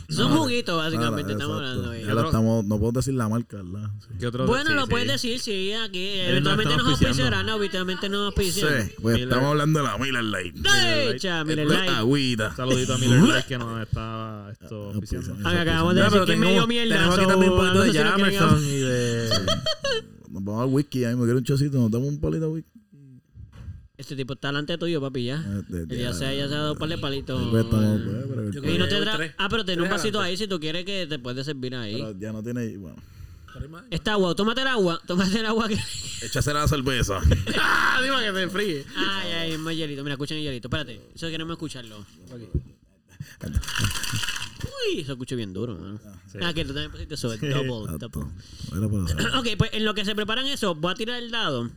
[0.10, 2.02] Son juguitos, Nada, básicamente, estamos hablando ahí.
[2.02, 3.90] Estamos, no puedo decir la marca, ¿verdad?
[4.20, 4.28] Sí.
[4.46, 4.90] Bueno, sí, lo sí.
[4.90, 6.20] puedes decir, sí, aquí.
[6.20, 7.08] Eventualmente nos auspiciando.
[7.08, 8.88] auspiciarán, no, eventualmente nos auspiciarán.
[8.88, 9.30] Sí, pues Miller.
[9.30, 10.70] estamos hablando de la Miller Lite.
[10.70, 11.90] ¡Ay, cha, Miller es Lite!
[11.90, 12.50] Agüita.
[12.50, 15.36] Un saludito a Miller Lite que nos está esto, auspiciando.
[15.44, 16.96] Ah, acabamos de decir que medio mierda.
[16.96, 19.30] tenemos aquí también un poquito de Jamerson y de...
[20.30, 22.81] Nos vamos al whisky ahí, me quiero un chocito, nos damos un palito de whisky.
[24.02, 25.38] Este tipo está delante tuyo, papi, ya.
[25.38, 27.50] De- ya se, ya se ha dado un par de palitos.
[27.52, 29.36] Pues estamos, pues, pero, Yo Y no te Llevo tra- tres.
[29.38, 30.32] Ah, pero tiene un vasito adelante.
[30.32, 31.94] ahí si tú quieres que te puedes servir ahí.
[31.94, 32.96] pero ya no tiene, bueno.
[33.92, 35.76] Esta agua, tómate el agua, tómate el agua que.
[36.24, 37.20] Échase la cerveza.
[37.60, 38.00] ¡Ah!
[38.04, 38.86] Dime que se fríe.
[38.96, 40.02] Ay, ay, más hielito.
[40.02, 40.68] Mira, escuchen el hielito.
[40.68, 42.04] Espérate, eso queremos escucharlo.
[44.94, 45.78] Uy, eso escucho bien duro.
[46.42, 48.32] Ah, que tú también pusiste eso, double, double.
[49.12, 49.38] Eso.
[49.40, 51.70] Ok, pues en lo que se preparan eso, voy a tirar el dado.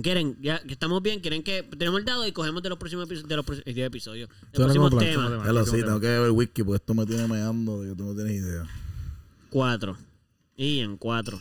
[0.00, 0.38] ¿Quieren?
[0.40, 3.28] Ya que estamos bien, ¿quieren que tenemos el dado y cogemos de los próximos episodios,
[3.28, 5.30] de los eh, episodios, de los Suena como próximos plan.
[5.30, 5.46] temas?
[5.46, 8.14] Ya lo sí, tengo que beber whisky, porque esto me tiene meando que tú no
[8.14, 8.64] tienes idea.
[9.50, 9.98] Cuatro.
[10.56, 11.38] Y en cuatro.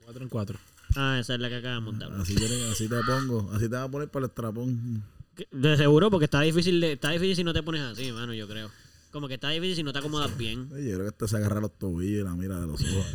[0.00, 0.58] Cuatro en cuatro.
[0.96, 2.20] Ah, esa es la que acabamos de dar.
[2.20, 2.34] Así,
[2.72, 5.04] así te pongo, así te vas a poner para el estrapón.
[5.52, 8.48] De seguro, porque está difícil de, está difícil si no te pones así, mano, yo
[8.48, 8.70] creo.
[9.12, 10.68] Como que está difícil si no te acomodas bien.
[10.70, 13.06] Yo creo que este se agarra los tobillos y la mira de los ojos.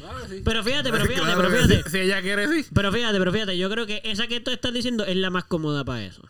[0.00, 0.42] Claro que sí.
[0.44, 1.90] Pero fíjate, pero fíjate, Claro pero fíjate.
[1.90, 2.68] Si ella quiere, sí.
[2.74, 5.44] Pero fíjate, pero fíjate, yo creo que esa que tú estás diciendo es la más
[5.44, 6.22] cómoda para eso.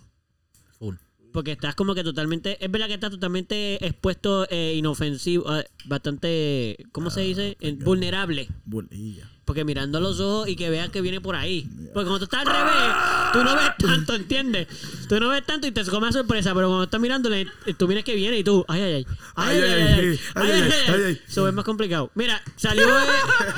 [0.78, 0.96] Full.
[1.32, 6.76] Porque estás como que totalmente, es verdad que estás totalmente expuesto, eh, inofensivo, eh, bastante,
[6.90, 7.56] ¿cómo se dice?
[7.60, 8.48] Eh, vulnerable.
[8.64, 9.30] Bolilla.
[9.51, 11.68] Porque mirando a los ojos y que veas que viene por ahí.
[11.92, 12.94] Porque cuando tú estás al revés,
[13.32, 14.68] tú no ves tanto, ¿entiendes?
[15.09, 17.88] Tú no ves tanto y te come a sorpresa, pero cuando estás mirándole, eh, tú
[17.88, 19.07] miras que viene y tú, ay, ay, ay.
[19.34, 20.20] Ay, ay, ay, ay.
[20.36, 21.20] Ay, ay, ay, ay.
[21.28, 22.12] Eso es más complicado.
[22.14, 22.86] Mira, salió.
[22.96, 23.03] eh,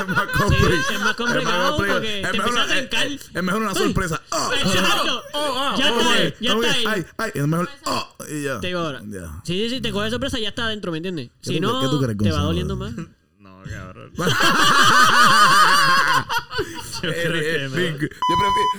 [0.00, 0.92] Es más Sí, complicado.
[0.94, 3.06] es más complicado porque te empieza a trencar.
[3.08, 4.22] Es, es mejor una sorpresa.
[4.30, 5.22] Oh, Exacto.
[5.34, 6.84] oh, Ya oh, está ahí, ya está ahí.
[6.86, 7.68] Ay, ay, es mejor.
[7.84, 8.60] Oh, y ya.
[8.60, 9.02] Te digo ahora.
[9.44, 11.28] Sí, sí, sí, te coge sorpresa, ya está adentro, ¿me entiendes?
[11.42, 12.94] ¿Qué Si no, te va doliendo más.
[13.64, 14.12] No, cabrón.
[17.00, 17.34] creo que no.
[17.74, 18.08] Yo prefiero,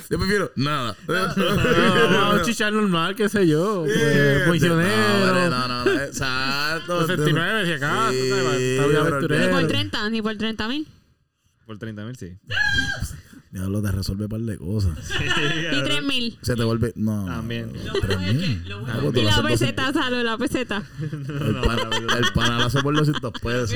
[0.09, 0.95] yo prefiero nada.
[2.25, 3.83] A un chichar normal, qué sé yo.
[3.85, 5.49] Pues, Misionero.
[5.49, 7.05] No, no, no, exacto.
[7.07, 8.11] 69, si acaso.
[8.11, 8.31] Sí.
[8.31, 10.87] Ni por Pero- 30, ni por 30 mil.
[11.65, 12.37] Por 30 mil, sí.
[13.53, 14.97] Diablo, te resuelve un par de cosas.
[15.71, 16.37] Y 3 mil.
[16.41, 16.91] Se te vuelve.
[16.95, 17.25] No.
[17.25, 17.71] También.
[17.85, 18.63] no, tres mil.
[18.87, 20.83] Ah, Y lo la peseta, salo, la peseta.
[21.01, 23.71] El, pan- el panalazo por 200 pesos.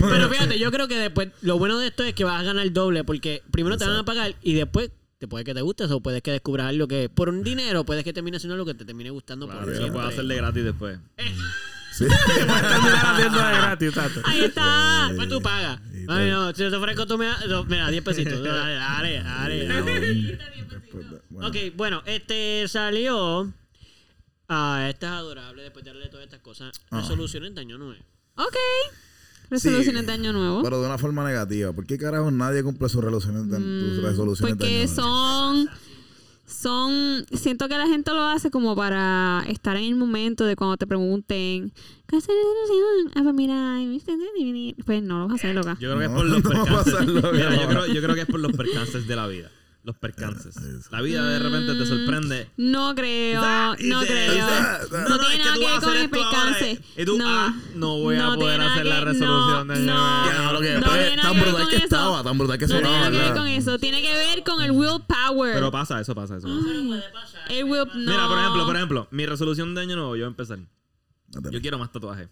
[0.00, 2.64] Pero fíjate, yo creo que después, lo bueno de esto es que vas a ganar
[2.64, 5.84] el doble, porque primero te van a pagar y después te puede que te guste
[5.84, 8.74] o puedes que descubras algo que por un dinero puedes que termine haciendo lo que
[8.74, 9.92] te termine gustando Claro, por lo siempre.
[9.94, 10.98] puedo hacer de gratis después.
[11.96, 12.06] Sí.
[12.36, 14.20] Terminar haciendo de gratis, exacto.
[14.24, 15.06] Ahí está.
[15.08, 15.80] Después tú pagas.
[16.08, 18.42] Ay, no, si te ofrezco tú me das, no, mira, 10 pesitos.
[18.42, 20.38] Dale, dale, dale.
[21.30, 23.52] Bueno, Ok, bueno, este salió.
[24.48, 26.70] Ah, este es adorable después de darle todas estas cosas.
[26.90, 27.00] Ah.
[27.00, 28.00] Resoluciones de año nuevo.
[28.36, 28.54] Ok.
[29.50, 30.62] Resoluciones Sí, de año nuevo.
[30.62, 31.72] Pero de una forma negativa.
[31.72, 35.02] ¿Por qué carajo nadie cumple sus resoluciones de, tus resoluciones de Porque año nuevo?
[35.02, 35.70] son.
[36.46, 37.24] Son.
[37.32, 40.86] Siento que la gente lo hace como para estar en el momento de cuando te
[40.86, 41.72] pregunten.
[42.06, 43.12] ¿Qué es la resolución?
[43.16, 43.78] Ah, pues mira,
[44.84, 45.76] pues no lo vas a hacer, loca.
[45.80, 46.92] Yo creo que es No, por los no va a percances.
[46.94, 47.62] pasarlo, Mira, no.
[47.62, 49.50] yo creo, yo creo que es por los percances de la vida.
[49.84, 50.56] Los percances.
[50.90, 52.50] La vida de repente te sorprende.
[52.56, 54.46] No creo, no creo.
[54.90, 56.80] No, No no, tiene nada que ver con el percance.
[56.96, 57.24] Y tú, No.
[57.28, 59.94] ah, no voy a poder hacer la resolución no, de año no.
[59.94, 60.30] nuevo.
[60.32, 61.84] Ya, lo que- No pero tiene es nada tan que ver brutal con que eso.
[61.84, 63.78] estaba, tan brutal que No tiene sonaba, nada que ver con eso.
[63.78, 65.52] Tiene que ver con el willpower.
[65.54, 66.58] Pero pasa, eso pasa, eso pasa.
[67.50, 68.10] el will, no.
[68.10, 70.58] Mira, por ejemplo, por ejemplo, mi resolución de año nuevo, yo voy a empezar.
[71.50, 72.28] Yo quiero más tatuajes.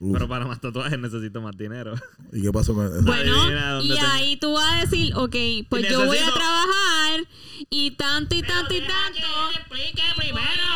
[0.00, 0.12] Uf.
[0.14, 1.94] Pero para más tatuajes necesito más dinero.
[2.32, 3.02] ¿Y qué pasó con eso?
[3.02, 5.36] Bueno, y tengo- ahí tú vas a decir, ok,
[5.68, 7.26] pues yo voy a trabajar
[7.70, 9.26] y tanto y tanto y tanto.
[9.56, 10.02] explique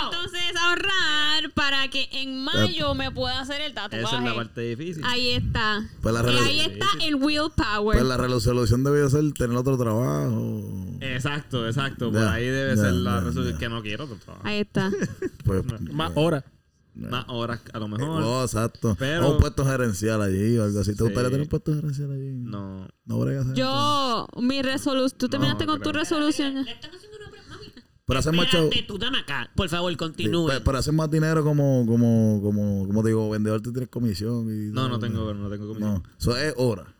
[0.04, 4.04] Entonces ahorrar para que en mayo me pueda hacer el tatuaje.
[4.04, 5.02] Esa es la parte difícil.
[5.04, 5.88] Ahí está.
[6.00, 7.98] Pues la Y ahí está el willpower.
[7.98, 10.62] Pues la resolución debía ser tener otro trabajo.
[11.00, 12.12] Exacto, exacto.
[12.12, 13.58] Por ahí debe ya, ser la resolución ya.
[13.58, 14.46] que no quiero otro trabajo.
[14.46, 14.90] Ahí está.
[15.44, 16.44] Pues, Más horas.
[16.98, 18.22] Más horas a lo mejor.
[18.22, 18.96] Oh, exacto.
[18.98, 20.90] Pero- O un puesto gerencial allí o algo así.
[20.92, 21.04] ¿Te Sí.
[21.04, 22.32] gustaría tener un puesto gerencial allí?
[22.32, 22.88] No.
[23.04, 23.54] No bregas eso.
[23.54, 25.18] Yo, mi resolución.
[25.18, 26.64] ¿Tú terminaste con tu resolución?
[26.64, 27.66] Le están haciendo una pregunta, mami.
[28.06, 28.70] Pero hacer más chavo.
[28.86, 29.50] Tú dame acá.
[29.54, 30.46] Por favor, continúe.
[30.48, 34.46] Pero, pero hacer más dinero como, como, como, como te digo, vendedor tú tienes comisión.
[34.50, 35.94] Y No, no tengo, no tengo comisión.
[35.94, 36.94] No, eso es hora.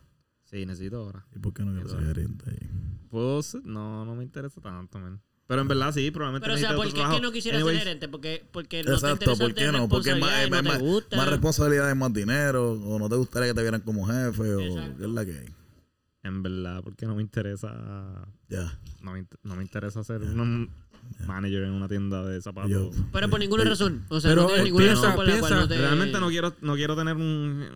[0.45, 1.23] Sí, necesito horas.
[1.35, 2.69] ¿Y por qué no quieres ser gerente ahí?
[3.09, 5.21] Puedo ser- No, no me interesa tanto, man.
[5.49, 7.77] Pero en verdad sí, probablemente Pero, o sea, ¿por qué es que no quisiera Anyways,
[7.79, 8.07] ser gerente?
[8.07, 9.89] Porque, porque no te Exacto, ¿por qué no?
[9.89, 11.17] Porque más, responsabilidades, más, no te más, gusta.
[11.17, 14.97] más responsabilidades, más dinero, o no te gustaría que te vieran como jefe, o Exacto.
[14.99, 15.47] qué es la que hay.
[16.21, 18.27] En verdad, porque no me interesa...
[18.47, 18.77] Ya.
[19.01, 20.69] No me, no me interesa ser un
[21.25, 22.69] manager en una tienda de zapatos.
[22.69, 24.05] Yo- Pero por ninguna razón.
[24.09, 25.77] O sea, Pero, no tienes eh, ninguna piensa- razón por la cual no te...
[25.79, 27.69] Realmente no quiero, no quiero tener un,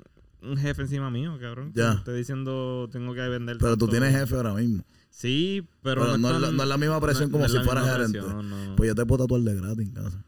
[0.44, 1.72] un jefe encima mío, cabrón.
[1.74, 1.94] Ya.
[1.94, 3.92] esté diciendo tengo que vender Pero tú tanto.
[4.00, 4.84] tienes jefe ahora mismo.
[5.16, 7.46] Sí, pero, Pero no, es tan- la, no es la misma presión no- como no
[7.46, 8.20] es si misma gerente.
[8.20, 8.76] presión, no, no.
[8.76, 10.26] Pues yo te puedo tatuar de gratis en casa.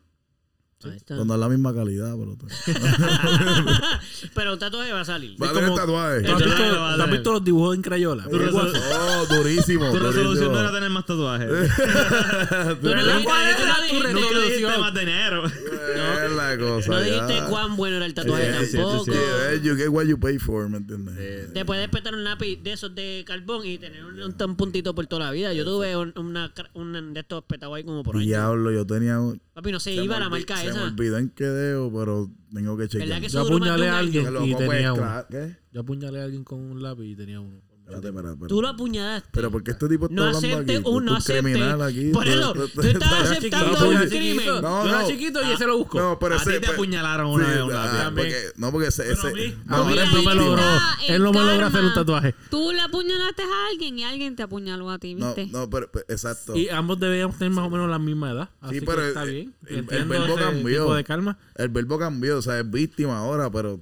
[0.91, 1.15] Ahí está.
[1.15, 2.36] Cuando es la misma calidad, pero...
[2.36, 2.47] tú-
[4.33, 5.41] Pero un tatuaje va a salir.
[5.41, 6.21] Va a como- tener tatuaje.
[6.23, 8.23] ¿Tú has visto, no tú has visto los dibujos en Crayola?
[8.29, 9.91] Tu Oh, durísimo.
[9.91, 11.47] Tu resolución no era tener más tatuajes.
[12.81, 14.81] Tú no dijiste- ¿Cuál era no tu dijiste- Nunca dijiste resolución?
[14.81, 15.45] más dinero.
[15.45, 16.91] Es la cosa.
[16.91, 17.05] No ya.
[17.27, 19.05] dijiste cuán bueno era el tatuaje Sí, tampoco.
[19.05, 19.11] sí.
[19.11, 21.53] Sí, eh, you get what you pay for, ¿me entiendes?
[21.53, 24.93] Te puedes petar un lápiz de esos de carbón y tener un, un, un puntito
[24.95, 25.53] por toda la vida.
[25.53, 28.25] Yo tuve un, una, cra- un de estos petados ahí como por ahí.
[28.27, 29.41] Diablo, yo tenía un...
[29.53, 30.93] Papi, no se, iba la marca Se me esa.
[30.93, 33.07] olvidó en qué dedo, pero tengo que chequear.
[33.09, 35.01] ¿Verdad que Yo apuñalé a alguien y pues, tenía uno.
[35.03, 35.57] claro, ¿Qué?
[35.71, 37.61] Yo apuñalé a alguien con un lápiz y tenía uno.
[37.86, 38.47] Espérate, espérate, espérate.
[38.47, 39.29] Tú lo apuñalaste.
[39.31, 40.83] Pero ¿por qué este tipo está no hablando acepte aquí?
[40.89, 41.41] un no acepte.
[41.43, 42.09] criminal aquí.
[42.11, 44.45] Por eso, tú- tú estás aceptando un crimen.
[44.47, 45.07] No, yo era no.
[45.07, 45.99] chiquito y ese lo buscó.
[45.99, 46.45] No, pero A ese...
[46.53, 49.11] ti te pues- apuñalaron una sí, vez un ah, porque, no, porque ese...
[49.11, 49.31] ese a
[49.65, 50.61] no, a ahora él es no me logró.
[51.07, 52.36] Él no me logró hacer un tatuaje.
[52.49, 55.51] Tú le apuñalaste a alguien y alguien te apuñaló a ti, No, ¿viste?
[55.51, 56.55] no, pero, pero- exacto.
[56.55, 58.49] Y ambos debíamos tener más o menos la misma edad.
[58.61, 59.53] Así pero que está bien.
[59.67, 60.91] el- verbo cambió.
[60.95, 61.38] de calma.
[61.53, 63.79] El verbo cambió, o sea, es víctima ahora, pero...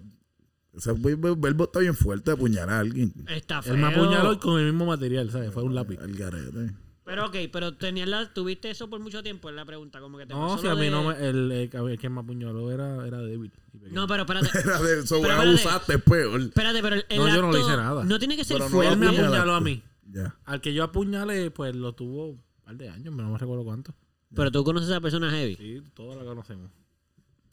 [0.74, 3.14] Ese verbo, verbo está bien fuerte de apuñalar a alguien.
[3.28, 3.74] Está feo.
[3.76, 5.52] Él me apuñaló con el mismo material, ¿sabes?
[5.54, 6.00] Fue un lápiz.
[6.02, 6.74] El garete.
[7.06, 10.00] Pero ok, pero tenías la, tuviste eso por mucho tiempo es la pregunta.
[10.00, 12.10] Como que te No, pasó si a mí de- no me, el, el, el que
[12.10, 13.52] me apuñaló era, era débil.
[13.92, 14.50] No, pero espérate.
[14.64, 16.40] Era de eso, Pero abusaste, peor.
[16.42, 18.04] Espérate, pero el, el No, yo no le hice nada.
[18.06, 19.26] No tiene que ser Pero no Él me fuerte.
[19.26, 19.84] apuñaló a mí.
[20.12, 20.36] Ya.
[20.46, 23.94] Al que yo apuñalé, pues lo tuvo un par de años, no me recuerdo cuánto.
[24.34, 25.56] pero tú conoces a esa persona heavy.
[25.56, 26.72] Sí, todos la conocemos.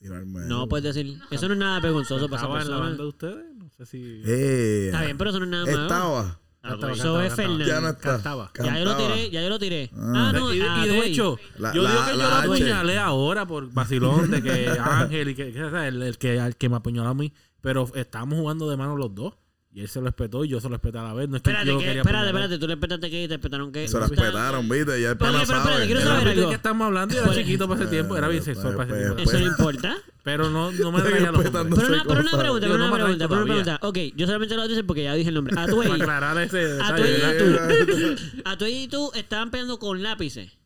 [0.00, 0.46] Tirarme.
[0.46, 1.18] No puedes decir.
[1.30, 2.88] Eso no es nada vergonzoso para esa ¿Estaba en la persona.
[2.88, 3.56] banda de ustedes?
[3.56, 4.22] No sé si...
[4.24, 5.82] Eh, Está bien, pero eso no es nada malo.
[5.82, 6.40] Estaba.
[6.62, 7.34] Cantaba, Eso es.
[7.34, 7.66] Fernan.
[7.66, 8.00] Ya no está.
[8.12, 8.52] Cantaba.
[8.58, 9.14] Ya yo lo Cantaba.
[9.14, 9.90] tiré, ya yo lo tiré.
[9.94, 10.12] Ah.
[10.28, 12.34] Ah, no, y, ah, y de hecho, La- yo la- digo que yo la lo
[12.36, 12.44] H.
[12.62, 16.76] apuñalé ahora por vacilón de que Ángel y que, el, el que, al que me
[16.76, 17.32] apuñaló a mí,
[17.62, 19.34] pero estábamos jugando de mano los dos.
[19.72, 21.28] Y él se lo espetó y yo se lo espeté a la vez.
[21.28, 22.58] No es que Espérate, yo lo que, quería espérate, espérate.
[22.58, 23.86] Tú le espetaste que y te espetaron que.
[23.86, 25.00] Se lo respetaron, ¿viste?
[25.00, 25.86] Ya el pana sabe.
[25.86, 26.48] quiero Era saber algo.
[26.48, 28.16] que estamos hablando y era Pues- chiquito para ese tiempo.
[28.16, 29.30] Era bien Pues, sexual para ese pues, tiempo.
[29.30, 29.96] Eso no importa.
[30.24, 31.52] Pero no, no me traía los nombres.
[31.52, 33.78] Pero una, pero una pregunta, pero una pregunta, pero una pregunta.
[33.82, 35.54] Ok, yo solamente lo dicen porque ya dije el nombre.
[35.56, 35.98] A tu y y
[37.38, 38.16] tú.
[38.44, 40.58] A tu y tú estaban peleando con lápices.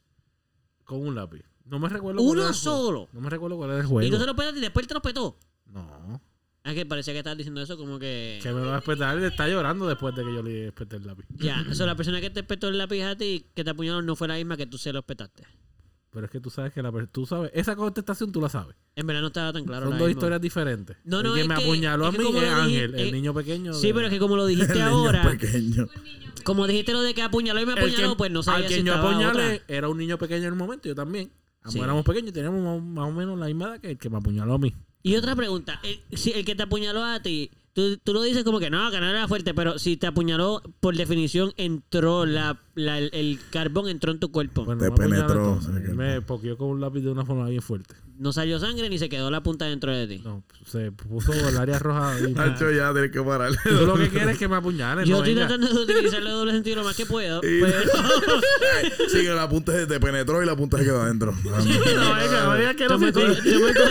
[0.84, 1.42] Con un lápiz.
[1.66, 2.82] No me recuerdo cuál era Uno el juego.
[2.82, 3.08] solo.
[3.12, 4.10] No me recuerdo cuál era el Y juego.
[4.16, 5.38] tú se lo petaste y después te lo petó.
[5.66, 6.22] No.
[6.64, 8.38] Es que parecía que estabas diciendo eso como que.
[8.42, 9.16] Que me lo va a espetar.
[9.18, 11.26] Él está llorando después de que yo le espeté el lápiz.
[11.36, 14.16] Ya, eso la persona que te petó el lápiz a ti, que te apuñaló, no
[14.16, 15.44] fue la misma que tú se lo petaste.
[16.10, 18.76] Pero es que tú sabes que la tú sabes, esa contestación tú la sabes.
[18.96, 19.88] En verdad no estaba tan claro.
[19.90, 20.96] Son dos historias diferentes.
[21.04, 23.08] No, el no, que es me que- apuñaló es a que mí es Ángel, el
[23.08, 23.74] eh, niño pequeño.
[23.74, 25.88] Sí, de- pero es que como lo El dijiste niño ahora, pequeño.
[26.44, 28.68] como dijiste lo de que apuñaló y me el apuñaló, que, pues no al sabía
[28.68, 29.64] que si yo estaba apuñalé otra.
[29.68, 31.30] era un niño pequeño en el momento, yo también.
[31.60, 31.80] Ambos Sí.
[31.80, 34.16] éramos pequeños y teníamos más, más o menos la misma edad que el que me
[34.18, 34.72] apuñaló a mí.
[35.06, 35.82] Y otra pregunta,
[36.12, 39.00] si el que te apuñaló a ti, tú, tú lo dices como que no, que
[39.00, 43.88] no era fuerte, pero si te apuñaló, por definición entró, la, la- el, el carbón
[43.88, 44.64] entró en tu cuerpo.
[44.64, 45.82] Bueno, Te me apuñaló penetró, entonces.
[45.88, 47.94] que- Me poqueó con un lápiz de una forma bien fuerte.
[48.16, 50.20] No salió sangre ni se quedó la punta dentro de ti.
[50.24, 52.14] No, se puso el área roja.
[52.20, 53.50] y- Nacho ya tiene que parar.
[53.64, 55.04] Tú lo que quieres es que me apuñalen.
[55.04, 55.48] Yo no estoy venga.
[55.48, 57.38] tratando de utilizarle doble sentido lo más que puedo.
[57.38, 57.90] Y- pero-
[59.08, 61.32] Sí, que la punta se te penetró y la punta se quedó adentro.
[61.44, 63.82] No, venga, no digas que no Estoy muy, estoy muy con-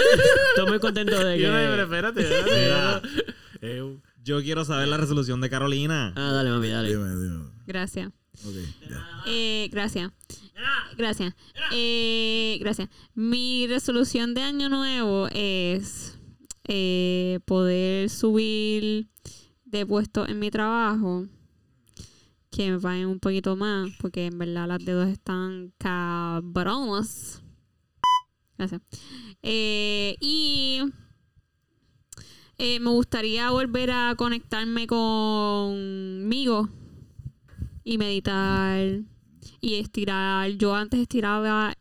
[0.50, 1.82] estoy muy contento de Yo no, pero que...
[1.84, 2.62] espérate, espérate.
[2.64, 3.02] Mira.
[3.66, 6.14] Eh, Yo quiero saber la resolución de Carolina.
[6.18, 6.90] Ah, dale, mami, dale.
[6.90, 7.46] Dime, dime.
[7.66, 8.12] Gracias.
[8.90, 9.24] Ya.
[9.26, 10.12] Eh, gracias.
[10.98, 11.34] Gracias.
[11.72, 12.90] Eh, gracias.
[13.16, 16.20] Mi resolución de año nuevo es
[16.66, 19.08] eh, poder subir
[19.64, 21.26] de puesto en mi trabajo.
[22.52, 23.92] Que me paguen un poquito más.
[24.02, 27.42] Porque en verdad las deudas están cabronas.
[28.58, 28.82] Gracias.
[29.42, 30.82] Eh, y
[32.58, 36.70] eh, me gustaría volver a conectarme conmigo
[37.84, 39.02] y meditar
[39.60, 40.50] y estirar.
[40.52, 41.76] Yo antes estiraba,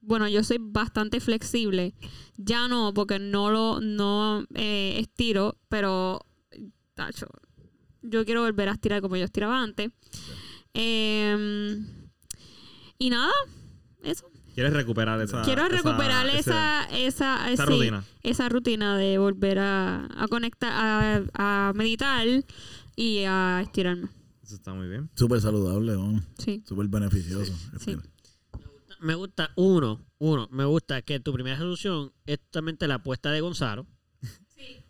[0.00, 1.94] bueno, yo soy bastante flexible.
[2.36, 6.20] Ya no, porque no lo no eh, estiro, pero
[6.94, 7.26] tacho,
[8.02, 9.90] yo quiero volver a estirar como yo estiraba antes.
[10.74, 11.86] Em,
[12.98, 13.32] y nada,
[14.02, 14.30] eso.
[14.56, 18.04] ¿Quieres recuperar esa Quiero esa- recuperar ese- esa, esa, esa sí, rutina?
[18.22, 22.26] esa rutina de volver a, a conectar, a, a meditar
[22.96, 24.08] y a estirarme.
[24.42, 25.10] Eso está muy bien.
[25.14, 26.22] Súper saludable, ¿no?
[26.38, 26.62] Sí.
[26.66, 27.52] Súper beneficioso.
[27.78, 27.96] Sí.
[29.00, 33.42] Me gusta, uno, uno, me gusta que tu primera resolución es totalmente la apuesta de
[33.42, 33.86] Gonzalo.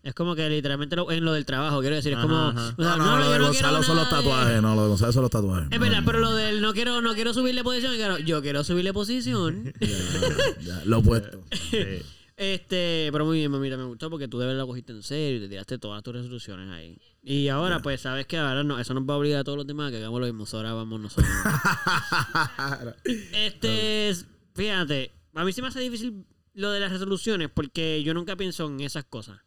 [0.07, 2.37] Es como que literalmente lo- en lo del trabajo, quiero decir, es Ajá, como...
[2.37, 2.75] ajá.
[2.79, 4.63] o sea, No, no, lo de no Gonzalo son los tatuajes.
[4.63, 5.69] No, lo de Gonzalo son los tatuajes.
[5.73, 8.93] Es verdad, pero lo del no quiero, no quiero subirle posición, claro, yo quiero subirle
[8.93, 9.73] posición.
[9.81, 11.43] Ya, ya, lo opuesto.
[11.71, 11.79] Sí.
[12.39, 15.39] Este, pero muy bien, mamita, me gustó porque tú de verdad lo cogiste en serio
[15.39, 16.99] y te tiraste todas tus resoluciones ahí.
[17.23, 19.67] Y ahora, pues, sabes que ahora no, eso nos va a obligar a todos los
[19.67, 20.45] demás a que hagamos lo mismo.
[20.53, 21.27] Ahora vamos nosotros.
[23.33, 28.13] este, es- fíjate, a mí se me hace difícil lo de las resoluciones porque yo
[28.15, 29.41] nunca pienso en esas cosas.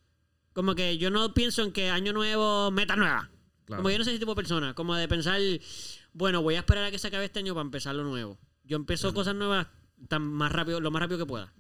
[0.60, 3.30] Como que yo no pienso en que año nuevo, meta nueva.
[3.64, 3.82] Claro.
[3.82, 4.74] Como yo no soy ese tipo de persona.
[4.74, 5.40] Como de pensar,
[6.12, 8.38] bueno, voy a esperar a que se acabe este año para empezar lo nuevo.
[8.66, 9.68] Yo empiezo cosas nuevas
[10.10, 11.54] tan más rápido, lo más rápido que pueda.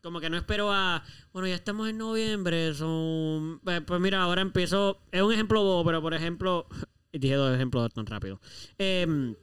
[0.00, 1.02] Como que no espero a,
[1.32, 3.60] bueno, ya estamos en noviembre, son...
[3.66, 6.68] eh, Pues mira, ahora empiezo, es un ejemplo bobo, pero por ejemplo,
[7.12, 8.40] dije dos ejemplos tan rápido.
[8.78, 9.34] Em,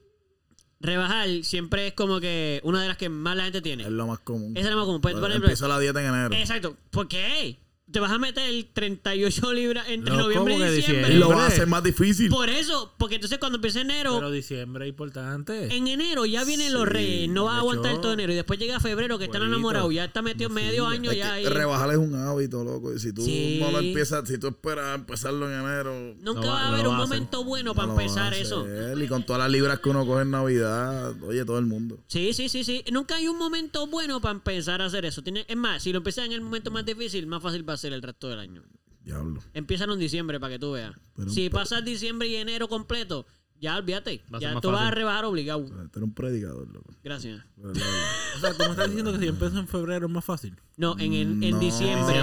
[0.79, 3.83] rebajar siempre es como que una de las que más la gente tiene.
[3.83, 4.55] Es lo más común.
[4.55, 5.01] Esa es la más común.
[5.01, 6.33] Pues, por ejemplo, Empiezo la dieta en enero.
[6.35, 6.77] exacto.
[6.89, 7.59] ¿Por qué?
[7.89, 11.13] Te vas a meter 38 libras entre No, noviembre ¿cómo y diciembre.
[11.13, 12.29] Y lo va a hacer más difícil.
[12.29, 15.73] Por eso, porque entonces cuando empiece enero, Pero diciembre es importante.
[15.73, 18.59] en enero ya vienen los reyes, no vas a aguantar hecho, todo enero y después
[18.59, 21.45] llega febrero que están enamorados, ya está metido medio año Es ya ahí.
[21.45, 22.93] rebajar es un hábito, loco.
[22.93, 23.59] Y si tú Sí.
[23.61, 26.87] no lo empiezas, si tú esperas empezarlo en enero, Nunca No va- va a haber
[26.87, 27.07] un va hacer.
[27.17, 28.65] momento bueno no para empezar eso.
[29.01, 31.99] Y con todas las libras que uno coge en Navidad, oye, todo el mundo.
[32.07, 32.83] Sí, sí, sí, sí.
[32.91, 35.21] Nunca hay un momento bueno para empezar a hacer eso.
[35.23, 37.79] Tiene, es más, si lo empiezas en el momento más difícil, más fácil va a
[37.79, 38.63] ser el resto del año.
[39.01, 39.41] Diablo.
[39.53, 40.93] Empieza en diciembre para que tú veas.
[41.15, 43.25] Pero- si pasas diciembre y enero completo,
[43.59, 44.23] ya olvídate.
[44.33, 45.65] Va Ya tú vas a rebajar obligado.
[45.65, 46.93] Tú eres un predicador, loco.
[47.03, 47.43] Gracias.
[48.37, 50.55] O sea, tú me estás diciendo que si empiezo en febrero es más fácil.
[50.75, 52.19] No, en, en, en No, diciembre.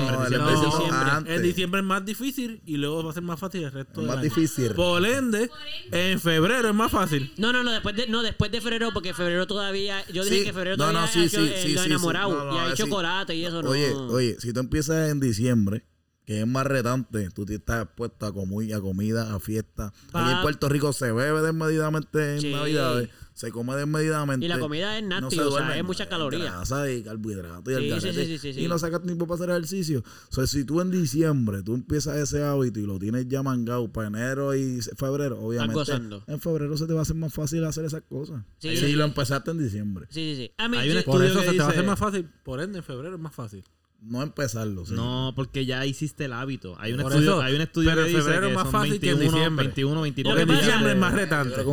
[1.26, 3.96] En diciembre es más difícil y luego va a ser más fácil el resto Es
[3.96, 4.22] del más año.
[4.22, 4.72] difícil.
[4.74, 5.50] Por ende,
[5.90, 7.32] en febrero es más fácil.
[7.36, 10.04] No, no, no, después de, no, después de febrero, porque febrero todavía.
[10.12, 12.32] Yo dije Sí, que febrero no, todavía no, hecho sí, sí, lo sí, enamorado.
[12.32, 13.70] No, no, y hay chocolate y eso, ¿no?
[13.70, 15.84] Oye, oye, si tú empiezas en diciembre,
[16.24, 19.92] que es más retante, tú te estás expuesto a, comu- a comida, a fiesta.
[20.12, 22.52] Aquí en Puerto Rico se bebe desmedidamente en Sí.
[22.52, 23.10] Navidades.
[23.34, 24.46] se come desmedidamente.
[24.46, 26.44] Y la comida es nasty, se o sea, es mucha caloría.
[26.44, 29.26] Grasa y carbohidratos y, Sí, el sí, garete, sí, sí, sí, y no sacas tiempo
[29.26, 30.04] para hacer ejercicio.
[30.30, 33.92] O sea, si tú en diciembre tú empiezas ese hábito y lo tienes ya mangado
[33.92, 36.22] para enero y febrero, obviamente gozando.
[36.28, 38.44] en febrero se te va a hacer más fácil hacer esas cosas.
[38.58, 38.92] Sí, si sí.
[38.92, 40.06] lo empezaste en diciembre.
[40.10, 40.52] Sí, sí, sí.
[40.56, 41.86] A mí, Hay un sí, estudio Por eso que se te va a hacer dice-
[41.90, 42.30] más fácil.
[42.44, 43.64] Por ende, en febrero es más fácil.
[44.06, 44.84] No empezarlo.
[44.84, 44.92] sí.
[44.94, 46.76] No, porque ya hiciste el hábito.
[46.78, 48.54] Hay un Por estudio, eso, hay un estudio pero que en dice febrero que es
[48.54, 49.64] más son fácil que en 21, diciembre.
[49.66, 51.56] 21, 22 Lo que en pasa- diciembre es más Yo retante.
[51.56, 51.64] Lo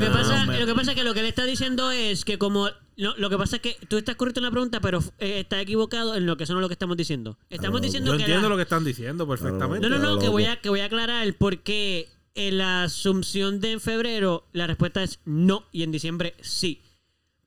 [0.00, 2.38] que, No, pasa, lo que pasa es que lo que le está diciendo es que
[2.38, 2.68] como...
[2.96, 5.60] Lo, lo que pasa es que tú estás correcto en la pregunta, pero eh, está
[5.60, 7.38] equivocado en lo que eso no es lo que estamos diciendo.
[7.50, 8.22] Estamos Claro, diciendo Yo que...
[8.24, 9.88] entiendo la- lo que están diciendo perfectamente.
[9.88, 12.84] No, no, no, Claro, que voy, a, que voy a aclarar por qué en la
[12.84, 16.82] asunción de en febrero la respuesta es no y en diciembre sí.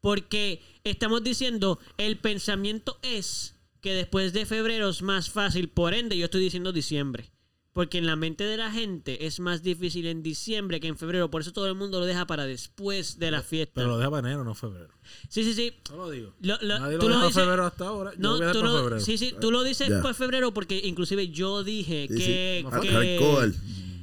[0.02, 6.18] Porque estamos diciendo el pensamiento es que después de febrero es más fácil, por ende
[6.18, 7.32] yo estoy diciendo diciembre.
[7.72, 11.30] Porque en la mente de la gente es más difícil en diciembre que en febrero,
[11.30, 13.74] por eso todo el mundo lo deja para después de la fiesta.
[13.76, 14.90] Pero lo deja para enero, no febrero.
[15.30, 15.74] sí, sí, sí.
[15.92, 16.34] No lo digo.
[16.42, 18.12] Lo- lo- Nadie tú lo lo dejó dices- febrero hasta ahora.
[18.14, 19.00] yo no, lo voy a tú para lo, febrero.
[19.02, 20.02] sí, sí, tú lo dices Ya.
[20.02, 22.82] por febrero porque inclusive yo dije Sí, que, sí.
[22.82, 23.56] que- Alcohol.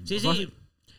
[0.04, 0.48] Sí, sí.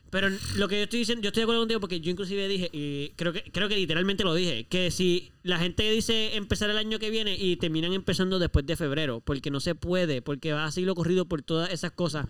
[0.10, 2.70] Pero lo que yo estoy diciendo, yo estoy de acuerdo contigo porque yo inclusive dije,
[2.72, 6.78] y creo que, creo que literalmente lo dije, que si la gente dice empezar el
[6.78, 10.66] año que viene y terminan empezando después de febrero, porque no se puede, porque va
[10.66, 12.26] a seguir lo corrido por todas esas cosas.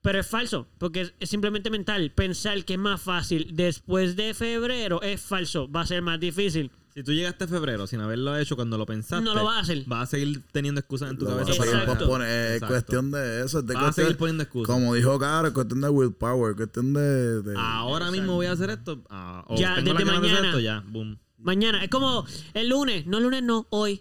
[0.00, 2.12] Pero es falso, porque es simplemente mental.
[2.12, 6.70] Pensar que es más fácil después de febrero es falso, va a ser más difícil.
[6.96, 9.60] Si tú llegaste a febrero sin haberlo hecho cuando lo pensaste, No lo vas a
[9.60, 9.84] hacer.
[9.86, 12.04] Vas a seguir teniendo excusas en tu Lo cabeza vas a para seguir Exacto.
[12.06, 12.28] posponer.
[12.28, 12.72] Es Exacto.
[12.74, 13.58] cuestión de eso.
[13.58, 14.74] Es de Vas a seguir poniendo excusas.
[14.74, 17.42] Como dijo Caro, es cuestión de willpower, es cuestión de.
[17.42, 19.04] de- Ahora mismo voy a hacer esto.
[19.10, 20.46] ah, o Ya, tengo desde la de mañana.
[20.48, 21.18] esto, ya, boom.
[21.36, 22.24] Mañana, es como
[22.54, 24.00] el lunes, no el lunes, no, hoy.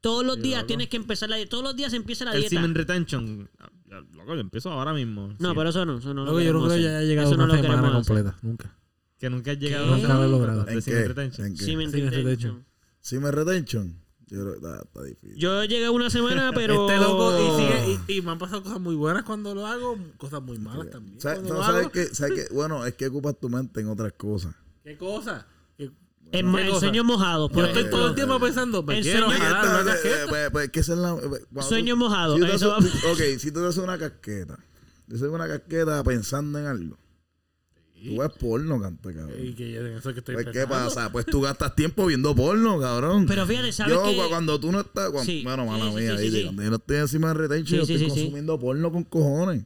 [0.00, 0.66] Todos los Sí, días loco.
[0.68, 1.50] tienes que empezar la dieta.
[1.50, 2.56] Todos los días empieza la El dieta.
[2.56, 3.50] semen retention.
[3.58, 5.34] ah, ya, Loco, yo empiezo ahora mismo.
[5.38, 5.54] No, Sí.
[5.56, 6.96] pero eso no, eso no lo Luego yo no creo que hacer.
[6.96, 8.34] haya llegado Eso no una lo semana completa.
[8.40, 8.74] Nunca.
[9.24, 9.92] Que nunca has llegado ¿Qué?
[9.92, 10.64] a Nunca lo he logrado.
[10.64, 11.08] de ¿En qué?
[11.08, 11.46] retention.
[11.46, 11.64] ¿En qué?
[11.64, 12.26] Semen Semen retention.
[12.26, 12.66] retention.
[13.00, 14.00] Semen retention.
[14.26, 15.36] Yo creo que está, está difícil.
[15.38, 16.86] Yo llegué una semana, pero.
[16.90, 19.96] Este loco y, sigue, y, y me han pasado cosas muy buenas cuando lo hago,
[20.18, 21.18] cosas muy malas también.
[21.22, 21.92] ¿Sabes, cuando no, lo ¿sabes hago.
[21.92, 22.04] qué?
[22.14, 22.54] ¿Sabes qué?
[22.54, 24.54] Bueno, es que ocupas tu mente en otras cosas.
[24.82, 25.46] ¿Qué cosa?
[25.78, 26.80] ¿Qué- En, ¿Qué en cosa?
[26.80, 27.48] sueños mojados.
[27.48, 27.98] Yo por estoy ejemplo.
[28.00, 30.26] todo el tiempo pensando, me El quiero sueño- jalar una Eh, casqueta.
[30.28, 33.04] pues, pues, que esa es la- eh, cuando Sueño tú- mojado, si tú eso haces-
[33.10, 34.58] ok, si tú haces una casqueta,
[35.06, 36.98] yo haces una casqueta pensando en algo.
[38.10, 39.54] Tú ves porno, canta, Y cabrón.
[39.56, 41.10] que en eso es que estoy Pues, ¿qué pasa?
[41.12, 43.26] Pues tú gastas tiempo viendo porno, cabrón.
[43.26, 45.42] Pero fíjate, ¿sabes Yo, cu- cuando tú no estás, cuando- Sí.
[45.44, 48.58] bueno, mala Sí, mía, sí, cuando yo no estoy encima de retention, yo estoy consumiendo
[48.58, 49.64] porno con cojones.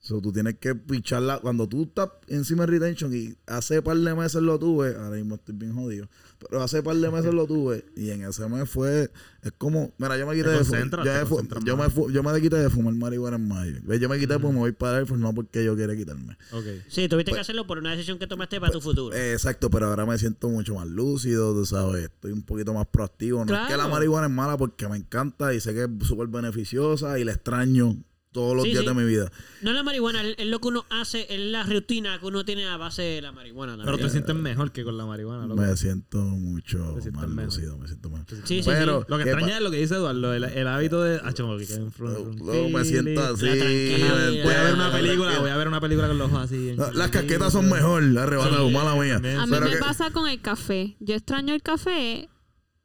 [0.00, 1.38] So, tú tienes que picharla.
[1.40, 5.34] Cuando tú estás encima de retention y hace par de meses lo tuve, ahora mismo
[5.34, 9.10] estoy bien jodido, pero hace par de meses lo tuve y en ese mes fue,
[9.42, 10.80] es como, mira, yo me quité de fumar.
[11.04, 11.92] Yo, me fu- yo, me más.
[11.92, 13.76] fu- yo me quité de fumar marihuana en mayo.
[13.98, 16.36] Yo me quité porque me voy para Air Force, no porque yo quiera quitarme.
[16.52, 16.64] Ok.
[16.88, 19.14] Sí, tuviste que hacerlo por una decisión que tomaste para tu futuro.
[19.16, 22.86] Eh, Exacto, pero ahora me siento mucho más lúcido, tú sabes, estoy un poquito más
[22.86, 23.44] proactivo.
[23.44, 26.28] No es que la marihuana es mala porque me encanta y sé que es súper
[26.28, 27.96] beneficiosa y la extraño
[28.38, 28.88] todos los Sí, días sí.
[28.88, 29.30] de mi vida.
[29.62, 32.66] No es la marihuana, es lo que uno hace, es la rutina que uno tiene
[32.66, 33.76] a base de la marihuana.
[33.84, 35.60] Pero te sientes mejor que con la marihuana, loco.
[35.60, 37.28] Me siento mucho mejor.
[37.28, 38.22] lúcido, me siento más.
[38.44, 39.06] Sí, sí, Pero, sí.
[39.08, 41.20] Lo que ¿qué extraña es lo que dice Eduardo, el, el hábito de.
[41.24, 43.46] Ah, chamo, que en front- Luego me siento así.
[43.46, 44.30] La tranquilidad.
[44.30, 46.76] ¿me Voy a ver una película, voy a ver una película con los ojos así.
[46.94, 49.16] Las casquetas son mejor, arrebatado, Sí, mala mía.
[49.16, 50.96] A mí Pero me que- pasa con el café.
[51.00, 52.28] Yo extraño el café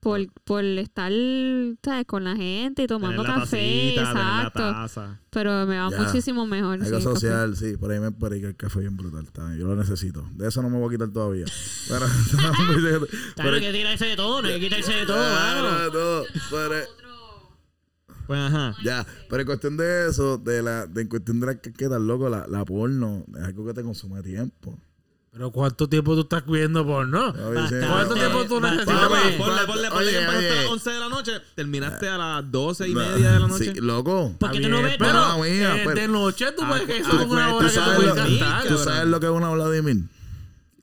[0.03, 1.11] por, por estar
[1.83, 2.05] ¿sabes?
[2.05, 3.57] con la gente y tomando Tener la café.
[3.95, 4.59] tacita, tener la exacto.
[4.59, 5.19] taza.
[5.29, 5.97] Pero me va Ya.
[6.01, 6.73] muchísimo mejor.
[6.83, 7.01] Algo café.
[7.01, 9.23] social, sí, por ahí me perica el café bien brutal.
[9.25, 10.23] está, Yo lo necesito.
[10.33, 11.45] De eso no me voy a quitar todavía.
[11.87, 15.91] Pero, Claro, pero- hay que tirarse de todo, no hay que quitarse de todo, Claro,
[15.91, 16.75] todo, pero-
[18.27, 18.75] Pues ajá.
[18.83, 22.29] Ya, pero en cuestión de eso, de la, de en cuestión de las casquetas, loco,
[22.29, 24.77] la, la porno es algo que te consume tiempo.
[25.33, 27.33] Pero ¿cuánto tiempo tú estás viendo porno?
[27.33, 27.87] Bastante.
[27.87, 28.85] ¿Cuánto tiempo tú necesitas?
[28.85, 30.67] Para- Ponle, ponle, ponle Oye, que empezaste a las oye.
[30.73, 33.73] 11 de la noche, terminaste a las 12 y media de la noche.
[33.73, 34.35] Sí, loco.
[34.39, 35.95] Porque tú no ves pero Mala mía, eh, pues.
[35.95, 37.95] de noche tú ves que eso ah, es una pues, hora ¿Tú que tú sabes,
[37.95, 38.67] puedes lo, cantar.
[38.67, 39.97] tú sabes lo que es una Vladimir?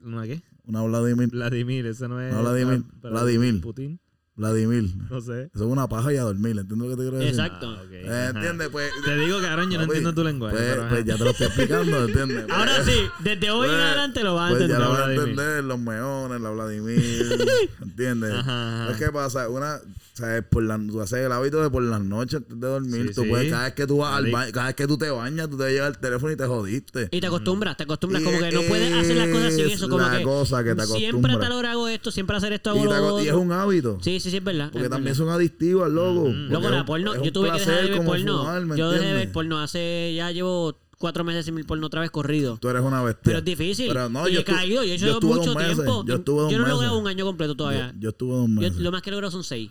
[0.03, 0.43] ¿Una qué?
[0.67, 1.29] Una Vladimir.
[1.31, 2.35] Vladimir, ese no es.
[2.35, 3.61] No, Vladimir, Vladimir.
[3.61, 4.01] Putin.
[4.41, 4.91] Vladimir.
[5.11, 5.51] No sé.
[5.55, 7.31] Eso es una paja y a dormir, ¿entiendes lo que te quiero decir?
[7.35, 7.71] Exacto.
[7.79, 8.31] Ah, Eh.
[8.35, 8.69] ¿Entiendes?
[8.71, 10.57] Pues, Te digo, cabrón, yo no entiendo tu lenguaje.
[10.57, 12.47] Pues, pero, pues ya te lo estoy explicando, ¿entiendes?
[12.51, 14.89] Ahora sí, desde hoy en pues, adelante lo vas a Pues ya entender.
[14.89, 17.47] lo van a entender, los meones, la Vladimir,
[17.83, 18.33] ¿entiendes?
[18.33, 18.93] Ajá, ajá.
[18.93, 19.79] Es que pasa, una,
[20.21, 23.15] sea, por la, tú haces el hábito de por las noches antes de dormir, Sí,
[23.15, 23.29] tú sí.
[23.29, 25.57] puedes, cada vez que tú vas al baño, cada vez que tú te bañas, tú
[25.57, 27.09] te llevas el teléfono y te jodiste.
[27.11, 29.73] Y te acostumbras, te acostumbras, Y como que no puedes hacer las cosas sin es
[29.75, 32.53] eso, como la que cosa que te siempre a tal hora hago esto, siempre hacer
[32.53, 33.99] esto Y, hago te lo y es un hábito.
[34.03, 34.69] Sí, sí, sí, es verdad.
[34.73, 35.27] Porque es también verdad.
[35.27, 36.29] son adictivos, loco.
[36.29, 36.51] Mm.
[36.53, 38.39] Loco, es la un- porno, yo tuve que dejar placer de ver como porno.
[38.39, 41.87] fumar, ¿me yo dejé de ver porno hace, ya llevo cuatro meses sin ver porno
[41.87, 42.59] otra vez corrido.
[42.61, 43.23] Tú eres una bestia.
[43.25, 43.89] Pero es difícil.
[43.89, 44.85] Pero no, y yo he caído.
[44.85, 46.05] Yo he yo hecho estuve mucho dos meses, tiempo.
[46.07, 47.93] yo estuve dos no he logrado un año completo todavía.
[47.95, 48.77] Yo, yo estuve dos Yo- meses.
[48.77, 49.71] lo más que he logrado son seis.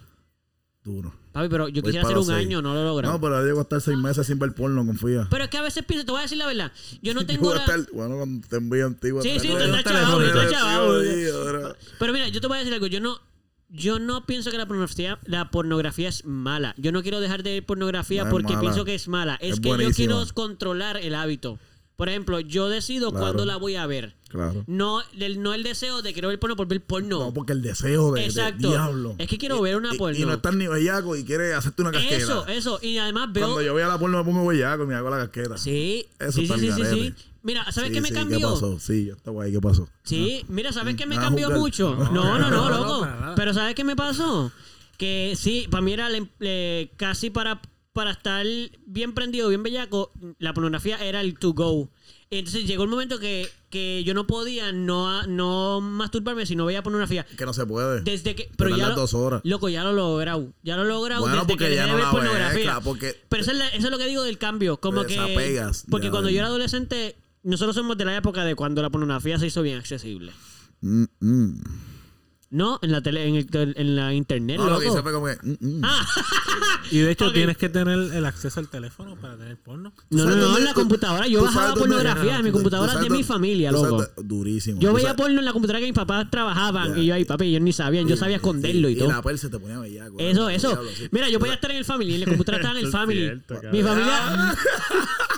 [0.84, 1.14] Duro.
[1.34, 2.38] Papi, pero yo Voy quisiera hacer un seis.
[2.48, 3.14] año, no lo he logrado.
[3.14, 5.28] No, pero llego a estar seis meses sin ver porno, confía.
[5.30, 6.72] Pero es que a veces pienso, te voy a decir la verdad.
[7.02, 7.60] Yo no Yo tengo la...
[7.62, 9.22] estar, bueno, cuando te envío antiguo.
[9.22, 11.76] Sí, sí, tú estás chavado, estás chavado.
[12.00, 12.88] Pero mira, yo te voy a decir algo.
[12.88, 13.20] Yo no,
[13.70, 16.74] yo no pienso que la pornografía, la pornografía es mala.
[16.78, 18.62] Yo no quiero dejar de ver pornografía No porque mala.
[18.62, 19.36] pienso que es mala.
[19.42, 21.60] Es, Es que yo quiero controlar el hábito.
[21.98, 23.26] Por ejemplo, yo decido Claro.
[23.26, 24.16] cuándo la voy a ver.
[24.30, 24.64] Claro.
[24.68, 27.20] No el, no el deseo de quiero ver porno por ver porno.
[27.20, 28.70] No, porque el deseo de, de Exacto.
[28.70, 29.16] diablo.
[29.18, 30.18] Es que quiero ver una y, porno.
[30.18, 32.16] Y no estás ni bellaco y quieres hacerte una casqueta.
[32.18, 32.80] eso, eso.
[32.82, 33.46] Y además veo...
[33.48, 35.58] Cuando yo veo la porno me pongo bellaco y me hago la casqueta.
[35.58, 37.14] Sí, Eso sí, está sí, sí, sí.
[37.42, 38.38] Mira, ¿sabes Sí, qué me sí, cambió?
[38.40, 38.80] ¿Qué pasó?
[38.80, 39.52] Sí, yo estaba ahí.
[39.52, 39.90] ¿Qué pasó?
[40.04, 41.60] Sí, mira, ¿sabes qué me Ah, cambió jugar.
[41.60, 41.96] mucho?
[41.96, 43.08] No, No, no, no, no, no, loco.
[43.36, 44.52] Pero ¿sabes qué me pasó?
[44.98, 46.10] Que sí, para mí era
[46.98, 47.62] casi para,
[47.94, 48.46] para estar
[48.86, 51.90] bien prendido, bien bellaco, la pornografía era el to go.
[52.30, 56.82] Entonces llegó el momento que, que yo no podía no, no masturbarme si no veía
[56.84, 57.26] pornografía.
[57.38, 58.02] Que no se puede.
[58.02, 58.50] Desde que.
[58.58, 59.42] Pero ya las dos horas.
[59.44, 60.52] Loco, ya lo he logrado.
[60.64, 62.62] Ya lo he logrado Bueno, desde que ya no la pornografía.
[62.64, 64.78] claro, porque- Pero eso es, la- eso es lo que digo del cambio.
[64.78, 65.70] Como que.
[65.90, 69.48] Porque cuando yo era adolescente, nosotros somos de la época de cuando la pornografía se
[69.48, 70.32] hizo bien accesible.
[70.82, 71.62] Mm, mm.
[72.52, 74.96] No, en la tele, en, el- en la internet, No, lo que loco.
[74.98, 75.38] hice fue como que.
[75.44, 75.82] mm, mm.
[75.84, 76.04] Ah,
[76.92, 79.94] Y de hecho tienes que tener el acceso al teléfono para tener porno.
[80.10, 81.28] no, no, no, en la computadora.
[81.28, 84.04] Yo bajaba pornografía en mi computadora de mi familia, loco.
[84.18, 84.80] Durísimo.
[84.82, 86.98] Yo veía porno en la computadora que mis papás trabajaban.
[87.00, 88.08] Y yo ahí, papi, ellos ni sabían.
[88.08, 89.10] Yo sabía esconderlo y, todo.
[89.10, 90.18] la pel se te ponía bellaco.
[90.20, 90.82] Eso, eso.
[91.12, 93.42] Mira, yo podía estar en el family, en la computadora estaba en el family.
[93.72, 94.56] Mi familia.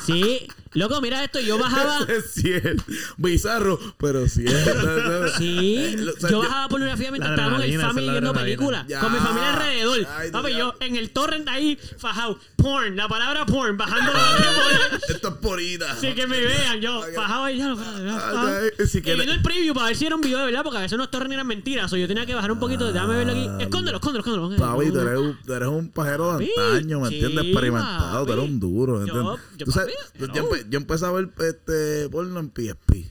[0.05, 1.99] Sí, loco, mira esto, yo bajaba.
[2.09, 2.83] Es cierto.
[3.17, 5.27] Bizarro, pero cierto.
[5.37, 8.85] Sí, lo- o sea, yo bajaba pornografía mientras La estábamos en el family viendo películas.
[8.99, 10.07] Con mi familia alrededor.
[10.17, 12.39] Ay, Papi, yo en el torrent ahí, fajado.
[12.55, 14.97] Porn, la palabra porn, bajando la.
[15.09, 15.95] Esto es porita.
[15.95, 16.79] Sí, que me vean.
[16.81, 20.39] Yo fajado ahí, ya lo Y viendo el preview para ver si era un video
[20.39, 21.91] de verdad, porque a veces los torrents eran mentiras.
[21.91, 23.63] O yo tenía que bajar un poquito, déjame verlo aquí.
[23.63, 24.63] Escóndelo, escóndelo, escóndelo.
[24.63, 27.45] Papi, tú eres, un, tú eres un pajero de antaño, ¿me entiendes?
[27.45, 29.15] Experimentado, tú eres un duro, Yo-
[29.57, 29.90] ¿entiendes?
[30.19, 33.09] Yo, empe- yo empecé a ver este porno en PSP.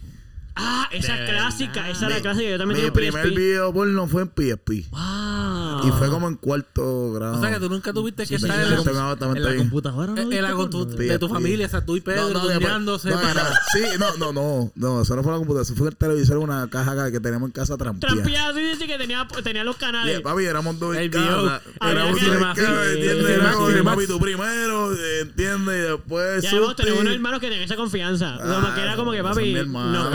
[0.63, 2.51] Ah, esa De clásica, esa era clásica.
[2.51, 3.35] Yo también Mi tengo primer PSP.
[3.37, 4.89] video porno fue en PSP.
[4.91, 5.87] Wow.
[5.89, 7.39] Y fue como en cuarto grado.
[7.39, 8.77] O sea que tú nunca tuviste que Sí, estar en la,
[9.37, 11.97] En la computadora no en la viste con tu- de tu familia, o sea, tú
[11.97, 13.51] y Pedro No, no, no, para...
[13.73, 16.69] Sí, no, no, no, no, eso no fue la computadora, eso fue el televisor, una
[16.69, 18.09] caja que teníamos en casa trampía.
[18.11, 20.17] Trampeado, sí, dice que tenía, tenía los canales.
[20.17, 21.25] Yeah, papi, éramos dos en El casa.
[21.25, 21.61] video.
[23.29, 24.91] Éramos dos papi, tú primero,
[25.23, 25.77] ¿entiendes?
[25.77, 27.01] Y después Y además tenemos Suti.
[27.01, 28.37] unos hermanos que tenían esa confianza.
[28.41, 30.11] Ah, como que era como que, papi, no,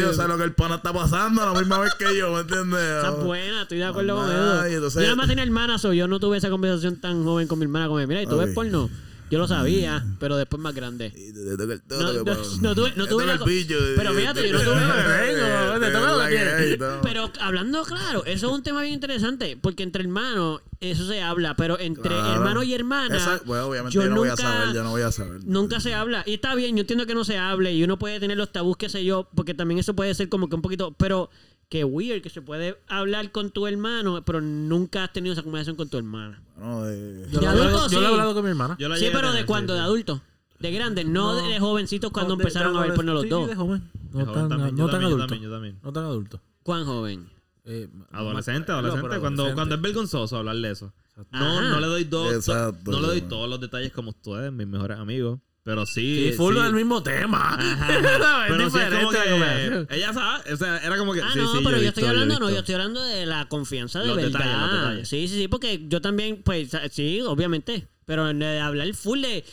[0.00, 2.40] yo sé lo que el pana está pasando a la misma vez que yo, ¿me
[2.40, 2.80] entiendes?
[2.98, 5.00] Esa es buena, estoy de acuerdo con eso.
[5.00, 7.64] Yo nada más tenía hermanas, o yo no tuve esa conversación tan joven con mi
[7.64, 8.88] hermana como, mira, ¿y tú ves porno?
[9.30, 11.12] Yo lo sabía, pero después más grande.
[11.14, 14.20] Y te toca el- No, no, pues, no tuve, no tuve la pillo, Pero eh,
[14.20, 14.74] fíjate, te- yo no tuve...
[14.76, 16.78] Vengo, te toca lo que.
[17.02, 21.54] Pero hablando claro, eso es un tema bien interesante, porque entre hermanos eso se habla,
[21.56, 22.34] pero entre Claro.
[22.34, 24.90] hermano y hermana, Esa- bueno, obviamente yo yo, no voy a nunca- saber, yo no
[24.90, 25.40] voy a saber.
[25.44, 26.22] nunca se habla.
[26.26, 28.76] Y está bien, yo entiendo que no se hable y uno puede tener los tabús,
[28.76, 31.30] qué sé yo, porque también eso puede ser como que un poquito, pero
[31.68, 35.76] que weird que se puede hablar con tu hermano, pero nunca has tenido esa conversación
[35.76, 36.40] con tu hermana.
[36.56, 38.12] Bueno, de- Yo, De lo he hablado- adulto, yo lo he sí.
[38.14, 38.76] hablado con mi hermana.
[38.78, 39.86] Yo la Sí, pero de cuando, sí, de sí.
[39.86, 40.20] adultos.
[40.60, 41.46] De grandes, no, No.
[41.48, 43.48] de jovencitos cuando De- empezaron de a ver porno los sí, dos.
[43.48, 43.90] de joven.
[44.12, 45.18] No De tan, también, no tan también, yo adulto.
[45.26, 45.78] también, yo también.
[45.82, 46.40] No tan adulto.
[46.62, 47.28] ¿Cuán joven?
[47.66, 49.02] Eh, Adolescente, adolescente.
[49.14, 49.54] no, cuando, adolescente.
[49.54, 50.92] cuando es vergonzoso hablar de eso.
[51.32, 51.70] No, Ajá.
[51.70, 52.90] no le doy dos, Exacto.
[52.92, 55.38] no le doy todos los detalles como ustedes, mis mejores amigos.
[55.68, 56.30] Pero sí.
[56.30, 56.62] Sí, full sí.
[56.62, 57.54] del mismo tema.
[57.60, 58.46] Ajá.
[58.48, 61.52] Pero sí es como que ella sabe, o sea, era como que Ah, sí, no,
[61.52, 64.30] sí, pero yo, estoy hablando, no, yo estoy hablando de la confianza de Los verdad.
[64.38, 65.08] detalles, los detalles.
[65.10, 67.86] Sí, sí, sí, porque yo también, pues, sí, obviamente.
[68.06, 69.44] Pero de hablar full de,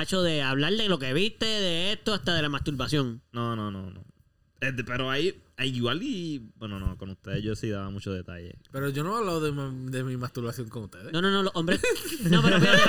[0.00, 3.20] hecho, de hablar de lo que viste, de esto, hasta de la masturbación.
[3.32, 4.02] No, no, no, no.
[4.62, 8.54] De- Pero ahí igual y bueno, no, con ustedes yo sí daba muchos detalles.
[8.70, 11.12] Pero yo no he hablado de, ma- de mi masturbación con ustedes.
[11.12, 11.80] No, no, no, los hombres.
[12.30, 12.82] No, pero fíjate.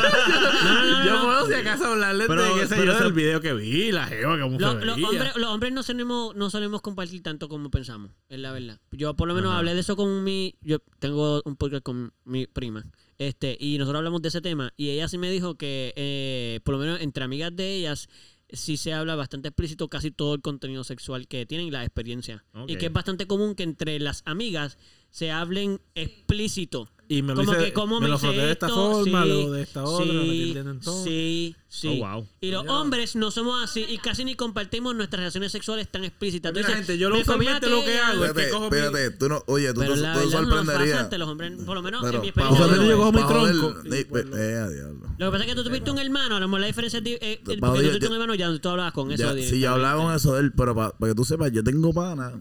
[0.63, 1.23] No, no, no, yo no.
[1.25, 3.91] puedo si acaso hablarles Pero- de qué sé pero yo se- del video que vi,
[3.91, 7.69] la jeva, cómo Lo- los, hombres, los hombres no solemos, no solemos compartir tanto como
[7.71, 8.79] pensamos, es la verdad.
[8.91, 9.59] Yo por lo menos Ajá.
[9.59, 10.55] hablé de eso con mi...
[10.61, 12.83] Yo tengo un podcast con mi prima.
[13.17, 14.71] Este, y nosotros hablamos de ese tema.
[14.77, 18.07] Y ella sí me dijo que, eh, por lo menos entre amigas de ellas,
[18.51, 22.43] sí se habla bastante explícito casi todo el contenido sexual que tienen y la experiencia.
[22.67, 24.77] Y que es bastante común que entre las amigas
[25.09, 26.87] se hablen explícito.
[27.11, 28.91] Y me lo como hice- que cómo me me, lo hice froté de esta esto,
[28.91, 31.03] forma, sí, de esta otra, me sí, en todo.
[31.03, 31.87] sí, sí.
[32.03, 32.27] Oh, wow.
[32.39, 36.53] Y los hombres no somos así y casi ni compartimos nuestras relaciones sexuales tan explícitas.
[36.53, 38.07] Mira, dices, gente, yo lo "Me usualmente lo que aquella".
[38.09, 40.19] hago es que Espérate, cojo mi- espérate, tú no, oye, tú, Pero tú, la tú
[40.19, 40.99] no sorprenderías.
[40.99, 42.67] ante los hombres, por lo menos en mi experiencia.
[42.67, 43.75] no yo cojo mi tronco.
[43.85, 45.07] ni- eh, a diablo.
[45.17, 47.05] Lo que pasa es que tú tuviste un hermano, a lo mejor la diferencia es
[47.07, 49.33] eh, porque tú tuviste un hermano ya tú hablabas con eso.
[49.35, 51.91] Ya, sí, yo hablaba con eso de él, pero para que tú sepas, yo tengo
[51.91, 52.33] panas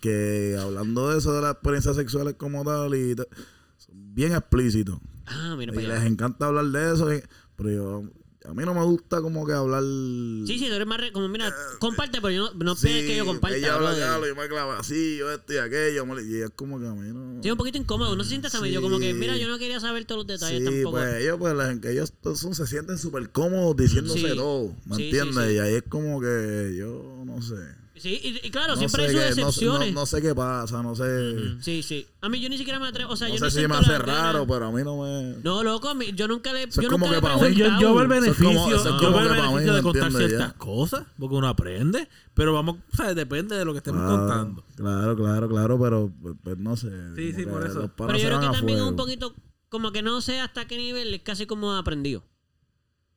[0.00, 4.98] que hablando de eso, de las experiencias sexuales como tal, y son bien explícitos.
[5.26, 6.06] Ah, mira Y para les allá.
[6.06, 7.22] encanta hablar de eso, y-
[7.56, 8.02] pero yo,
[8.48, 9.82] a mí no me gusta como que hablar...
[9.82, 13.06] Sí, sí, tú eres más re- como, mira, comparte, pero yo no, no Sí, pides
[13.06, 13.56] que yo comparta.
[13.56, 16.86] Ella habla, diablo, yo me clavo así, yo esto y aquello, y es como que
[16.86, 17.42] a mí no...
[17.42, 18.14] Sí, un poquito incómodo.
[18.14, 19.18] No se siente hasta medio como que, Sí.
[19.18, 20.92] mira, yo no quería saber todos los detalles Sí, tampoco.
[20.98, 24.36] pues ellos, pues, la- ellos son- se sienten súper cómodos diciéndose Sí.
[24.36, 25.48] todo, ¿me Sí, sí, entiendes?
[25.48, 25.54] sí.
[25.54, 27.56] Y ahí es como que yo no sé.
[27.98, 29.94] Sí, y, y claro, no siempre hay sé sus no excepciones.
[29.94, 31.60] No, no sé qué pasa, no sé.
[31.62, 32.06] Sí, sí.
[32.20, 33.12] A mí yo ni siquiera me atrevo.
[33.12, 35.36] O sea, No yo sé ni si me hace raro, pero a mí no me.
[35.42, 36.64] No, loco, a mí- yo nunca le.
[36.64, 38.84] Eso es yo como nunca que para mí- Yo, yo veo el como- beneficio, es
[38.84, 40.58] yo veo el mí, de ¿me contar ciertas Ya.
[40.58, 44.64] cosas, porque uno aprende, pero vamos, o sea, depende de lo que estemos Claro, contando.
[44.76, 46.90] Claro, claro, claro, pero pues, pues, no sé.
[47.16, 47.90] Sí, sí, por eso.
[47.96, 49.34] Pero yo creo que también es un poquito.
[49.68, 52.22] Como que no sé hasta qué nivel es casi como aprendido.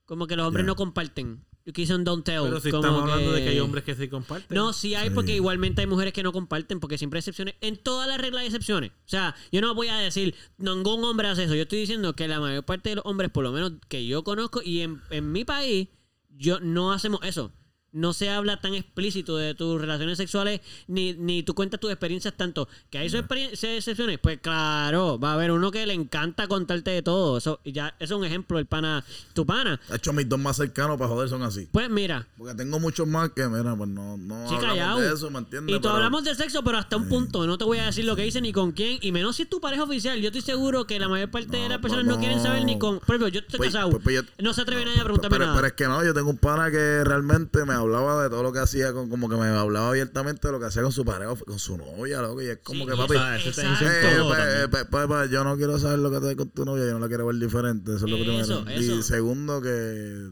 [0.06, 1.44] Como que los hombres no comparten.
[1.66, 2.42] Yo quise un don't tell.
[2.44, 4.56] Pero si como estamos hablando de que hay hombres que sí comparten.
[4.56, 5.14] No, sí hay, Sí.
[5.14, 7.56] porque igualmente hay mujeres que no comparten, porque siempre hay excepciones.
[7.62, 8.92] En todas las reglas hay excepciones.
[8.92, 11.54] O sea, yo no voy a decir, ningún hombre hace eso.
[11.56, 14.24] Yo estoy diciendo que la mayor parte de los hombres, por lo menos que yo
[14.24, 15.90] conozco, y en, en mi país,
[16.30, 17.52] yo no hacemos eso.
[17.92, 22.36] No se habla tan explícito de tus relaciones sexuales, ni, ni tú cuentas tus experiencias
[22.38, 22.68] tanto.
[22.90, 23.24] ¿Que hay sus
[23.64, 24.20] excepciones?
[24.20, 27.38] Pues claro, va a haber uno que le encanta contarte de todo.
[27.38, 29.04] Eso, y ya, eso es un ejemplo, el pana,
[29.34, 29.80] tu pana.
[29.90, 31.68] De hecho, mis dos más cercanos para joder son así.
[31.72, 35.00] Pues mira, Porque tengo muchos más que, mira, pues no, no Sí, hablamos callado.
[35.00, 35.76] de eso, ¿me entiendes?
[35.76, 37.48] Y tú Pero- hablamos de sexo, pero hasta un punto.
[37.48, 39.00] No te voy a decir lo que hice ni con quién.
[39.02, 40.20] Y menos si es tu pareja oficial.
[40.22, 42.78] Yo estoy seguro que la mayor parte de las personas pues no, quieren saber ni
[42.78, 43.00] con.
[43.00, 43.90] Por ejemplo, yo estoy Pues- casado.
[43.90, 45.56] pues- pues yo- no se atreve nadie a preguntarme pero, nada.
[45.58, 48.52] pero es que no, yo tengo un pana que realmente me hablaba de todo lo
[48.54, 51.34] que hacía, con, como que me hablaba abiertamente de lo que hacía con su pareja,
[51.36, 53.16] con su novia, loco, y es como Sí, que papi.
[53.16, 53.70] eso- eso te exacto.
[53.86, 54.58] dicen eh, todo también.
[54.64, 54.68] eh,
[55.32, 57.36] yo no quiero saber lo que te con tu novia, yo no la quiero ver
[57.38, 58.82] diferente, eso es lo Eso, eso.
[59.00, 60.30] Y segundo, que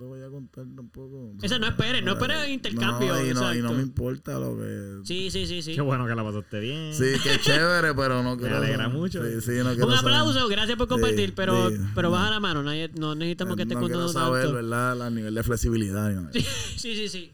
[0.00, 1.34] te voy a contar tampoco.
[1.42, 5.00] Eso no esperes, no esperes intercambio, No, y, no, y no me importa lo que.
[5.04, 5.74] Sí, sí, sí, sí.
[5.74, 6.94] Qué bueno que la pasaste bien.
[6.94, 8.56] Sí, qué chévere, pero no quiero.
[8.56, 9.22] alegra mucho.
[9.24, 12.12] Sí, sí, no quiero Un saber- aplauso, gracias por compartir, Sí, pero, sí, pero no.
[12.12, 14.54] baja la mano, nadie- no necesitamos que estés no contando saber, tanto.
[14.56, 15.06] ¿verdad?
[15.08, 16.10] El nivel de flexibilidad.
[16.76, 17.32] Sí, sí, sí.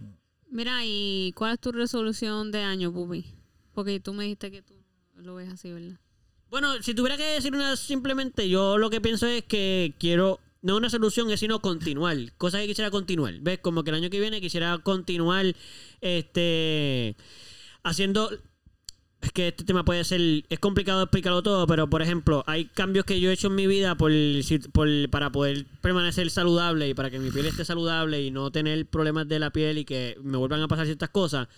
[0.50, 3.24] Mira, ¿y cuál es tu resolución de año, Pupi?
[3.74, 4.74] Porque tú me dijiste que tú
[5.16, 5.98] lo ves así, ¿verdad?
[6.50, 10.76] Bueno, si tuviera que decir una simplemente, yo lo que pienso es que quiero, no
[10.76, 12.16] una solución, es sino continuar.
[12.38, 13.34] Cosas que quisiera continuar.
[13.40, 13.58] ¿Ves?
[13.60, 15.54] Como que el año que viene quisiera continuar
[16.00, 17.16] este
[17.82, 18.30] haciendo.
[19.22, 20.44] Es que este tema puede ser.
[20.48, 23.66] Es complicado explicarlo todo, pero por ejemplo, hay cambios que yo he hecho en mi
[23.66, 24.12] vida por,
[24.72, 28.86] por- para poder permanecer saludable y para que mi piel esté saludable y no tener
[28.86, 31.48] problemas de la piel y que me vuelvan a pasar ciertas cosas.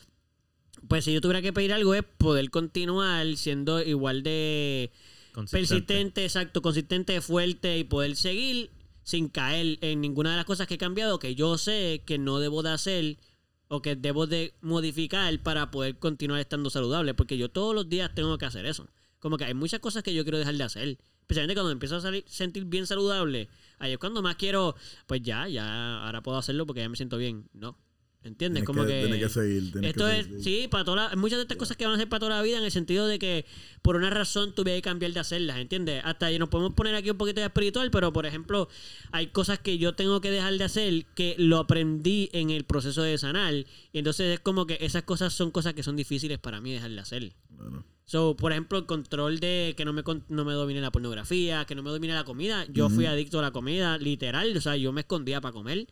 [0.86, 4.92] Pues si yo tuviera que pedir algo es poder continuar siendo igual de
[5.32, 5.58] Consistente.
[5.68, 8.70] persistente, exacto, consistente, fuerte y poder seguir
[9.08, 12.40] sin caer en ninguna de las cosas que he cambiado que yo sé que no
[12.40, 13.16] debo de hacer
[13.68, 18.14] o que debo de modificar para poder continuar estando saludable, porque yo todos los días
[18.14, 18.86] tengo que hacer eso.
[19.18, 22.02] Como que hay muchas cosas que yo quiero dejar de hacer, especialmente cuando empiezo a
[22.02, 23.48] salir, sentir bien saludable.
[23.78, 24.76] Ahí es cuando más quiero,
[25.06, 27.48] pues ya, ya, ahora puedo hacerlo porque ya me siento bien.
[27.54, 27.78] No,
[28.24, 28.64] ¿entiendes?
[28.64, 29.72] Tienes Como que, tienes que seguir.
[29.72, 30.42] tienes esto que es, seguir.
[30.42, 32.42] sí, para toda la- muchas de estas cosas que van a ser para toda la
[32.42, 33.46] vida en el sentido de que
[33.82, 36.02] por una razón tuve que cambiar de hacerlas, ¿entiendes?
[36.04, 38.68] Hasta ahí nos podemos poner aquí un poquito de espiritual, pero por ejemplo,
[39.12, 43.02] hay cosas que yo tengo que dejar de hacer que lo aprendí en el proceso
[43.02, 43.54] de sanar.
[43.54, 43.66] Y
[43.98, 47.00] entonces es como que esas cosas son cosas que son difíciles para mí dejar de
[47.00, 47.32] hacer.
[47.50, 51.66] Bueno, So, por ejemplo, el control de que no me, no me domine la pornografía,
[51.66, 52.64] que no me domine la comida.
[52.72, 54.56] Yo fui adicto a la comida, literal.
[54.56, 55.86] O sea, yo me escondía para comer.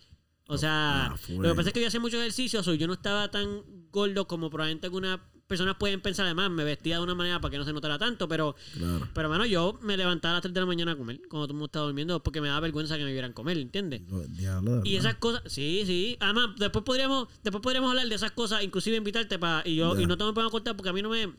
[0.48, 2.92] O sea, Ah, lo que pasa es que yo hacía mucho ejercicio, so, yo no
[2.92, 5.18] estaba tan gordo como probablemente algunas
[5.48, 6.24] personas pueden pensar.
[6.26, 9.08] Además, me vestía de una manera para que no se notara tanto, pero, claro.
[9.14, 11.52] pero bueno, yo me levantaba a las 3 de la mañana a comer cuando todo
[11.52, 14.02] el mundo estaba durmiendo porque me daba vergüenza que me vieran comer, ¿entiendes?
[14.30, 16.16] Diablo, Y esas cosas, sí, sí.
[16.20, 19.66] Además, después podríamos, después podríamos hablar de esas cosas, inclusive invitarte para.
[19.68, 20.02] Y yo, Ya.
[20.02, 21.32] y no te me puedo contar porque a mí no me.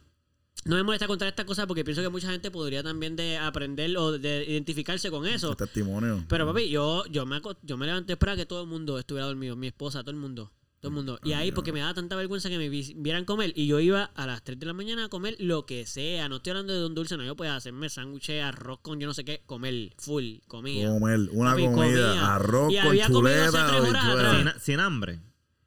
[0.66, 3.96] No me molesta contar estas cosas porque pienso que mucha gente podría también de aprender
[3.98, 5.56] o de identificarse con eso.
[5.56, 6.26] Testimonio.
[6.28, 9.56] Pero papi, yo, yo me yo me levanté para que todo el mundo estuviera dormido,
[9.56, 10.52] mi esposa, todo el mundo.
[10.80, 11.20] Todo el mundo.
[11.24, 13.52] Y ahí, porque me daba tanta vergüenza que me vi- vieran comer.
[13.56, 16.30] Y yo iba a las 3 de la mañana a comer lo que sea.
[16.30, 17.24] No estoy hablando de un dulce, no.
[17.24, 19.42] Yo podía hacerme sándwiches, arroz con yo no sé qué.
[19.48, 20.88] Comer, full, comía.
[20.90, 22.36] Comer una Papi, comida, comía.
[22.36, 24.54] arroz Y con había comido hace chuleta, horas atrás.
[24.56, 25.20] Sin, sin hambre.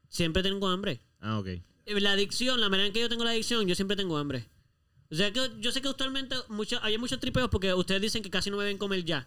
[0.08, 1.00] Siempre tengo hambre.
[1.20, 1.48] Ah, ok.
[1.86, 4.46] La adicción, la manera en que yo tengo la adicción, yo siempre tengo hambre.
[5.12, 8.30] O sea, que yo sé que actualmente mucho, hay muchos tripeos porque ustedes dicen que
[8.30, 9.26] casi no me ven comer ya.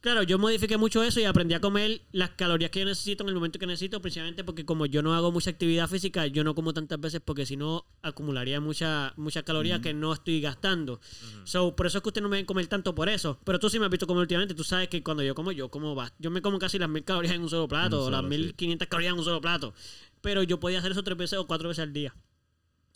[0.00, 3.28] Claro, yo modifiqué mucho eso y aprendí a comer las calorías que yo necesito en
[3.28, 6.54] el momento que necesito, principalmente porque como yo no hago mucha actividad física, yo no
[6.56, 11.00] como tantas veces porque si no acumularía mucha, muchas calorías que no estoy gastando.
[11.44, 13.38] So, por eso es que ustedes no me ven comer tanto por eso.
[13.44, 15.68] Pero tú sí me has visto comer últimamente, tú sabes que cuando yo como, yo
[15.70, 18.24] como bast- Yo me como casi las mil calorías en un solo plato, o las
[18.24, 18.52] mil sí.
[18.54, 19.74] quinientas calorías en un solo plato.
[20.22, 22.12] Pero yo podía hacer eso tres veces o cuatro veces al día.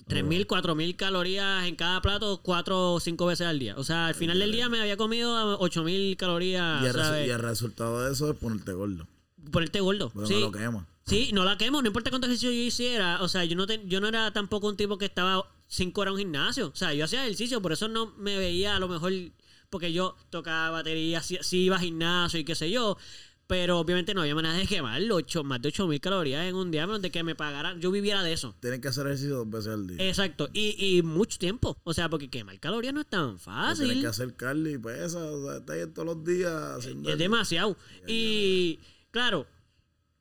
[0.07, 3.75] Tres mil, cuatro mil calorías en cada plato, cuatro o cinco veces al día.
[3.77, 6.83] O sea, al final del día me había comido ocho mil calorías.
[6.83, 9.07] Y el, y el resultado de eso es ponerte gordo.
[9.51, 10.11] Ponerte gordo.
[10.11, 10.35] Porque sí.
[10.35, 10.87] no lo quema.
[11.05, 13.23] Sí, no la quemo, no importa cuánto ejercicio yo hiciera.
[13.23, 16.11] O sea, yo no, te- yo no era tampoco un tipo que estaba cinco horas
[16.13, 16.69] en un gimnasio.
[16.69, 19.13] O sea, yo hacía ejercicio, por eso no me veía a lo mejor,
[19.71, 22.99] porque yo tocaba batería, sí, sí iba a gimnasio y qué sé yo.
[23.53, 26.71] Pero obviamente no había manera de quemar ocho, más de 8 mil calorías en un
[26.71, 28.57] día, menos de que me pagaran, yo viviera de eso.
[28.61, 30.09] Tienen que hacer ejercicio dos veces al día.
[30.09, 31.77] Exacto, y, y mucho tiempo.
[31.85, 34.01] O sea, porque quemar calorías no es tan fácil.
[34.01, 35.19] que hacer carne y pesa.
[35.19, 36.87] O sea, está ahí todos los días.
[36.87, 37.77] Es demasiado.
[38.07, 38.79] Y
[39.11, 39.47] claro,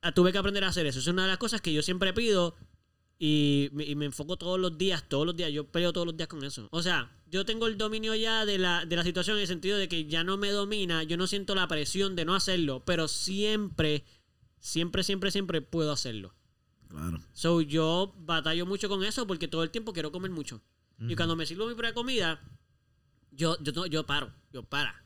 [0.02, 0.98] ah, tuve que aprender a hacer eso.
[0.98, 2.54] Es una de las cosas que yo siempre pido
[3.18, 5.50] y me, y me enfoco todos los días, todos los días.
[5.50, 6.68] Yo peleo todos los días con eso.
[6.70, 9.78] O sea, yo tengo el dominio ya de la, de la situación en el sentido
[9.78, 13.08] de que ya no me domina, yo no siento la presión de no hacerlo, pero
[13.08, 14.04] siempre,
[14.60, 16.34] siempre, siempre, siempre puedo hacerlo.
[16.88, 17.18] Claro.
[17.32, 20.62] So, yo batallo mucho con eso porque todo el tiempo quiero comer mucho.
[20.98, 22.40] Y cuando me sirvo mi propia comida,
[23.32, 25.04] yo, yo, no- yo paro, yo para.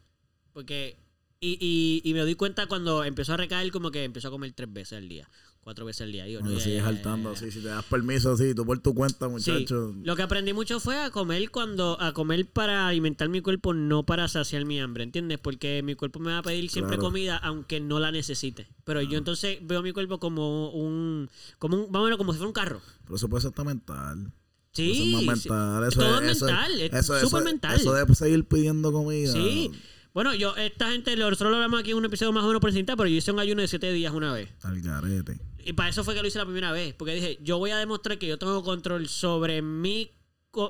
[0.53, 0.99] Porque.
[1.41, 4.53] Y, y, y me doy cuenta cuando empezó a recaer, como que empezó a comer
[4.53, 5.31] tres veces al día,
[5.67, 6.25] cuatro veces al día.
[6.27, 9.51] Digo, no, sigues saltando así, si te das permiso así, tú por tu cuenta, Sí,
[9.51, 9.97] muchacho.
[10.01, 14.05] lo que aprendí mucho fue a comer cuando a comer para alimentar mi cuerpo, no
[14.05, 15.41] para saciar mi hambre, ¿entiendes?
[15.41, 17.09] Porque mi cuerpo me va a pedir siempre Claro.
[17.09, 18.69] comida aunque no la necesite.
[18.85, 21.29] Pero yo entonces veo mi cuerpo como un
[21.59, 22.81] como un, menos como si fuera un carro.
[23.03, 24.31] Pero eso puede ser hasta mental.
[24.71, 25.49] Sí, eso es más sí.
[25.49, 25.85] mental.
[25.89, 27.75] Eso todo es eso mental, es eso, súper eso, mental.
[27.75, 29.33] Eso de seguir pidiendo comida.
[29.33, 29.73] Sí.
[30.15, 32.71] Bueno, yo, esta gente, nosotros lo hablamos aquí en un episodio más o menos por
[32.71, 34.49] encima, pero yo hice un ayuno de siete días una vez.
[34.63, 35.39] Al garete.
[35.67, 36.95] Y para eso fue que lo hice la primera vez.
[36.95, 40.13] Porque dije, yo voy a demostrar que yo tengo control sobre mi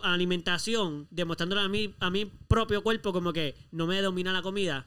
[0.03, 4.87] alimentación, demostrándole a mi, a mi propio cuerpo como que no me domina la comida.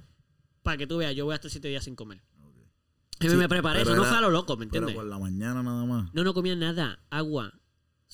[0.63, 2.21] Para que tú veas, yo voy a estar siete días sin comer.
[3.21, 4.95] Y Sí, me preparé, pero eso no fue a lo loco, ¿me Pero entiendes?
[4.95, 6.13] por la mañana nada más.
[6.13, 7.53] No, no comía nada, agua.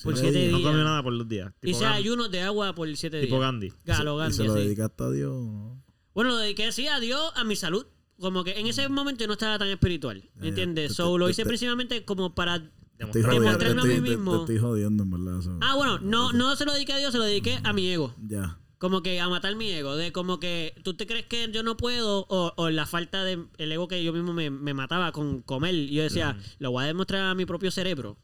[0.02, 0.70] Por siete le- No días.
[0.70, 1.52] comió nada por los días.
[1.60, 1.98] Tipo Hice Gandhi.
[1.98, 3.40] ayunos de agua por siete Tipo días.
[3.46, 3.72] Gandhi.
[3.84, 5.32] Galo, Y Gandhi, se lo dedicaste a Dios.
[5.32, 5.82] ¿no?
[6.12, 7.86] Bueno, lo dediqué sí a Dios, a mi salud.
[8.18, 10.22] Como que en ese momento yo no estaba tan espiritual.
[10.40, 10.94] ¿Entiendes?
[10.94, 12.62] So, lo hice te- principalmente como para.
[12.98, 14.32] Demostrarme a mí mismo.
[14.32, 15.58] te estoy jodiendo, en verdad.
[15.60, 18.14] Ah, bueno, no, no se lo dediqué a Dios, se lo dediqué a mi ego.
[18.26, 18.58] Ya.
[18.78, 19.96] Como que a matar mi ego.
[19.96, 22.26] De como que tú te crees que yo no puedo.
[22.30, 23.44] O, o la falta de.
[23.58, 25.74] El ego que yo mismo me, me mataba con comer.
[25.74, 28.18] Y yo decía, lo voy a demostrar a mi propio cerebro.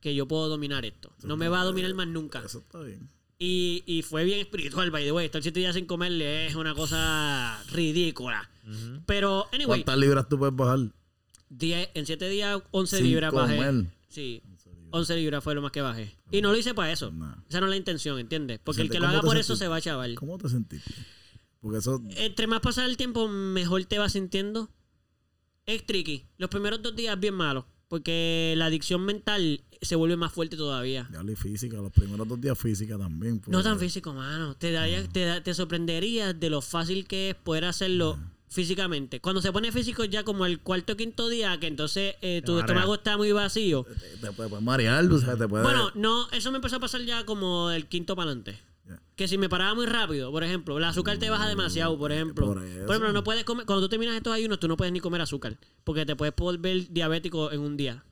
[0.00, 1.12] Que yo puedo dominar esto.
[1.24, 2.42] No me va a dominar más nunca.
[2.44, 3.08] Eso está bien.
[3.38, 5.26] Y, y fue bien espiritual, by the way.
[5.26, 8.48] Estar siete días sin comerle es una cosa ridícula.
[9.06, 10.78] Pero, anyway, ¿Cuántas libras tú puedes bajar?
[11.50, 13.86] 10, en 7 días 11 Sin libras bajé.
[14.08, 14.42] Sí,
[14.90, 16.16] 11 libras fue lo más que bajé.
[16.30, 17.10] Y no lo hice para eso.
[17.12, 17.44] No.
[17.48, 18.60] Esa no es la intención, ¿entiendes?
[18.62, 19.52] Porque el que lo ¿cómo haga por sentiste?
[19.52, 20.14] eso se va a chaval.
[20.16, 20.92] ¿Cómo te sentiste?
[21.60, 22.02] Porque eso.
[22.16, 24.70] Entre más pasa el tiempo, mejor te vas sintiendo.
[25.66, 26.26] Es tricky.
[26.38, 27.64] Los primeros dos días bien malos.
[27.88, 31.08] Porque la adicción mental se vuelve más fuerte todavía.
[31.12, 33.38] Ya hablé física, los primeros dos días física también.
[33.40, 33.48] pues.
[33.52, 34.54] No tan físico, mano.
[34.56, 39.20] Te, daría, te, da- te sorprenderías de lo fácil que es poder hacerlo físicamente.
[39.20, 42.58] Cuando se pone físico ya como el cuarto o quinto día, que entonces eh, tu
[42.58, 43.84] estómago está muy vacío.
[43.84, 43.94] Te,
[44.26, 45.64] te puede puede marear, o sea, te puede.
[45.64, 48.58] Bueno, no, eso me empezó a pasar ya como el quinto para adelante.
[49.16, 52.46] Que si me paraba muy rápido, por ejemplo, el azúcar te baja demasiado, por ejemplo.
[52.46, 55.00] Por Por, ejemplo, no puedes comer, cuando tú terminas estos ayunos, tú no puedes ni
[55.00, 58.04] comer azúcar, porque te puedes volver diabético en un día.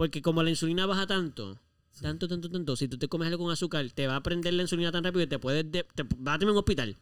[0.00, 1.58] Porque como la insulina baja tanto,
[2.00, 4.62] tanto, tanto, tanto, si tú te comes algo con azúcar, te va a prender la
[4.62, 6.96] insulina tan rápido que te puedes, de- te vas a tener un hospital.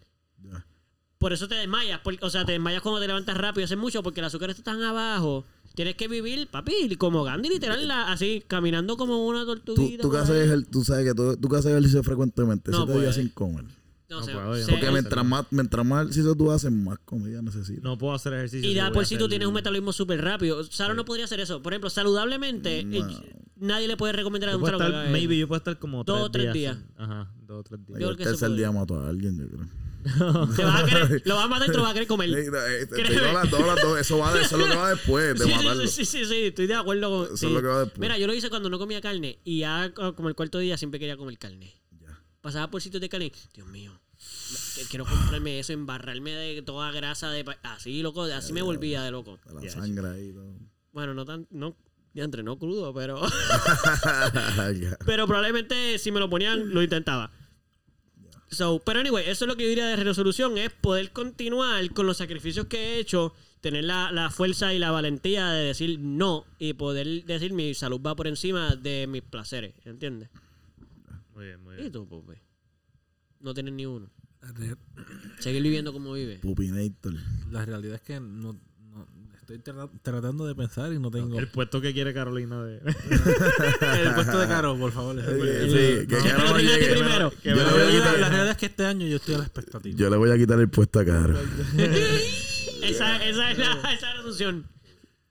[1.18, 4.02] Por eso te desmayas, por- o sea, te desmayas cuando te levantas rápido, hace mucho,
[4.02, 5.44] porque el azúcar está tan abajo.
[5.76, 10.02] Tienes que vivir, papi, como Gandhi, literal, la- así, caminando como una Tú, tortuguita.
[10.02, 12.96] tú, que por haces tú sabes que tú, tú que haces ejercicio frecuentemente, No días
[12.98, 13.12] puede.
[13.12, 13.64] sin comer.
[14.08, 17.84] No, No puedo, Porque mientras más, mientras más ejercicio tú haces, más comida necesitas.
[17.84, 18.66] No puedo hacer ejercicio.
[18.68, 20.64] Y si da voy por si tú tienes un metabolismo súper rápido.
[20.64, 21.60] Sara no podría hacer eso.
[21.62, 22.96] Por ejemplo, saludablemente, No.
[23.06, 26.30] eh, nadie le puede recomendar a un haga maybe yo puedo estar como Dos o
[26.30, 26.78] tres días.
[26.78, 26.88] días.
[26.96, 28.00] Ajá, dos o tres días.
[28.00, 29.68] Yo creo el tercer día mato a alguien, yo creo.
[30.56, 32.30] Te vas a querer- lo vas a matar y te lo vas a querer comer.
[32.30, 33.10] Eh, te Créeme.
[33.10, 33.98] digo las dos, las dos.
[34.00, 35.86] Eso, va de- eso es lo que va después de Sí, sí, matarlo.
[35.86, 37.24] sí, sí, sí, sí, estoy de acuerdo con.
[37.26, 37.46] Eso sí.
[37.46, 37.98] es lo que va después.
[38.00, 40.78] Mira, yo lo hice cuando no comía carne y ya co- como el cuarto día
[40.78, 41.74] siempre quería comer carne.
[42.40, 43.32] Pasaba por sitios de carne.
[43.54, 43.98] Dios mío,
[44.90, 49.10] quiero comprarme eso, embarrarme de toda grasa de pa- así, loco, así me volvía de
[49.10, 49.38] loco.
[49.46, 50.32] De la sangre ahí.
[50.32, 50.54] todo.
[50.92, 51.76] Bueno, no tan, no,
[52.14, 53.20] ya entre no crudo, pero,
[55.06, 57.30] pero probablemente si me lo ponían lo intentaba.
[58.50, 62.06] So, pero anyway, eso es lo que yo diría de resolución, es poder continuar con
[62.06, 66.46] los sacrificios que he hecho, tener la, la fuerza y la valentía de decir no
[66.58, 70.30] y poder decir mi salud va por encima de mis placeres, ¿entiendes?
[71.38, 71.92] Muy bien, muy ¿Y bien.
[71.92, 72.32] tú, Pupi?
[73.38, 74.10] No tienes ni uno.
[75.38, 76.38] Seguir viviendo como vive.
[76.38, 77.14] Pupinator.
[77.52, 79.06] la realidad es que no, no-
[79.40, 81.38] estoy tra- tratando de pensar y no tengo.
[81.38, 82.78] El puesto que quiere Carolina de.
[84.02, 85.14] El puesto de Caro, por favor.
[85.20, 86.94] Sí, sí, que Caro lo no tiraste llegue.
[86.96, 87.32] primero.
[87.44, 89.38] Yo La voy a realidad, quitar- la realidad es que este año yo estoy a
[89.38, 89.96] la expectativa.
[89.96, 91.38] Yo le voy a quitar el puesto a Caro.
[92.82, 94.66] Esa, esa es la, esa resolución.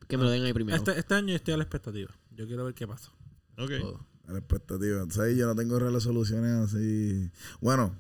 [0.08, 0.78] Que me lo den ahí primero.
[0.78, 2.10] Este, este año yo estoy a la expectativa.
[2.32, 3.12] Yo quiero ver qué pasa.
[3.58, 3.72] Ok.
[3.82, 4.06] Todo.
[4.28, 5.06] A la expectativa.
[5.10, 5.38] ¿Sabes?
[5.38, 7.32] Yo no tengo resoluciones así.
[7.62, 7.96] Bueno.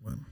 [0.00, 0.24] Bueno.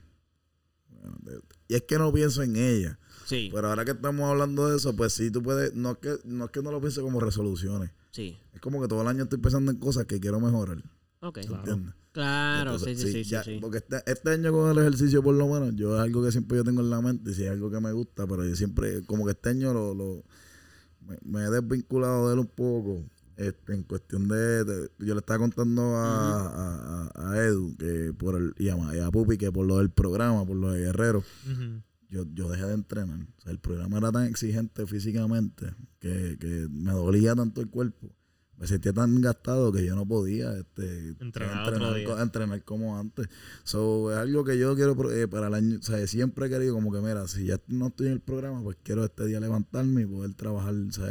[0.89, 2.99] Bueno, de- Y es que no pienso en ella.
[3.25, 5.73] Sí, Pero ahora que estamos hablando de eso, pues sí, tú puedes.
[5.73, 7.91] No es que no, es que no lo piense como resoluciones.
[8.11, 8.37] sí.
[8.53, 10.81] Es como que todo el año estoy pensando en cosas que quiero mejorar.
[11.19, 11.39] Ok.
[11.39, 11.93] ¿Entiendes?
[12.13, 13.57] Claro, Entonces, sí, sí, sí, sí, ya- sí.
[13.61, 16.55] Porque este, este año con el ejercicio, por lo menos, yo es algo que siempre
[16.55, 19.03] yo tengo en la mente, y si es algo que me gusta, pero yo siempre,
[19.05, 20.23] como que este año lo, lo-
[21.05, 23.03] me, me he desvinculado de él un poco.
[23.37, 28.13] Este, en cuestión de, de- yo le estaba contando a, a- a- a Edu que
[28.17, 30.71] por el y a, Ma- y a Pupi que por lo del programa por lo
[30.71, 31.21] de Guerrero
[32.09, 36.67] yo, yo dejé de entrenar o sea, el programa era tan exigente físicamente que, que
[36.71, 38.09] me dolía tanto el cuerpo
[38.57, 43.27] me sentía tan gastado que yo no podía este, Entrenar entrenar como antes.
[43.65, 45.77] So, es algo que yo quiero eh, para el año.
[45.77, 48.63] O sea, siempre he querido como que, mira, si ya no estoy en el programa,
[48.63, 51.05] pues quiero este día levantarme y poder trabajar, sea,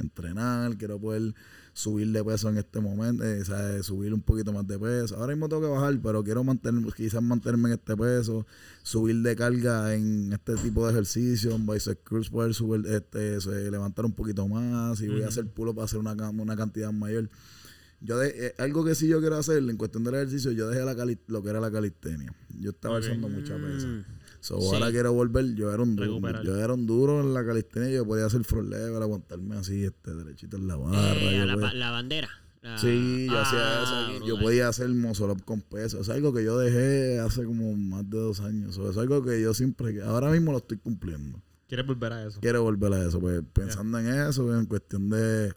[0.00, 1.34] entrenar, quiero poder
[1.72, 5.16] subir de peso en este momento, eh, o sea, subir un poquito más de peso.
[5.16, 8.46] Ahora mismo tengo que bajar, pero quiero mantener, quizás mantenerme en este peso,
[8.82, 13.38] subir de carga en este tipo de ejercicio, en bicep curls, poder subir, este,
[13.70, 17.28] levantar un poquito más, y voy a hacer pulo para hacer una, una cantidad mayor.
[18.00, 20.84] Yo de, eh, algo que sí yo quiero hacer en cuestión del ejercicio, yo dejé
[20.84, 22.32] la cali- lo que era la calistenia.
[22.60, 23.02] Yo estaba Ok.
[23.04, 23.86] haciendo mucha pesa.
[24.40, 24.68] So, Sí.
[24.74, 26.44] ahora quiero volver, yo era un duro, Recuperar.
[26.44, 30.14] yo era un duro en la calistenia, yo podía hacer front lever, aguantarme así, este,
[30.14, 31.12] derechito en la barra.
[31.16, 32.28] Eh, yo a la, podía- ba- la bandera.
[32.62, 34.16] La- Sí, yo hacía Ah, eso.
[34.18, 34.28] aquí.
[34.28, 34.90] Yo podía hacer
[35.30, 36.00] up con peso.
[36.00, 38.74] Es algo que yo dejé hace como más de dos años.
[38.74, 41.40] So, es algo que yo siempre, ahora mismo lo estoy cumpliendo.
[41.68, 42.40] ¿Quieres volver a eso?
[42.40, 43.20] Quiero volver a eso.
[43.20, 45.52] Pues pensando en eso, en cuestión de,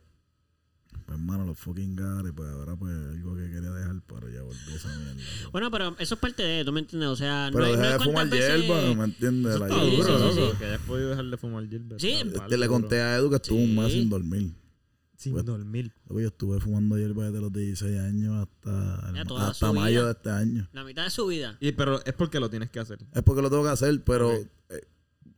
[1.12, 4.58] pues hermano, los fucking gares, pues ahora pues algo que quería dejar, pero ya volví
[4.72, 5.22] a esa mierda.
[5.52, 7.10] Bueno, pero eso es parte de, ¿tú me entiendes?
[7.10, 8.66] O sea, Pero no hay, no dejé hay de fumar veces...
[8.66, 9.60] hierba, ¿me entiendes?
[9.60, 10.32] La Sí, hierba.
[10.32, 10.58] sí, sí.
[10.60, 12.00] Que hayas podido dejar de fumar Gilbert.
[12.02, 12.12] Sí.
[12.12, 14.54] Este, palo le conté a Edu que estuvo un mes sin dormir.
[15.18, 15.94] Sin Pues- dormir.
[16.10, 20.06] Yo estuve fumando hierba desde los 16 años hasta, Ya, hasta mayo vida.
[20.06, 20.70] de este año.
[20.74, 21.58] La mitad de su vida.
[21.60, 23.00] Y, pero es porque lo tienes que hacer.
[23.14, 24.48] Es porque lo tengo que hacer, pero Ok.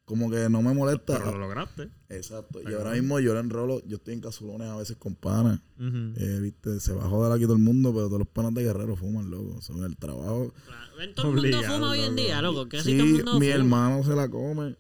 [0.05, 1.17] Como que no me molesta.
[1.17, 1.89] Pero lo lograste.
[2.09, 2.59] Exacto.
[2.61, 5.59] Y ahora mismo yo le enrolo, yo estoy en casulones a veces con panas.
[5.79, 8.63] Eh, viste, se va a joder aquí todo el mundo, pero todos los panas de
[8.63, 9.61] guerrero fuman, loco.
[9.61, 10.53] Son el trabajo.
[10.65, 10.97] Claro.
[10.97, 12.67] Ven, todo el mundo fuma hoy en día, loco.
[12.69, 13.55] Casi Sí, todo el mundo mi fuma.
[13.55, 14.75] hermano se la come.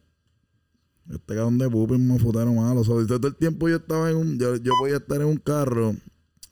[1.09, 2.83] Este cabrón de pupi es un malo.
[2.83, 4.39] Todo el tiempo yo estaba en un.
[4.39, 5.95] Yo, yo podía estar en un carro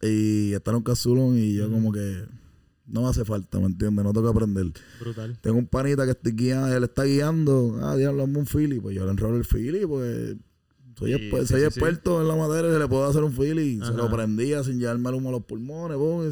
[0.01, 2.25] y estar en un casulón y yo, como que.
[2.91, 4.03] No me hace falta, ¿me entiendes?
[4.03, 4.71] No tengo que aprender.
[4.99, 5.37] Brutal.
[5.41, 7.79] Tengo un panita que estoy guiando, él está guiando.
[7.81, 8.79] Ah, diablo, hazme un Philly.
[8.79, 10.35] Pues yo le enrolo el Philly, pues.
[10.99, 13.23] Soy, Sí, exper- sí, soy sí, experto en la madera y se le puedo hacer
[13.23, 13.77] un Philly.
[13.77, 13.93] Se Ajá.
[13.93, 16.29] lo prendía sin llevarme el humo a los pulmones, boom,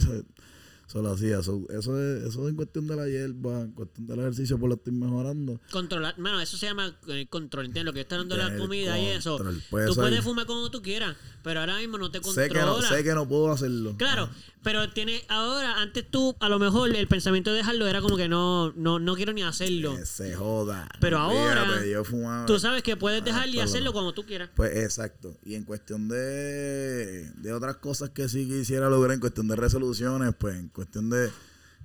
[0.92, 1.44] se lo hacía.
[1.44, 4.70] So, eso, es, eso es en cuestión de la hierba, en cuestión del ejercicio, pues
[4.70, 5.62] lo estoy mejorando.
[5.72, 7.86] Controlar, mano, eso se llama eh, control, ¿entiendes?
[7.86, 9.38] Lo que está dando la comida y eso.
[9.70, 12.50] Pues tú eso puedes es- fumar como tú quieras, pero ahora mismo no te Sé
[12.50, 12.90] que, no, controla.
[12.98, 13.96] sé que no puedo hacerlo.
[13.98, 14.30] Claro,
[14.64, 18.28] pero tiene ahora, antes tú, a lo mejor el pensamiento de dejarlo era como que
[18.28, 19.96] no, no, no quiero ni hacerlo.
[19.96, 20.90] Que se joda.
[21.00, 22.46] Pero ahora, Fíjate, yo fumaba.
[22.48, 24.50] Tú sabes que puedes dejar y hacerlo lo- cuando tú quieras.
[24.56, 25.38] Pues exacto.
[25.46, 30.34] Y en cuestión de, de otras cosas que sí quisiera lograr, en cuestión de resoluciones,
[30.38, 31.30] pues en cuestión de...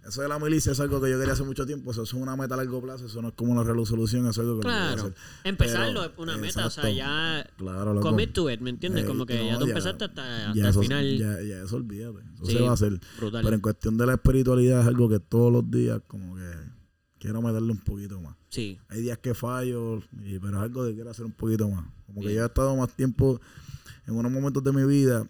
[0.07, 1.91] Eso de la milicia es algo que yo quería hace mucho tiempo.
[1.91, 3.07] Eso es una meta a largo plazo.
[3.07, 4.27] Eso no es como una resolución.
[4.29, 5.01] Eso es algo que Claro.
[5.01, 5.15] hacer.
[5.45, 9.05] Empezarlo Pero, es una meta, o sea, ya Claro, commit to it, ¿me entiendes?
[9.05, 11.17] Eh, como que no, ya tú empezaste hasta, hasta el final.
[11.19, 12.19] Ya, ya eso olvídate.
[12.35, 13.01] Eso Sí, se va a hacer.
[13.19, 13.43] brutal.
[13.45, 16.51] Pero en cuestión de la espiritualidad es algo que todos los días como que
[17.19, 18.37] quiero meterle un poquito más.
[18.51, 18.79] Sí.
[18.91, 21.83] Hay días que fallo, y- pero es algo que quiero hacer un poquito más.
[22.05, 23.41] Como que yo he estado más tiempo
[24.07, 25.27] en unos momentos de mi vida.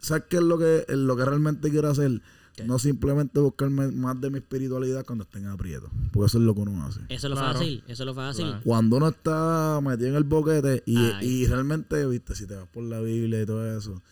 [0.00, 2.20] ¿Sabes qué es lo que, es lo que realmente quiero hacer?
[2.64, 5.90] No simplemente buscarme más de mi espiritualidad cuando esté en aprieto.
[6.12, 7.00] Porque eso es lo que uno hace.
[7.08, 7.58] Eso es lo Claro.
[7.58, 8.44] fácil, eso es lo fácil.
[8.46, 8.60] Claro.
[8.64, 13.00] Cuando uno está metido en el boquete y, realmente, viste, si te vas por la
[13.00, 14.02] Biblia y todo eso,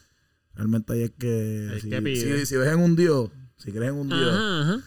[0.54, 1.68] realmente ahí es que...
[1.70, 4.32] Ahí es si, que si- si ves en un Dios, si crees en un Dios,
[4.34, 4.80] Ajá, ajá.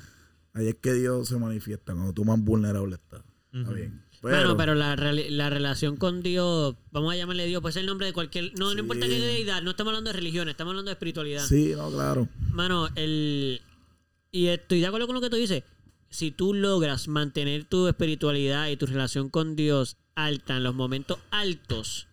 [0.53, 3.22] ahí es que Dios se manifiesta cuando tú más vulnerable estás.
[3.52, 3.80] Está Ujú.
[4.21, 8.07] Bueno, pero la, la relación con Dios, vamos a llamarle Dios, puede ser el nombre
[8.07, 8.51] de cualquier.
[8.59, 8.75] No, Sí.
[8.75, 11.45] no importa qué deidad, no estamos hablando de religión, estamos hablando de espiritualidad.
[11.45, 12.27] Sí, no, claro.
[12.51, 13.61] Mano, el.
[14.31, 15.63] Y estoy de acuerdo con lo que tú dices.
[16.09, 21.19] si tú logras mantener tu espiritualidad y tu relación con Dios alta en los momentos
[21.31, 22.07] altos,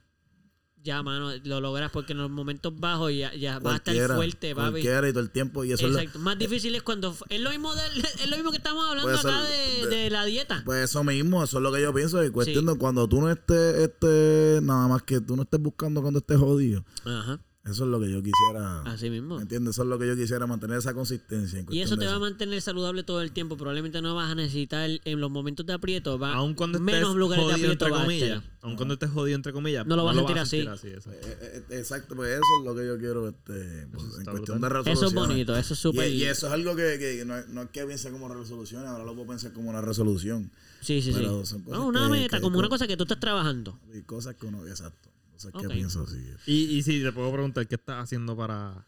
[0.86, 4.54] ya, mano, lo logras porque en los momentos bajos ya, ya va a estar fuerte,
[4.54, 5.64] va a cualquiera y todo el tiempo.
[5.64, 6.18] Y eso es lo- Exacto.
[6.20, 9.18] Más difícil es cuando es lo mismo del- es lo mismo que estamos hablando Puede
[9.18, 10.62] ser acá de, de- de la dieta.
[10.64, 12.24] Pues eso mismo, eso es lo que yo pienso.
[12.24, 12.72] Y cuestión Sí.
[12.72, 16.38] de cuando tú no estés, estés, nada más que tú no estés buscando cuando estés
[16.38, 16.84] jodido.
[17.04, 17.40] Ajá.
[17.66, 18.80] Eso es lo que yo quisiera.
[18.82, 19.36] Así mismo.
[19.36, 19.74] ¿Me entiendes?
[19.74, 21.58] Eso es lo que yo quisiera, mantener esa consistencia.
[21.58, 23.56] en Y eso de te va a mantener saludable todo el tiempo.
[23.56, 27.16] Probablemente no vas a necesitar en los momentos de aprieto, va, Aun cuando estés menos
[27.16, 28.42] lugares de jodido, aprieto entre comillas.
[28.62, 29.84] Aun cuando estés jodido, entre comillas.
[29.86, 30.88] No lo vas a sentir así.
[30.88, 31.10] eso.
[31.10, 34.60] Eh, eh, eh, Exacto, pues eso es lo que yo quiero este, pues, en cuestión
[34.60, 34.60] brutal.
[34.60, 35.06] de Eso resolución.
[35.24, 36.08] es bonito, eso es súper...
[36.10, 38.86] Y, y eso es algo que, que no, es- no es que piense como resolución,
[38.86, 40.52] ahora lo puedo pensar como una resolución.
[40.80, 41.18] Sí, sí, sí.
[41.18, 43.76] Pero No, una que- meta, que- como una cosa que tú estás trabajando.
[43.92, 45.10] Y cosas que uno, exacto.
[45.36, 45.62] Cosas Ok.
[45.62, 46.18] que pienso así.
[46.46, 48.86] Y, y si te puedo preguntar, ¿qué estás haciendo para,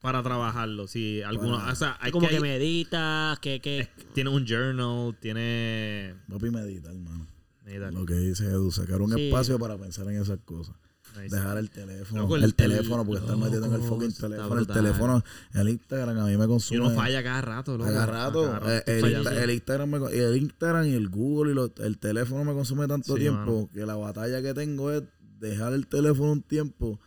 [0.00, 0.86] para trabajarlo?
[0.86, 3.60] Si alguno, Para- o sea, hay como que, hay- meditas, que...
[3.60, 6.14] que tiene un journal, tiene...
[6.28, 7.26] Papi, medita, hermano.
[7.64, 7.92] Meditar.
[7.94, 9.28] Lo que dice Edu, sacar un Sí.
[9.28, 10.74] espacio para pensar en esas cosas.
[11.16, 11.36] Nice.
[11.36, 12.22] Dejar el teléfono.
[12.22, 14.58] Loco, el, el- teléfono, el- porque estar metido en el fucking teléfono.
[14.60, 16.80] El teléfono, el Instagram a mí me Y consume.
[16.80, 17.90] uno falla cada rato, loco.
[17.90, 18.42] Cada rato.
[18.50, 21.98] Cada Eh, rato el, Instagram me, y el Instagram y el Google y lo- el
[21.98, 23.70] teléfono me consume tanto Sí, tiempo mano.
[23.74, 25.02] que la batalla que tengo es
[25.48, 27.00] dejar el teléfono un tiempo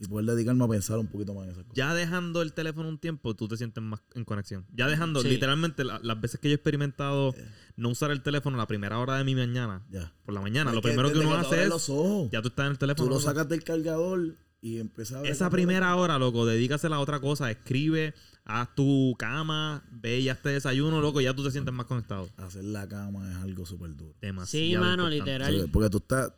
[0.00, 1.76] y poder dedicarme a pensar un poquito más en esas cosas.
[1.76, 4.66] Ya dejando el teléfono un tiempo, tú te sientes más en conexión.
[4.74, 5.28] Ya dejando, Sí.
[5.28, 7.34] literalmente, la- las veces que yo he experimentado
[7.76, 10.12] no usar el teléfono la primera hora de mi mañana, Ya.
[10.24, 12.30] por la mañana, Es lo primero que uno hace es, los ojos.
[12.32, 13.08] ya tú estás en el teléfono.
[13.08, 16.96] Tú lo sacas del cargador y empiezas a ver Esa la- primera hora, loco, dedícasela
[16.96, 17.48] a otra cosa.
[17.52, 18.12] Escribe,
[18.44, 22.28] haz tu cama, ve y hazte desayuno, loco, ya tú te sientes más conectado.
[22.38, 24.14] Hacer la cama es algo súper duro.
[24.20, 24.66] Demasiado.
[24.66, 25.48] Sí, mano, importante.
[25.48, 25.70] literal.
[25.72, 26.32] Porque tú estás.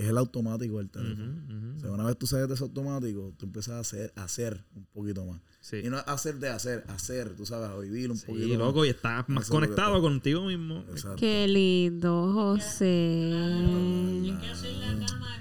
[0.00, 1.34] Es el automático del teléfono.
[1.76, 4.64] O sea, una vez tú sales de ese automático, tú empiezas a hacer, a hacer
[4.74, 5.40] un poquito más.
[5.60, 5.76] Sí.
[5.84, 8.86] Y no hacer de hacer, hacer, tú sabes, a vivir un Sí, poquito loco, más.
[8.86, 10.00] y estás más conectado pasa.
[10.02, 10.84] contigo mismo.
[10.90, 11.16] Exacto.
[11.16, 13.30] Qué lindo, José.
[13.34, 15.36] más que hacer la cama.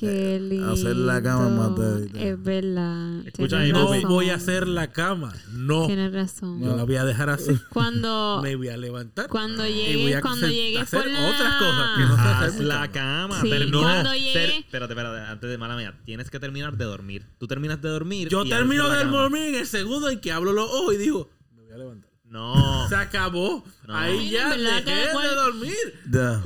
[0.00, 0.72] Qué lindo.
[0.72, 3.26] Hacer la cama más Es verdad.
[3.26, 5.32] Escucha ahí, No voy a hacer la cama.
[5.52, 5.86] No.
[5.86, 6.62] Tienes razón.
[6.62, 7.52] Yo la voy a dejar así.
[7.70, 9.28] Cuando, Me voy a levantar.
[9.28, 11.26] cuando y voy llegues, a cuando hacer- llegues hacer por la...
[11.28, 13.28] otras cosas que no hacer Haz mi la cama.
[13.28, 13.40] cama.
[13.42, 13.80] Sí, pero no.
[13.82, 15.94] cuando ter- llegue- espérate, espérate, antes de mala mía.
[16.04, 17.26] Tienes que terminar de dormir.
[17.38, 18.28] Tú terminas de dormir.
[18.28, 21.62] Yo termino de dormir en el segundo en que abro los ojos y digo, me
[21.64, 22.10] voy a levantar.
[22.24, 22.86] No.
[22.88, 23.64] Se acabó.
[23.86, 23.96] No.
[23.96, 25.74] Ahí Mira, ya dejé de dormir.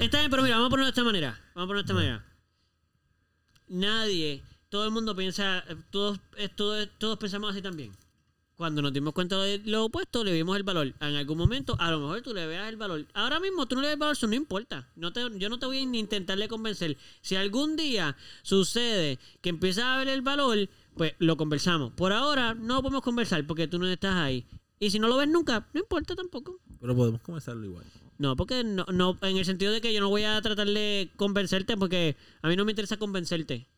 [0.00, 1.38] Está bien, pero mira, vamos a ponerlo de esta manera.
[1.54, 2.24] Vamos a ponerlo de esta manera.
[3.68, 7.92] Nadie, todo el mundo piensa, eh, todos, eh, todos, todos pensamos así también.
[8.56, 10.94] Cuando nos dimos cuenta de lo opuesto, le vimos el valor.
[11.00, 13.04] En algún momento, a lo mejor tú le veas el valor.
[13.12, 14.88] Ahora mismo tú no le ves el valor, eso no importa.
[14.94, 16.96] No te, yo no te voy a intentarle convencer.
[17.20, 21.92] Si algún día sucede que empiezas a ver el valor, pues lo conversamos.
[21.94, 24.46] Por ahora no podemos conversar porque tú no estás ahí.
[24.78, 26.60] Y si no lo ves nunca, no importa tampoco.
[26.80, 27.84] Pero podemos comenzarlo igual.
[28.18, 31.10] No, porque no, no, en el sentido de que yo no voy a tratar de
[31.16, 33.68] convencerte porque a mí no me interesa convencerte.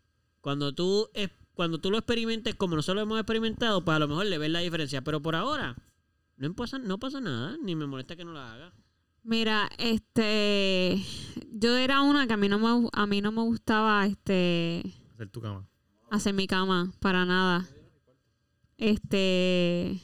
[0.40, 4.08] Cuando tú es, cuando tú lo experimentes como nosotros lo hemos experimentado, pues a lo
[4.08, 5.02] mejor le ves la diferencia.
[5.02, 5.74] Pero por ahora,
[6.36, 8.72] no pasa, no pasa nada, ni me molesta que no la haga.
[9.22, 11.02] Mira, este,
[11.50, 14.82] yo era una que a mí no me, a mí no me gustaba, este,
[15.14, 15.66] Hacer tu cama.
[16.10, 17.66] hacer mi cama para nada.
[18.78, 20.00] Este,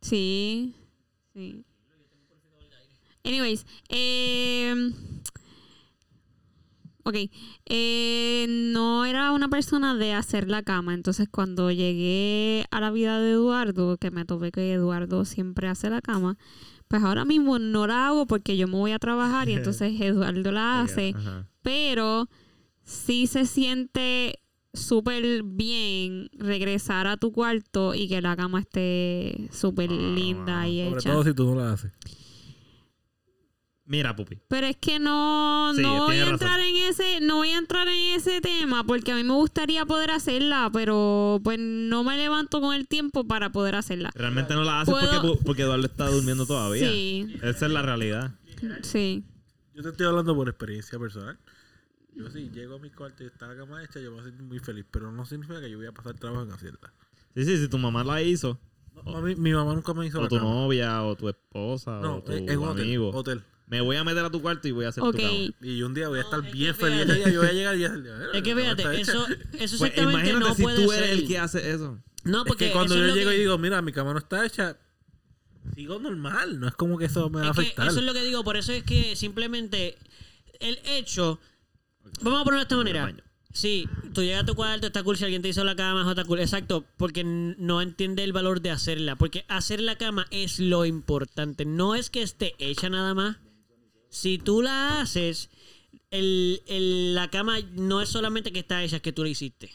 [0.00, 0.74] sí,
[1.34, 1.64] sí.
[3.24, 4.92] Anyways, eh,
[7.04, 7.14] ok,
[7.66, 13.20] eh, no era una persona de hacer la cama, entonces cuando llegué a la vida
[13.20, 16.36] de Eduardo, que me topé que Eduardo siempre hace la cama,
[16.88, 20.50] pues ahora mismo no la hago porque yo me voy a trabajar y entonces Eduardo
[20.50, 21.14] la hace,
[21.62, 22.28] pero
[22.82, 24.41] sí se siente
[24.74, 30.84] súper bien regresar a tu cuarto y que la cama esté súper Ah, linda y
[30.84, 31.12] Sobre hecha.
[31.12, 31.92] todo si tú no la haces.
[33.84, 34.38] Mira, Pupi.
[34.48, 37.88] Pero es que no, Sí, no voy a entrar en ese, no voy a entrar
[37.88, 42.60] en ese tema porque a mí me gustaría poder hacerla, pero pues no me levanto
[42.60, 44.10] con el tiempo para poder hacerla.
[44.14, 46.88] Realmente no la haces Puedo- porque, porque Eduardo está durmiendo todavía.
[46.88, 48.30] Sí, Esa es la realidad.
[48.82, 49.24] sí.
[49.74, 51.38] Yo te estoy hablando por experiencia personal.
[52.14, 54.24] Yo sí llego a mi cuarto y está la cama hecha, yo me voy a
[54.24, 54.84] sentir muy feliz.
[54.90, 56.92] Pero no significa que yo voy a pasar trabajo en hacerla.
[57.34, 58.58] Sí, sí, si tu mamá la hizo,
[59.06, 60.50] No, a mí- mi mamá nunca me hizo o la tu cama.
[60.50, 63.10] novia, o tu esposa, No, o tu en en un hotel, amigo.
[63.10, 63.42] hotel.
[63.66, 65.32] Me voy a meter a tu cuarto y voy a hacer Ok, tu cama.
[65.62, 67.06] Y un día voy a estar No, es bien que feliz.
[67.32, 67.94] yo voy a llegar y ya
[68.34, 71.18] Es que fíjate, eso, eso Pues exactamente imagínate no si puede tú eres ser.
[71.18, 71.98] el que hace eso.
[72.24, 74.18] No, Es porque que cuando yo es llego que- y digo, mira, mi cama no
[74.18, 74.76] está hecha,
[75.74, 76.60] sigo normal.
[76.60, 77.88] No es como que eso me va a Es que afectar.
[77.88, 79.96] eso es lo que digo, por eso es que simplemente
[80.60, 81.40] el hecho.
[82.20, 83.14] Vamos a ponerlo de esta manera.
[83.54, 85.16] Sí, tú llegas a tu cuarto, está cool.
[85.18, 86.40] Si alguien te hizo la cama, está cool.
[86.40, 89.16] Exacto, porque no entiende el valor de hacerla.
[89.16, 91.64] Porque hacer la cama es lo importante.
[91.66, 93.36] No es que esté hecha nada más.
[94.08, 95.50] Si tú la haces,
[96.10, 99.70] el, el- la cama no es solamente que está hecha, es que tú la hiciste.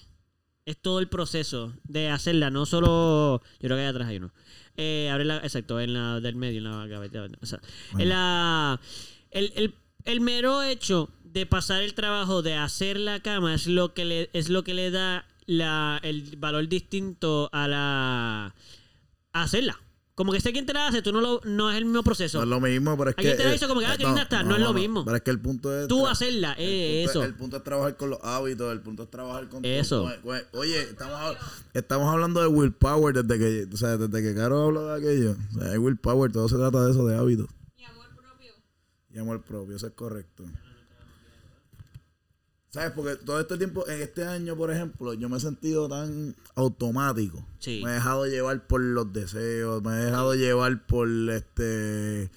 [0.66, 3.42] Es todo el proceso de hacerla, no solo.
[3.60, 4.34] Yo creo que allá atrás hay uno.
[4.76, 7.28] Eh, abre la, exacto, en la del medio, en la gaveta.
[7.42, 7.60] o sea,
[7.98, 8.80] en la,
[9.32, 9.74] el, el-
[10.04, 14.30] el mero hecho de pasar el trabajo de hacer la cama es lo que le,
[14.34, 18.56] es lo que le da la, el valor distinto a la
[19.34, 19.80] a hacerla.
[20.16, 22.40] Como que sé quién te la hace, tú no lo, no es el mismo proceso.
[22.40, 23.22] No es lo mismo, pero es que.
[23.22, 24.42] Alguien te la hizo como que, ah, eh, qué linda está.
[24.42, 25.06] No es lo mismo.
[25.06, 25.88] Pero es que el punto es.
[25.88, 27.22] Tú hacerla, el eh, punto eso.
[27.22, 29.64] es- el punto es trabajar con los hábitos, el punto es trabajar con.
[29.64, 30.12] Eso.
[30.54, 31.38] oye, estamos,
[31.76, 33.70] estamos hablando de willpower desde que.
[33.72, 35.36] O sea, desde que Caro habló de aquello.
[35.56, 37.48] O sea, es willpower, todo se trata de eso, de hábitos.
[37.78, 38.54] Y amor propio.
[39.12, 40.46] Y amor propio, eso es correcto.
[42.70, 42.92] ¿Sabes?
[42.92, 47.46] Porque todo este tiempo, en este año, por ejemplo, yo me he sentido tan automático.
[47.60, 47.82] Sí.
[47.84, 52.30] Me he dejado llevar por los deseos, me he dejado llevar por este.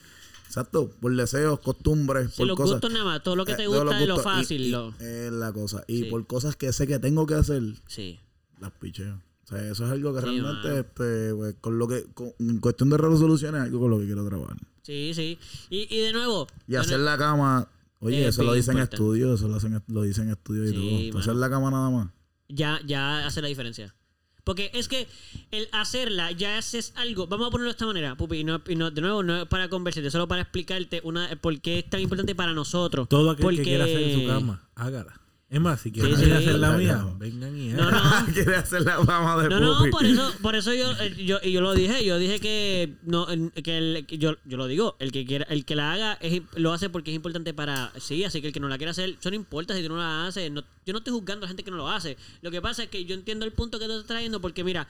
[0.47, 2.73] Exacto, por deseos, costumbres, Sí, por los cosas.
[2.74, 4.16] gustos nada más, todo lo que Eh, te gusta es lo.
[4.16, 4.61] Y- fácil.
[4.62, 5.85] y lo- Es la cosa.
[5.86, 8.19] Y por cosas que sé que tengo que hacer, sí.
[8.61, 9.20] las picheo.
[9.44, 12.89] O sea, eso es algo que realmente, este, pues, con lo que, con- en cuestión
[12.90, 14.57] de resoluciones, es algo con lo que quiero trabajar.
[14.82, 15.39] Sí, sí.
[15.70, 16.47] Y, y de nuevo.
[16.69, 17.69] Y de hacer la cama,
[18.01, 18.97] oye, Es eso lo dicen en importante.
[18.97, 21.20] estudios, eso lo, hacen, lo dicen en estudios y Sí, todo.
[21.20, 21.40] Hacer mano.
[21.40, 22.09] la cama nada más.
[22.48, 23.94] ya, ya hace la diferencia.
[24.43, 25.06] Porque es que
[25.51, 27.27] el hacerla ya haces algo.
[27.27, 28.39] Vamos a ponerlo de esta manera, Pupi.
[28.39, 31.60] Y, no, y no- de nuevo, no es para conversarte, solo para explicarte una, por
[31.60, 33.06] qué es tan importante para nosotros.
[33.09, 35.19] Todo aquel Porque- que quiera hacer su cama, hágala.
[35.51, 36.31] Es más, si quieren Sí, sí.
[36.31, 38.01] hacer la mía, vengan y No, no.
[38.32, 39.90] Quiere hacer la fama de No, no, Pupi.
[39.90, 43.27] por eso, por eso yo, eh, yo, yo lo dije, yo dije que no,
[43.64, 46.72] que el- yo, yo lo digo, el que quiera, el que la haga es, lo
[46.72, 49.28] hace porque es importante para sí, así que el que no la quiera hacer, eso
[49.31, 51.64] no importa si tú no la haces, no- yo no estoy juzgando a la gente
[51.64, 52.16] que no lo hace.
[52.43, 54.86] Lo que pasa es que yo entiendo el punto que tú estás trayendo, porque mira,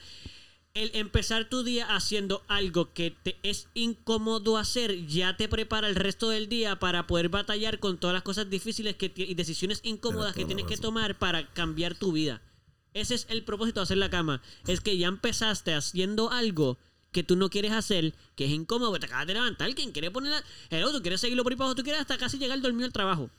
[0.75, 5.97] el empezar tu día haciendo algo que te es incómodo hacer, ya te prepara el
[5.97, 10.35] resto del día para poder batallar con todas las cosas difíciles que y decisiones incómodas
[10.35, 12.41] que la tienes que tomar para cambiar tu vida.
[12.95, 14.43] Ese es el propósito de hacer la cama.
[14.67, 16.79] Es que ya empezaste haciendo algo
[17.13, 19.75] que tú no quieres hacer, que es incómodo, que te acabas de levantar.
[19.75, 20.43] Quien quiere ponerla.
[20.71, 22.93] Hello, tú quieres seguirlo por ahí para abajo, tú quieres hasta casi llegar dormido al
[22.93, 23.31] trabajo.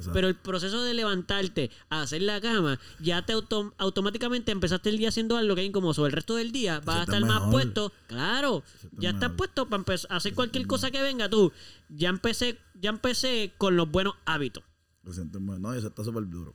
[0.00, 0.12] Exacto.
[0.14, 4.98] Pero el proceso de levantarte a hacer la cama, ya te autom- automáticamente empezaste el
[4.98, 5.94] día haciendo algo que es incómodo.
[5.94, 7.92] Sobre el resto del día vas a estar más puesto.
[8.06, 8.62] Claro,
[8.98, 9.36] ya estás mejor.
[9.36, 11.52] puesto para hacer cualquier cosa que venga tú.
[11.88, 14.64] Ya empecé, ya empecé con los buenos hábitos.
[15.02, 16.54] Me siento No, eso está súper duro.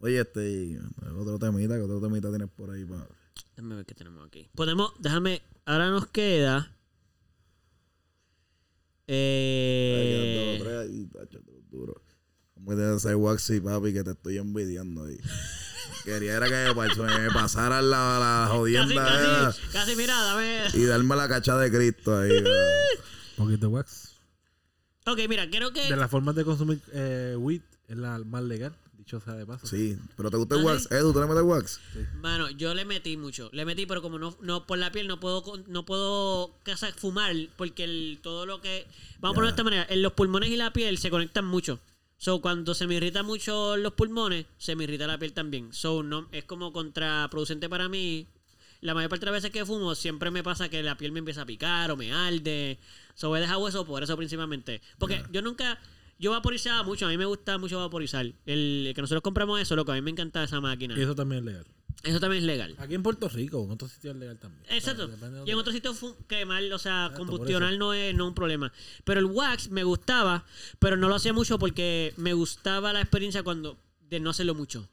[0.00, 0.78] Oye, este, y
[1.18, 3.06] otro temita, que otro temita tienes por ahí para...
[3.56, 4.48] Déjame ver qué tenemos aquí.
[4.54, 6.70] Podemos, déjame, ahora nos queda.
[9.06, 10.64] Eh, Como
[12.66, 15.18] te ese waxy, papi, que te estoy envidiando ahí.
[16.04, 20.64] Quería era que me pasara la, la casi, jodienda casi, esa casi, mira, dame.
[20.74, 22.30] y darme la cacha de Cristo ahí.
[23.38, 24.12] Un poquito de wax.
[25.06, 25.82] Ok, mira, creo que.
[25.88, 29.66] De las formas de consumir eh, weed es la más legal, dicho sea de paso.
[29.66, 30.82] Sí, pero ¿te gusta el ¿Ah, wax?
[30.82, 30.88] sí?
[30.94, 31.80] Edu, ¿tú le metes wax?
[32.16, 33.48] Mano, yo le metí mucho.
[33.52, 37.34] Le metí, pero como no, no por la piel no puedo no puedo casa, fumar
[37.56, 38.86] porque el, todo lo que
[39.20, 41.80] vamos a ponerlo de esta manera, en los pulmones y la piel se conectan mucho.
[42.16, 45.72] So cuando se me irrita mucho los pulmones, se me irrita la piel también.
[45.72, 48.28] So no es como contraproducente para mí.
[48.80, 51.18] La mayor parte de las veces que fumo siempre me pasa que la piel me
[51.18, 52.78] empieza a picar o me arde.
[53.14, 54.80] So he dejado eso por eso principalmente.
[54.98, 55.80] Porque yo nunca
[56.18, 58.26] yo vaporizaba mucho, a mí me gusta mucho vaporizar.
[58.46, 60.96] El que nosotros compramos eso, loco, a mí me encanta esa máquina.
[60.96, 61.66] Y eso también es legal.
[62.04, 62.74] Eso también es legal.
[62.78, 64.62] Aquí en Puerto Rico, en otros sitios es legal también.
[64.70, 65.04] Exacto.
[65.04, 65.98] O sea, depende de Y en otros sitios
[66.28, 68.72] quemar, o sea, Exacto, combustionar no es, no es un problema.
[69.04, 70.44] Pero el wax me gustaba,
[70.78, 73.78] pero no lo hacía mucho porque me gustaba la experiencia cuando
[74.10, 74.88] de no hacerlo mucho.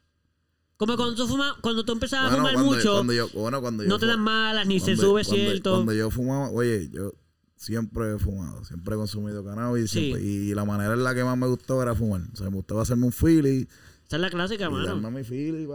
[0.78, 3.82] Como cuando tú fumas, cuando tú empezabas a fumar cuando, mucho, cuando yo, bueno, cuando
[3.84, 5.70] yo no te dan malas, ni se sube, cuando- cierto.
[5.74, 7.12] Cuando yo fumaba, oye, yo
[7.56, 10.00] siempre he fumado, siempre he consumido cannabis Sí.
[10.00, 12.22] siempre- y la manera en la que más me gustaba era fumar.
[12.32, 13.68] O sea, me gustaba hacerme un Philly
[14.12, 14.84] Esa es la clásica, mano.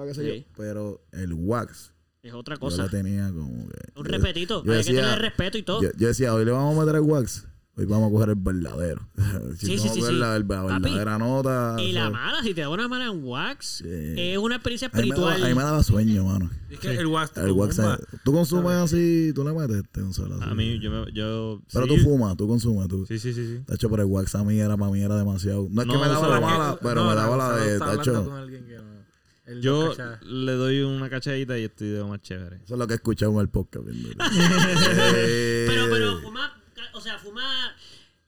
[0.05, 0.45] qué sé Sí.
[0.47, 0.53] yo.
[0.55, 1.91] Pero el wax,
[2.21, 2.83] Es otra yo cosa.
[2.83, 3.79] le tenía como que...
[3.95, 4.63] Un yo- repetito.
[4.63, 5.81] yo Hay que decía- tener respeto y todo.
[5.81, 7.47] Yo, yo decía, hoy le vamos a meter el wax.
[7.79, 9.07] Hoy vamos a coger el verdadero.
[9.57, 10.11] Sí, vamos sí, sí, sí.
[10.13, 11.75] La, la Papi, verdadera nota.
[11.79, 13.85] y la mala, si te da una mala en wax, Sí.
[14.17, 15.43] es una experiencia a mí me daba- espiritual.
[15.43, 16.49] A mí me daba sueño, mano.
[16.69, 17.79] Es que el wax te El wax.
[18.23, 19.31] ¿Tú consumes así?
[19.35, 20.41] ¿Tú le metes, este, Gonzalo?
[20.41, 21.95] A mí, yo, me, yo Pero sí.
[21.95, 23.05] tú fumas, tú consumes, tú.
[23.05, 23.59] Sí, sí, sí, sí.
[23.65, 25.67] Tacho, pero el wax a mí era, para mí era demasiado.
[25.69, 27.75] No es que me daba la que- mala, pero No, me no, daba la de,
[29.45, 29.93] él Yo
[30.23, 32.57] le doy una cachadita y estoy de lo más chévere.
[32.65, 33.85] Eso es lo que escuchamos en el podcast.
[33.87, 36.51] Eh, Pero, pero fuma,
[36.97, 37.75] o sea, fuma.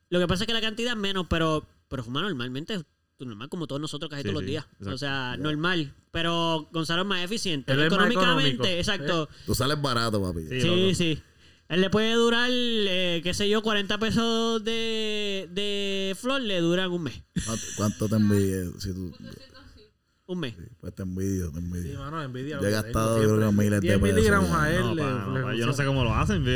[0.10, 2.82] Lo que pasa es que la cantidad es menos, pero, pero fuma normalmente
[3.26, 4.66] normal como todos nosotros casi Sí, todos los días.
[4.66, 4.96] exacto.
[4.96, 5.94] O sea, normal.
[6.12, 7.74] Pero Gonzalo es más eficiente.
[7.74, 9.30] Él es más Económicamente, exacto.
[9.46, 10.48] Tú sales barato, papi.
[10.62, 10.96] Sí.
[10.96, 11.22] Sí.
[11.68, 16.90] Él le puede durar, eh, qué sé yo, 40 pesos de, de flor, le duran
[16.92, 17.22] un mes.
[17.78, 18.18] ¿Cuánto, te?
[18.80, 19.14] Si tú,
[20.32, 20.54] Un mes.
[20.80, 22.00] pues te envidio, te Sí, envidio.
[22.00, 22.60] mano, envidia.
[22.62, 24.82] Yo he gastado, creo que miles de 10 pesos, miligramos a él.
[24.82, 26.44] No, le- pa, no, pa, yo no sé cómo lo hacen.
[26.46, 26.50] yo-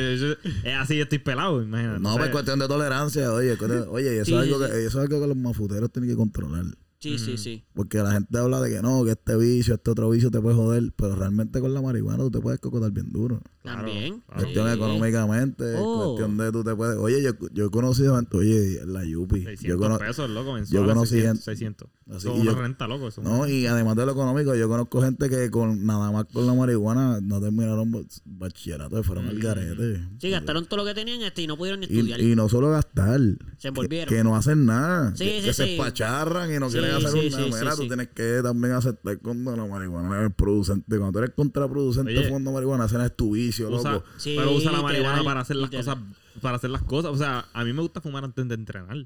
[0.64, 2.00] es así, yo estoy pelado, imagínate.
[2.00, 2.20] No, sé.
[2.20, 5.02] pues cuestión de tolerancia, oye, cuestión- oye, y eso, Sí, es algo sí, que, eso
[5.02, 6.66] es algo que los mafuteros tienen que controlar.
[7.00, 7.66] Sí, sí, sí.
[7.74, 10.56] Porque la gente habla de que no, que este vicio, este otro vicio te puede
[10.56, 13.42] joder, pero realmente con la marihuana tú te puedes cocotar bien duro.
[13.64, 14.22] Claro, También.
[14.28, 14.74] Cuestión Sí.
[14.76, 16.16] económicamente, Oh.
[16.18, 16.98] cuestión de tú te puedes...
[16.98, 19.40] Oye, yo, yo he conocido oye, la Yupi.
[19.42, 20.86] Yo 600 cono- pesos, loco, yo mensual.
[20.86, 21.28] conocí 600.
[21.30, 21.88] gente- 600.
[22.10, 23.08] Así, Eso es y una yo- renta, loco.
[23.08, 26.26] Eso es No, y además de lo económico, yo conozco gente que con nada más
[26.26, 30.02] con la marihuana no terminaron bach- bachillerato, fueron al garete.
[30.20, 32.20] Sí, gastaron todo lo que tenían este y no pudieron ni estudiar.
[32.20, 34.14] Y, y no solo gastar, Se que, envolvieron.
[34.14, 37.48] que no hacen nada, Sí, que, sí, que se espacharran y no quieren hacer nada.
[37.62, 40.98] Mira, tú tienes que también aceptar cuando la marihuana es producente.
[40.98, 42.28] Cuando tú eres contraproducente Oye.
[42.28, 44.06] fumando marihuana, es tu vicio, Usa- loco.
[44.18, 45.98] Sí, pero usa la literal, marihuana para hacer las literal.
[45.98, 49.06] cosas para hacer las cosas o sea a mí me gusta fumar antes de entrenar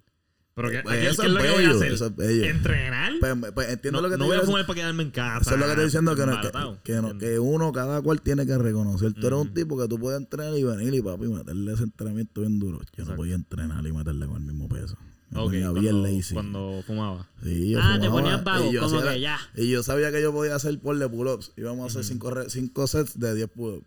[0.56, 2.46] pero que, Pues es eso lo que voy a hacer eso es bello.
[2.46, 5.12] entrenar Pues, pues, entiendo no, lo que te no voy a fumar para quedarme en
[5.12, 6.78] casa Eso es lo que estoy diciendo, que, no, que, embaratado.
[6.84, 9.14] que, no- que uno, cada cual tiene que reconocer.
[9.14, 12.42] Tú eres un tipo que tú puedes entrenar y venir y papi, meterle ese entrenamiento
[12.42, 12.80] bien duro.
[12.80, 13.16] Yo no Exacto.
[13.18, 14.98] podía entrenar y meterle con el mismo peso.
[15.30, 16.34] Me Ok, ponía cuando, bien lazy.
[16.34, 19.40] cuando fumaba Sí, yo Ah, te ponías vago, y yo como hacía que la- ya.
[19.58, 21.52] Y yo sabía que yo podía hacer por de pull-ups.
[21.58, 23.86] Íbamos a hacer cinco, re- cinco sets de 10 pull-ups.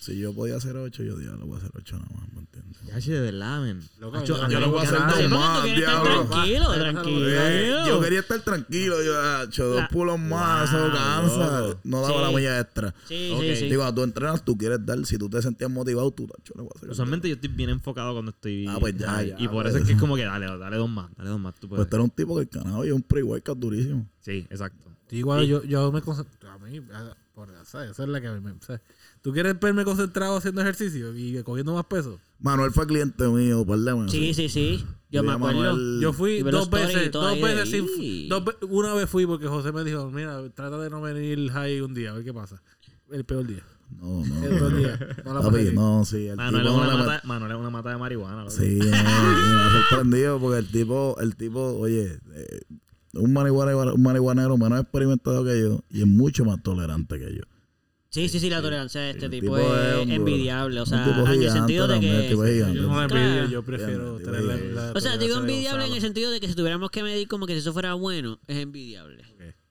[0.00, 2.40] Si yo podía hacer 8, yo dije, lo voy a hacer 8 nada más, ¿me
[2.40, 2.80] entiendes?
[2.86, 5.64] ya che, de verdad men Loco, Hacho, yo- lo voy a hacer Sí, dos más,
[5.64, 6.26] diablo.
[6.26, 7.28] tranquilo, tranquilo.
[7.28, 11.78] Eh, yo quería estar tranquilo, yo he hecho dos pull-ups más, eso cansa.
[11.84, 12.22] No daba Sí.
[12.22, 12.94] la milla extra.
[13.06, 13.40] Sí, Ok.
[13.42, 13.68] sí, sí.
[13.68, 15.04] Digo, tú entrenas, tú quieres dar.
[15.04, 17.68] Si tú te sentías motivado, tú, tacho, le voy a hacer usualmente yo estoy bien
[17.68, 19.68] enfocado cuando estoy Ah, pues ya, y por pues.
[19.74, 21.80] eso es que es como que dale dale dos más dale dos más tú puedes
[21.84, 24.08] Pues tú eres un tipo que el cannabis es un pre-workout durísimo.
[24.20, 26.50] sí exacto Sí, igual yo, yo me concentro.
[26.52, 26.80] A mí,
[27.34, 27.90] por, ¿sabes?
[27.90, 28.54] esa es la que me.
[29.22, 32.18] ¿Tú quieres verme concentrado haciendo ejercicio y cogiendo más peso?
[32.38, 34.10] Manuel fue cliente mío, meses.
[34.10, 34.84] Sí, sí, sí.
[35.10, 35.60] Yo me acuerdo.
[35.60, 39.84] Manuel- Yo fui dos veces, dos veces sin- dos una vez fui porque José me
[39.84, 42.62] dijo, mira, trata de no venir high un día, a ver qué pasa.
[43.10, 43.62] El peor día.
[44.00, 44.44] No, no.
[44.44, 44.98] El peor día.
[45.24, 46.28] No la Papi, no, sí.
[46.28, 48.48] El Manuel es una mata Manuel es una mata de marihuana.
[48.48, 52.60] Sí, no, y me ha sorprendido porque el tipo, el tipo, oye, eh,
[53.14, 57.42] un marihuanero, un marihuanero menos experimentado que yo y es mucho más tolerante que yo.
[58.10, 60.80] Sí, sí, sí, la tolerancia de este El tipo, tipo es envidiable.
[60.80, 62.28] O sea, en el sentido de que.
[62.28, 66.30] Yo no la envidio, yo prefiero tener la, O sea, digo envidiable en el sentido
[66.30, 69.24] de que si tuviéramos que medir como que si eso fuera bueno, es envidiable.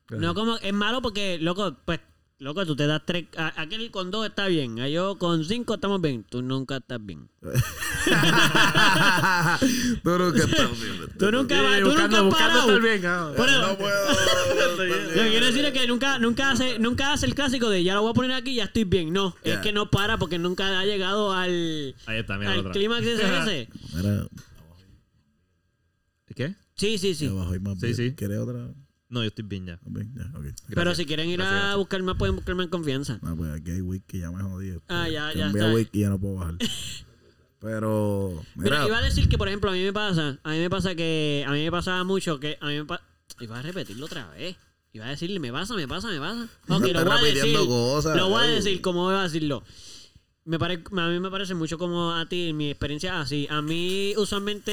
[0.09, 1.99] No como, es malo porque, loco, pues,
[2.39, 5.75] loco, tú te das tres, a- aquel con dos está bien, a yo con cinco
[5.75, 7.29] estamos bien, tú nunca estás bien.
[10.03, 11.09] Tú nunca estás bien.
[11.17, 13.01] Tú nunca vas, Sí, tú buscando, nunca has buscando estar bien.
[13.37, 14.09] Bueno, No puedo.
[15.15, 17.93] Lo que quiero decir es que nunca, nunca hace, nunca hace el clásico de ya
[17.95, 19.11] lo voy a poner aquí y ya estoy bien.
[19.13, 23.05] No, es que no para porque nunca ha llegado al, ahí está mira al clímax
[23.05, 23.69] ese, ese.
[26.35, 26.55] ¿qué?
[26.75, 27.27] Sí, sí, sí.
[27.27, 27.95] abajo Sí, bien.
[27.95, 28.13] sí.
[28.15, 28.69] ¿Quieres otra?
[29.09, 30.45] No yo estoy bien ya Bien, ya, ok.
[30.73, 31.77] Pero si quieren ir Gracias, a gracias.
[31.77, 33.19] buscar más, pueden buscarme en confianza.
[33.21, 34.73] No, pues aquí hay wiki, ya me jodí.
[34.87, 35.73] Ah, ya, ya envía está.
[35.75, 36.55] wiki y ya no puedo bajar.
[37.61, 40.59] Pero, Mira, mira, iba a decir que, por ejemplo, a mí me pasa, a mí
[40.59, 43.03] me pasa que, a mí me pasaba mucho que, a mí me pasa,
[43.41, 44.55] iba a repetirlo otra vez.
[44.93, 46.47] Iba a decirle, me pasa, me pasa, me pasa.
[46.69, 47.35] Ok, estás lo voy a decir.
[47.35, 49.63] repitiendo cosas, lo voy a decir, como voy a decirlo.
[50.45, 53.45] Me pare- a mí me parece mucho como a ti, mi experiencia así.
[53.49, 54.71] A mí, usualmente,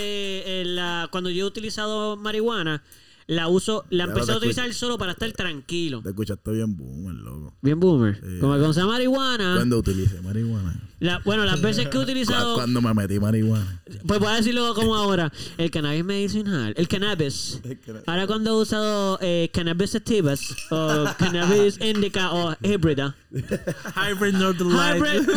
[0.61, 2.85] eh, la- cuando yo he utilizado marihuana,
[3.29, 6.01] la uso, la Ya empecé a utilizar solo para estar tranquilo.
[6.03, 7.55] te escuchaste bien boomer, loco.
[7.61, 8.15] Bien boomer.
[8.17, 8.39] Sí.
[8.41, 10.81] Como con esa marihuana, ¿Cuándo utilicé marihuana?
[11.01, 12.55] la- bueno, las veces que he utilizado...
[12.55, 13.83] Cuando me metí marihuana.
[14.07, 15.33] Pues voy a decirlo como ahora.
[15.59, 16.73] El cannabis medicinal.
[16.77, 17.61] El cannabis.
[18.07, 20.41] Ahora cuando he usado eh, cannabis sativas
[20.71, 23.17] o cannabis indica o híbrida.
[23.33, 25.03] Hybrid Northern Light.
[25.03, 25.29] Hybrid.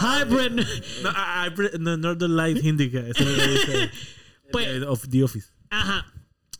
[0.00, 0.66] Hybrid.
[1.02, 3.00] No, ah, hybrid no, Northern Light Indica.
[3.00, 3.90] Eso es lo que dice.
[4.50, 5.48] Pues- of The Office.
[5.70, 6.06] Ajá.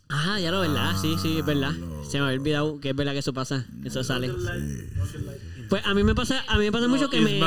[0.09, 0.95] Ajá, ya lo verdad.
[1.01, 1.71] Sí, sí, es verdad.
[2.09, 3.65] Se me había olvidado que es verdad que eso pasa.
[3.83, 4.31] Eso sale.
[5.69, 7.39] Pues a mí me pasa, a mí me pasa mucho que me.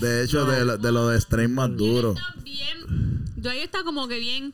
[0.00, 2.12] De hecho, de, lo- de lo de más duro.
[2.12, 3.24] Está bien.
[3.36, 4.52] Yo ahí está como que bien,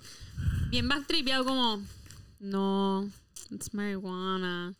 [0.70, 1.82] bien backtripeado, como,
[2.38, 3.08] no,
[3.50, 4.74] it's marijuana.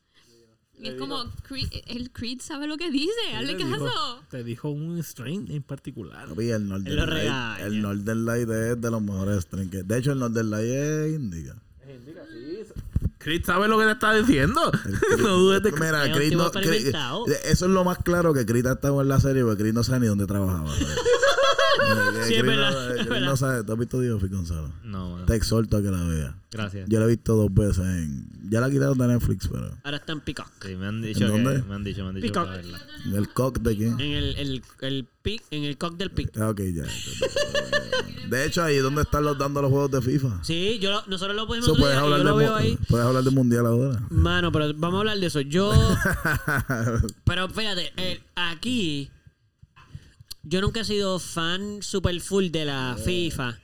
[0.78, 4.22] Y es como, Creed- el Creed sabe lo que dice, hazle caso.
[4.30, 6.28] Te dijo un strain en particular.
[6.28, 9.70] Papi, el Northern Light, el Northern Light es de los mejores strains.
[9.70, 11.16] que- De hecho, el Northern Light es
[13.18, 14.60] Chris sabe lo que te está diciendo.
[15.18, 15.81] no dudes de que...
[15.81, 16.93] Mira, Chris no, Chris-
[17.44, 19.82] eso es lo más claro que Chris ha estado en la serie porque Chris no
[19.82, 20.70] sabe ni dónde trabajaba.
[21.78, 22.27] ¿sabes?
[22.27, 23.27] Sí, es Chris no- verdad, es Chris verdad.
[23.28, 23.64] no sabe.
[23.64, 24.73] ¿Tú has visto Dios, Gonzalo?
[24.85, 25.27] No, mano.
[25.27, 26.35] Te exhorto a que la veas.
[26.51, 26.89] Gracias.
[26.89, 28.27] Yo la he visto dos veces en...
[28.48, 29.77] Ya la quitaron de Netflix, pero...
[29.85, 30.51] Ahora está en Peacock.
[30.62, 31.43] Sí, me han dicho ¿En que...
[31.43, 31.62] dónde?
[31.64, 32.44] Me han dicho, me han dicho Peacock.
[32.48, 32.81] para verla.
[33.05, 33.93] ¿En el cock de quién?
[34.01, 36.31] En el, el, el pic, en el cock del pic.
[36.39, 36.85] Ah, ok, ya.
[38.28, 40.43] De hecho, ahí es donde están los dando los juegos de FIFA.
[40.43, 42.78] Sí, yo lo- nosotros lo podemos So, puedes, hablar yo del lo veo mu- ahí.
[42.89, 44.01] puedes hablar del mundial ahora.
[44.10, 45.40] Mano, pero vamos a hablar de eso.
[45.43, 45.73] Yo.
[47.24, 49.10] pero fíjate, eh, aquí.
[50.48, 53.59] Yo nunca he sido fan super full de la FIFA.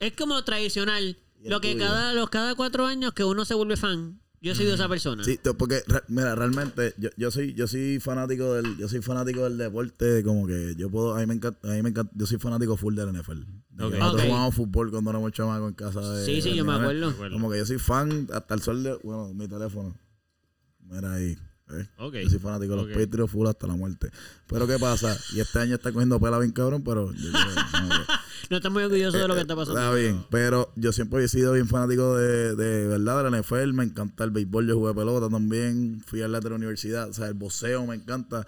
[0.00, 1.18] Es como tradicional.
[1.42, 1.84] Lo que tuyo?
[1.84, 4.20] cada, los cada cuatro años que uno se vuelve fan.
[4.40, 5.22] Yo he sido esa persona.
[5.22, 9.56] Sí, porque mira, realmente yo, yo soy yo soy fanático del yo soy fanático del
[9.58, 12.38] deporte, como que yo puedo a mí me encanta, a mí me encanta yo soy
[12.38, 13.40] fanático full del NFL.
[13.70, 13.92] De Ok.
[13.92, 14.28] que Nosotros Ok.
[14.28, 17.14] jugábamos fútbol cuando éramos chamacos en casa de Sí, sí, de yo me acuerdo.
[17.30, 19.94] Como que yo soy fan hasta el sol de bueno, mi teléfono.
[20.80, 21.36] Mira ahí.
[21.80, 21.88] ¿Eh?
[21.98, 22.14] Ok.
[22.22, 23.00] Yo soy fanático de los Ok.
[23.04, 24.10] Patriots full hasta la muerte.
[24.46, 25.16] Pero ¿qué pasa?
[25.34, 27.38] Y este año está cogiendo pela bien cabrón, pero yo no,
[28.56, 29.80] estoy muy orgulloso de lo que está pasando.
[29.80, 33.72] Está bien, pero yo siempre he sido bien fanático de, de verdad de la NFL,
[33.72, 37.28] me encanta el béisbol, yo jugué pelota también, fui al de la universidad, o sea,
[37.28, 38.46] el boxeo me encanta,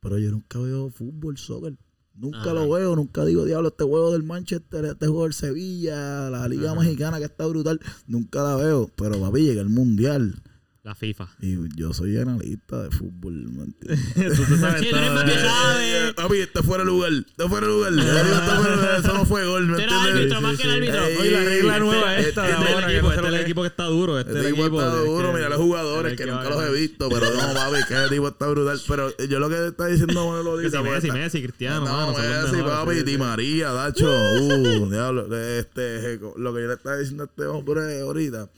[0.00, 1.76] pero yo nunca veo fútbol, soccer.
[2.14, 2.52] Nunca Ajá.
[2.52, 6.74] lo veo, nunca digo, diablo, este juego del Manchester, este juego del Sevilla, la Liga
[6.74, 10.42] Mexicana que está brutal, nunca la veo, pero papi, llega el Mundial
[10.82, 11.28] La FIFA.
[11.42, 14.00] y yo soy analista de fútbol, ¿me entiendes?
[14.36, 16.14] Tú te sabes Sí, tú eres todo más que de- sabe.
[16.14, 19.26] Papi, este fuera el lugar, este fuera el lugar, Este fuera el lugar, eso no
[19.26, 21.04] fue gol, ¿me Tú eres árbitro más que el árbitro.
[21.04, 23.20] Ey, Oye, la regla este- nueva este- esta de este- Este ahora, el equipo, este
[23.20, 24.18] es el que- equipo que está duro.
[24.20, 24.80] Este es Este el tipo equipo.
[24.82, 27.26] está de- duro, que- mira los jugadores el que que nunca los he visto, pero
[27.30, 28.80] no, papi, que ese tipo está brutal.
[28.88, 32.62] Pero yo lo que está diciendo me lo porque Messi, está- Messi, Cristiano, No, Messi,
[32.62, 33.18] papi, sí, Di sí.
[33.18, 34.06] María, Dacho.
[34.40, 35.36] Uh, diablo.
[35.36, 38.48] Este, lo que yo le estaba diciendo a este hombre ahorita,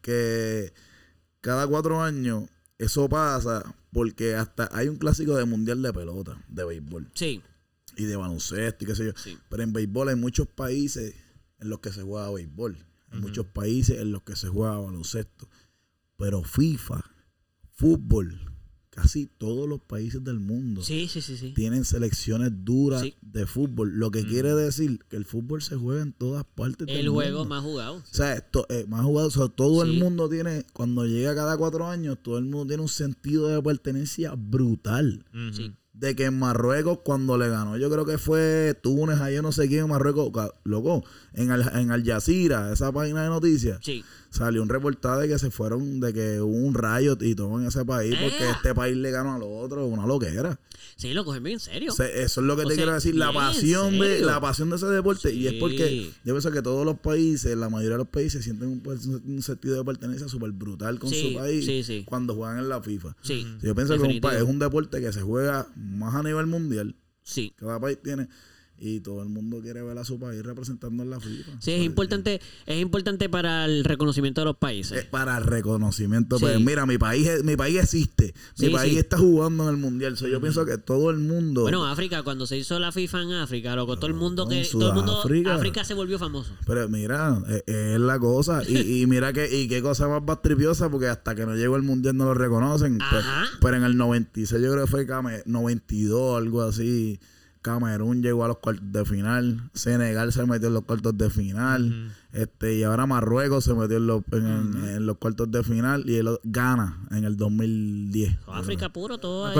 [0.00, 0.72] que
[1.40, 2.48] cada cuatro años
[2.78, 7.42] eso pasa porque hasta hay un clásico de mundial de pelota, de béisbol Sí,
[7.96, 9.12] y de baloncesto y qué sé yo.
[9.16, 9.38] Sí.
[9.48, 11.14] Pero en béisbol hay muchos países
[11.58, 12.78] en los que se juega béisbol.
[13.10, 15.48] Hay muchos países en los que se juega baloncesto.
[16.16, 17.04] Pero FIFA,
[17.72, 18.49] fútbol,
[19.00, 21.36] casi todos los países del mundo sí, sí, sí.
[21.36, 21.52] sí.
[21.54, 23.14] tienen selecciones duras Sí.
[23.22, 23.92] de fútbol.
[23.98, 27.38] Lo que quiere decir que el fútbol se juega en todas partes del El juego
[27.40, 27.54] mundo.
[27.54, 27.94] más jugado.
[27.96, 31.56] O sea, esto, eh, más jugado, o sea, todo el mundo tiene, cuando llega cada
[31.56, 35.24] cuatro años, todo el mundo tiene un sentido de pertenencia brutal.
[35.52, 35.72] Sí.
[35.92, 39.52] de que en Marruecos cuando le ganó, yo creo que fue Túnez, ahí yo no
[39.52, 40.30] sé quién en Marruecos,
[40.64, 41.04] loco,
[41.34, 44.04] en Al, en Al Jazeera, esa página de noticias, Sí.
[44.30, 47.66] salió un reportaje de que se fueron, de que hubo un rayo y todo en
[47.66, 48.50] ese país, porque ¡Ea!
[48.52, 50.58] este país le ganó al otro, una loquera.
[50.96, 51.90] Sí, lo cogen bien en serio.
[51.92, 54.40] Eso es lo que O te sea, quiero decir, la bien, ¿en pasión de la
[54.40, 57.92] pasión de ese deporte y es porque yo pienso que todos los países, la mayoría
[57.92, 61.38] de los países sienten un, pues, un sentido de pertenencia súper brutal con Sí, su
[61.38, 63.16] país cuando juegan en la FIFA.
[63.62, 64.30] Yo pienso que un Definitivo.
[64.32, 66.94] es un deporte que se juega más a nivel mundial.
[67.22, 67.52] Sí.
[67.56, 68.28] Cada país tiene
[68.80, 71.50] y todo el mundo quiere ver a su país representando en la FIFA.
[71.60, 75.04] Sí, es Pues, importante, es importante para el reconocimiento de los Es países.
[75.04, 76.38] para reconocimiento.
[76.38, 76.44] Sí.
[76.44, 78.34] Pues mira, mi país mi país existe.
[78.58, 78.98] Mi Sí, país sí.
[78.98, 80.16] está jugando en el mundial.
[80.16, 81.62] So, yo pienso que todo el mundo.
[81.62, 84.88] Bueno, África, cuando se hizo la FIFA en África, loco, todo el mundo que, todo
[84.88, 85.22] el mundo.
[85.52, 86.52] África se volvió famoso.
[86.66, 87.62] Pero mira, eh,
[87.94, 88.62] es, la cosa.
[88.66, 91.82] Y, y mira que, y qué cosa más bastripiosa, porque hasta que no llegó el
[91.82, 92.98] mundial no lo reconocen.
[92.98, 93.44] Pe- Ajá.
[93.60, 97.18] Pero, en el 96, yo creo que fue Came- 92, algo así.
[97.62, 99.70] Camerún llegó a los cuartos de final.
[99.74, 102.12] Senegal se metió en los cuartos de final.
[102.32, 106.04] Este Y ahora Marruecos se metió en los, en, en los cuartos de final.
[106.08, 108.36] Y el, gana en el 2010.
[108.46, 109.56] África puro, todo ahí.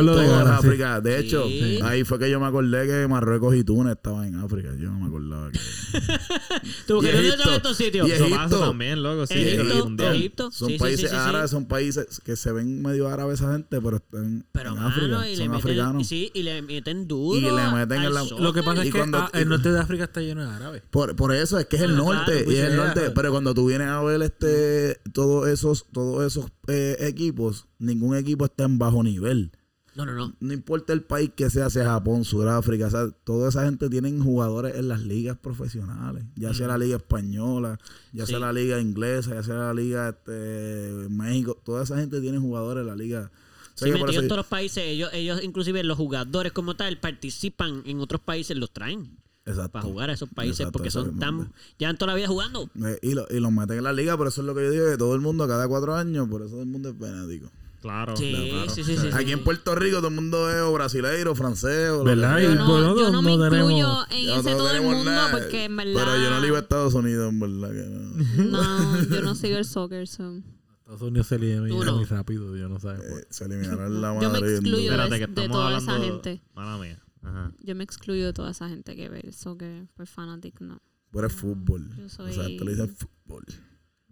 [1.03, 1.27] de sí.
[1.27, 1.79] Hecho, Sí.
[1.83, 4.71] ahí fue que yo me acordé que Marruecos y Túnez estaban en África.
[4.79, 5.59] Yo no me acordaba que.
[6.87, 7.35] ¿Tú Egipto.
[7.35, 8.09] están estos sitios?
[8.09, 8.43] Y Eso Egipto.
[8.51, 9.27] pasa también, loco.
[9.27, 10.11] Sí, Egipto.
[10.13, 10.51] Egipto.
[10.51, 11.29] Son Sí, países sí, sí, sí.
[11.29, 14.89] árabes, son países que se ven medio árabes esa gente, pero están Pero, en mano,
[14.89, 15.29] África.
[15.29, 16.03] y le son meten, africanos.
[16.03, 17.39] y sí, y le meten duro.
[17.39, 18.25] Y le meten en la-.
[18.39, 20.51] Lo que pasa Y es que cuando- ah, el norte de África está lleno de
[20.55, 20.83] árabes.
[20.91, 23.01] Por, por eso es que es el norte, pues, es el sí, norte.
[23.01, 23.12] ajá.
[23.15, 28.45] Pero cuando tú vienes a ver este todos esos, todos esos eh, equipos, ningún equipo
[28.45, 29.53] está en bajo nivel.
[29.95, 30.35] No, no, no.
[30.39, 34.23] No importa el país que sea, sea Japón, Sudáfrica, o sea, toda esa gente tienen
[34.23, 37.78] jugadores en las ligas profesionales, ya sea la liga española,
[38.12, 42.39] ya sea la liga inglesa, ya sea la liga este, México, toda esa gente tiene
[42.39, 43.31] jugadores en la liga.
[43.74, 47.82] O sea Sí, en todos los países, ellos, ellos inclusive los jugadores como tal participan
[47.85, 49.19] en otros países, los traen
[49.51, 49.72] Exacto.
[49.72, 52.68] para jugar a esos países Exacto, porque son tan, llevan toda la vida jugando.
[52.85, 54.70] Eh, y, lo- y los meten en la liga, por eso es lo que yo
[54.70, 57.51] digo, que todo el mundo cada cuatro años, por eso todo el mundo es fanático.
[57.82, 58.14] Claro.
[58.14, 58.70] Sí, claro.
[58.70, 59.32] sí, sí, sí, Aquí sí.
[59.32, 62.39] en Puerto Rico todo el mundo es o brasileiro, francés, o lo que ¿Verdad?
[62.40, 65.31] Yo no, yo no me incluyo en ese no todo el tenemos mundo nada.
[65.31, 65.94] porque en verdad.
[65.94, 68.44] Pero yo no le iba a Estados Unidos, en verdad que no.
[68.51, 70.06] No, yo no sigo el soccer.
[70.09, 70.43] so.
[70.81, 71.97] Estados Unidos se elimina no.
[71.97, 72.89] muy rápido, yo no sé.
[72.89, 74.60] Eh, se eliminaron la Yo me excluyo.
[74.62, 74.77] duro.
[74.82, 76.12] Espérate, que de estamos toda esa hablando...
[76.22, 76.43] gente.
[76.55, 76.98] Mala mía.
[77.23, 77.53] Ajá.
[77.61, 80.81] Yo me excluyo de toda esa gente que ve eso, que por fanatic no.
[81.11, 81.91] Tú eres fútbol.
[81.97, 83.45] Yo soy- Exacto, le dicen fútbol.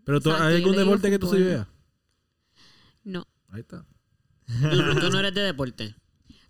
[0.05, 1.67] Pero tú, Exacto, ¿hay algún deporte que tú sí veas?
[3.05, 3.27] No.
[3.49, 3.85] Ahí está.
[4.47, 5.95] Tú, tú no eres de deporte.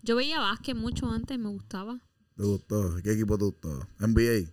[0.03, 2.01] Yo veía básquet mucho antes, me gustaba.
[2.37, 2.97] ¿Te gustó?
[3.03, 3.87] ¿Qué equipo te gustó?
[3.99, 4.49] NBA.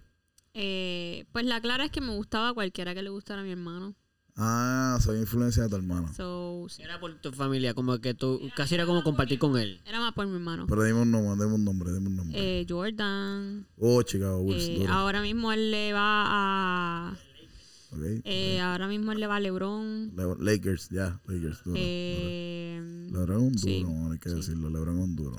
[0.54, 3.96] Eh, pues la clara es que me gustaba cualquiera que le gustara a mi hermano.
[4.38, 6.12] Ah, soy influencia de tu hermano.
[6.14, 6.82] So, sí.
[6.82, 9.80] Era por tu familia, como que tú casi era como compartir con él.
[9.86, 10.66] Era más por mi hermano.
[10.68, 12.62] Pero dime un nombre, dime un nombre, dime un nombre.
[12.62, 13.66] Eh, Jordan.
[13.80, 14.62] oh, Chicago Bulls.
[14.68, 16.26] eh, ahora mismo él le va
[17.12, 17.18] a.
[18.26, 20.12] Eh, ahora mismo él le va a LeBron.
[20.18, 21.78] Le- Lakers, ya, Lakers, duro.
[21.80, 24.70] Eh, LeBron es un duro, sí, no hay que decirlo.
[24.70, 25.36] LeBron es un duro.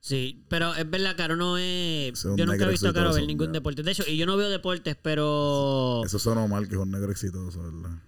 [0.00, 2.22] Sí, pero es verdad, Caro no es...
[2.22, 3.52] Yo nunca he visto a Caro ver ningún ya.
[3.54, 3.82] deporte.
[3.82, 6.02] De hecho, y yo no veo deportes, pero...
[6.04, 8.02] Eso sonó mal, que es un negro exitoso, ¿verdad?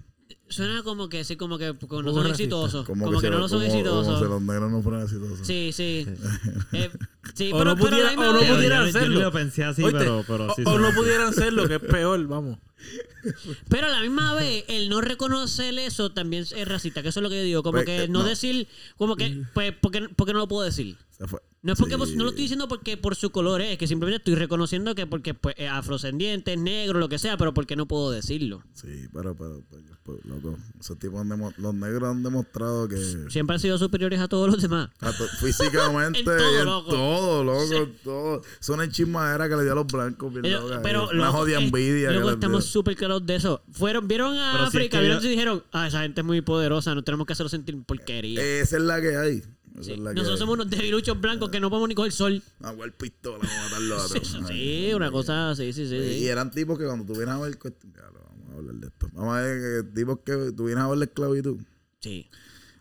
[0.48, 2.42] Suena como que sí, como que como no son racista.
[2.44, 2.86] exitosos.
[2.86, 4.28] Como, Como, que, no lo son como- Como si exitosos.
[4.30, 5.46] los negros no fueran exitosos.
[5.46, 6.06] Sí, sí.
[6.72, 6.90] Eh,
[7.34, 9.14] sí, O pero, no pero pudiera- a la misma o no pudieran yo hacerlo.
[9.16, 10.62] ni lo pensé así, Oíste, pero, pero sí.
[10.64, 12.58] o, no pudieran ser lo que es peor, vamos.
[13.68, 17.24] Pero a la misma vez, el no reconocer eso también es racista, que eso es
[17.24, 17.62] lo que yo digo.
[17.64, 18.24] Como Pues, que eh, no, no.
[18.28, 20.96] decir, como que, pues, porque, porque no lo puedo decir.
[21.10, 21.40] Se fue.
[21.66, 21.98] No es porque Sí.
[21.98, 25.06] vos- no lo estoy diciendo porque por su color es, que simplemente estoy reconociendo que
[25.06, 28.62] porque pues, es afrodescendiente, es negro, lo que sea, pero porque no puedo decirlo.
[28.72, 31.28] Sí, pero, pero, pero, pues, loco, esos tipos han
[31.58, 32.96] los negros han demostrado que
[33.28, 34.90] Siempre han sido superiores a todos los demás.
[35.00, 36.90] a to- físicamente En todo, y en loco.
[36.92, 38.42] todo, loco, en todo.
[38.60, 41.14] Son el chismadera que le dio a los blancos, bien Ellos- loca, pero eh.
[41.16, 42.08] una loco, jodida eh, envidia.
[42.08, 43.62] que luego les estamos súper claros de eso.
[43.72, 46.20] Fueron, vieron a Pero si es África, que vieron yo- y dijeron, ah, esa gente
[46.20, 48.40] es muy poderosa, no tenemos que hacerlo sentir porquería.
[48.40, 49.42] Esa es la que hay.
[49.76, 49.92] Esa Sí.
[49.92, 50.46] es la que Nosotros hay.
[50.46, 52.42] somos unos debiluchos blancos que no podemos ni coger sol.
[52.60, 54.48] A jugar pistola, vamos a matarlo a todos.
[54.48, 55.96] Sí, una cosa así, sí, sí.
[55.96, 56.28] Y sí.
[56.28, 57.58] eran tipos que cuando tú vienes a ver.
[57.58, 59.08] cuest- Ya, lo vamos a hablar de esto.
[59.12, 61.58] Vamos a ver que tipos que tú vienes a ver la esclavitud.
[62.00, 62.28] Sí.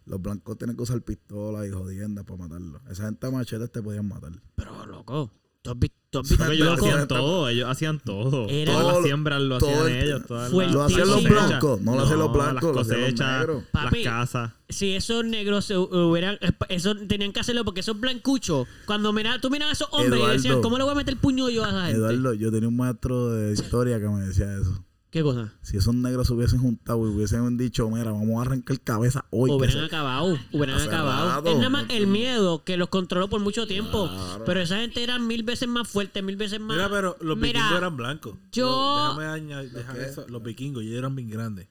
[0.06, 2.82] Los blancos tienen que usar pistolas y jodiendas para matarlos.
[2.90, 4.32] Esa gente a machetes te podían matar.
[4.56, 5.32] Pero, loco,
[5.66, 5.98] tú has visto...
[6.12, 8.48] tú has visto- Porque ellos hacían todo, ellos hacían todo.
[8.50, 10.22] Era- todas las siembras lo todo hacían el- ellos.
[10.28, 13.64] Todas las Lo hacían los blancos, no lo hacían los blancos, lo Las cosechas, negros.
[13.72, 14.52] Papi, las casas.
[14.70, 16.38] Si esos negros se hubieran...
[16.70, 20.28] Eso tenían que hacerlo porque esos blancuchos, cuando mira, tú miras a esos hombres y
[20.28, 20.62] decían, Eduardo.
[20.62, 21.98] ¿cómo le voy a meter el puño yo a esa gente?
[22.00, 24.85] Eduardo, yo tenía un maestro de historia que me decía eso.
[25.16, 25.54] ¿Qué cosa?
[25.62, 29.50] Si esos negros se hubiesen juntado y hubiesen dicho, mira, vamos a arrancar cabeza hoy.
[29.50, 31.50] hubieran se- acabado, hubieran acabado.
[31.50, 34.10] Es nada más el miedo que los controló por mucho tiempo.
[34.46, 36.76] Pero esa gente era mil veces más fuerte, mil veces más.
[36.76, 38.36] Mira, pero los Mira, vikingos eran blancos.
[38.52, 40.26] yo- Déjame añadir dejar eso.
[40.28, 41.70] Los vikingos, ellos eran bien grandes.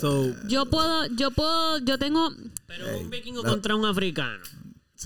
[0.00, 2.30] So, yo puedo, yo puedo, yo tengo,
[2.66, 4.42] Pero un vikingo contra un africano.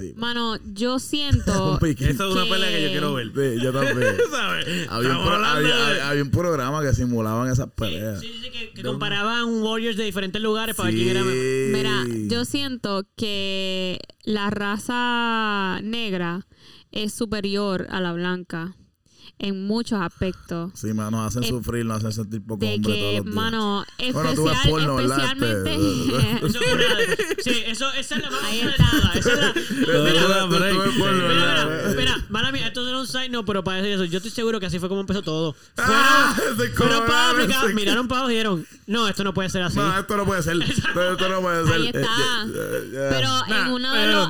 [0.00, 0.14] Sí.
[0.16, 3.26] mano, yo siento esa es una que- pelea que yo quiero ver.
[3.28, 4.16] Sí, yo también.
[4.30, 4.66] ¿Sabes?
[4.88, 8.20] había, un pro- había- de- había- un programa que simulaban esas peleas.
[8.20, 11.72] Sí, sí, sí, que, que comparaban Warriors de diferentes lugares para ver quién era mejor.
[11.72, 16.46] Mira, yo siento que la raza negra
[16.92, 18.74] es superior a la blanca
[19.42, 20.70] en muchos aspectos.
[20.74, 23.24] Sí, man, nos hacen Eh, sufrir, nos hacen sentir poco De hombre todos que, los
[23.24, 23.34] días.
[23.34, 25.18] mano, Bueno, tú ves especial, porno, ¿verdad?
[25.18, 25.74] especialmente...
[25.74, 29.12] Este, Eso es una- sí, eso, esa es la más Ahí está.
[29.18, 29.54] esa es la-
[30.02, 34.18] Mira, espera, espera, mala mía, esto era un side note, pero para decir eso, yo
[34.18, 35.54] estoy seguro que así fue como empezó todo.
[35.78, 39.62] Ah, Fueron, fueron para África, miraron para abajo y dijeron, no, esto no puede ser
[39.62, 39.76] así.
[39.78, 40.56] No, esto no puede ser.
[40.62, 41.74] Esto, esto no puede ser.
[41.74, 42.00] Ahí está.
[42.00, 44.28] Eh, eh, Pero nah, en uno de los...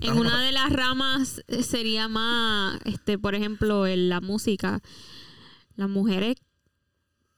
[0.00, 4.80] en- una de las ramas eh, sería más, este, por ejemplo, en la música.
[5.76, 6.36] Las mujeres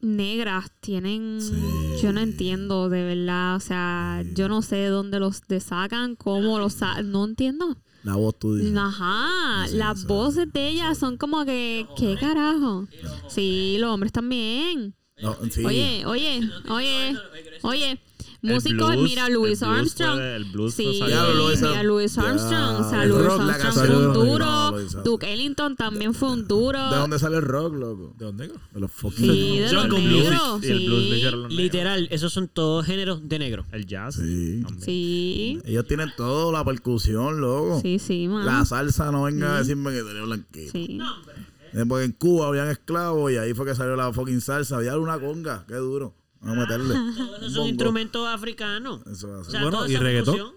[0.01, 2.03] negras tienen, Sí.
[2.03, 6.17] yo no entiendo de verdad, o sea, yo no sé de dónde los de sacan,
[6.17, 7.77] cómo los sacan, no entiendo.
[8.03, 8.77] La voz tú dices.
[8.77, 12.89] Ajá, las voces de ellas son como que, ¿qué carajo?
[13.29, 14.97] Sí, los hombres también.
[15.21, 15.65] No, sí.
[15.65, 17.17] Oye, oye, oye,
[17.63, 18.01] oye.
[18.43, 20.19] Músicos, blues- mira, el Louis blues Armstrong.
[20.21, 21.85] el blues sí, Louis mira, Armstrong.
[21.87, 22.81] Louis Armstrong.
[22.81, 24.45] O sea, Louis rock, Armstrong fue un de duro.
[24.47, 25.03] No.
[25.05, 26.91] Duke Ellington también fue un duro.
[26.91, 28.15] ¿De dónde sale el rock, loco?
[28.19, 28.49] ¿De dónde?
[28.49, 29.25] De los fucking.
[29.31, 30.65] Sí, de los negros.
[30.65, 31.53] y el blues los negros.
[31.53, 33.65] Literal, esos son todos géneros de negro.
[33.71, 34.17] El jazz.
[34.17, 34.61] Sí.
[34.63, 34.85] también.
[34.85, 37.81] Sí, Ellos tienen todo, la percusión, loco.
[37.81, 38.45] sí, sí, man.
[38.45, 40.73] La salsa no venga a decirme que tenía blanquito.
[40.73, 40.99] Sí.
[41.75, 44.77] Eh, Porque en Cuba habían esclavos y ahí fue que salió la fucking salsa.
[44.77, 46.13] Había una conga, qué duro.
[46.43, 46.95] Vamos a meterle.
[47.17, 49.07] Todos esos Un instrumentos africanos.
[49.07, 50.53] Eso va a O sea, Bueno, ¿y reggaetón?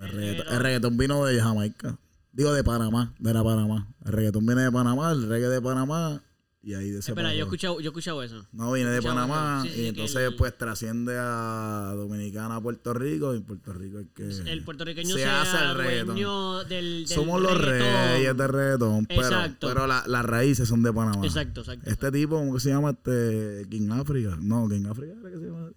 [0.00, 1.98] El reggaetón, el reggaetón vino de Jamaica.
[2.32, 3.14] Digo, de Panamá.
[3.18, 3.88] De la Panamá.
[4.04, 6.20] El reggaetón viene de Panamá, el reggae de Panamá.
[6.66, 8.46] Y ahí de ese Espera, yo he escuchado, yo he escuchado eso.
[8.52, 9.68] No, viene de Panamá eso.
[9.68, 13.98] Sí, sí, y entonces el- pues trasciende a Dominicana, a Puerto Rico y Puerto Rico
[13.98, 16.16] es que El puertorriqueño se hace el reggaetón.
[16.16, 18.12] del, del Somos los reggaetón.
[18.14, 19.68] reyes de reggaetón, pero, Exacto.
[19.68, 21.24] pero la- las raíces son de Panamá.
[21.26, 21.90] Exacto, exacto.
[21.90, 22.90] Este tipo, ¿cómo que se llama?
[22.92, 24.36] Este King África.
[24.40, 25.70] No, King África era que se llama.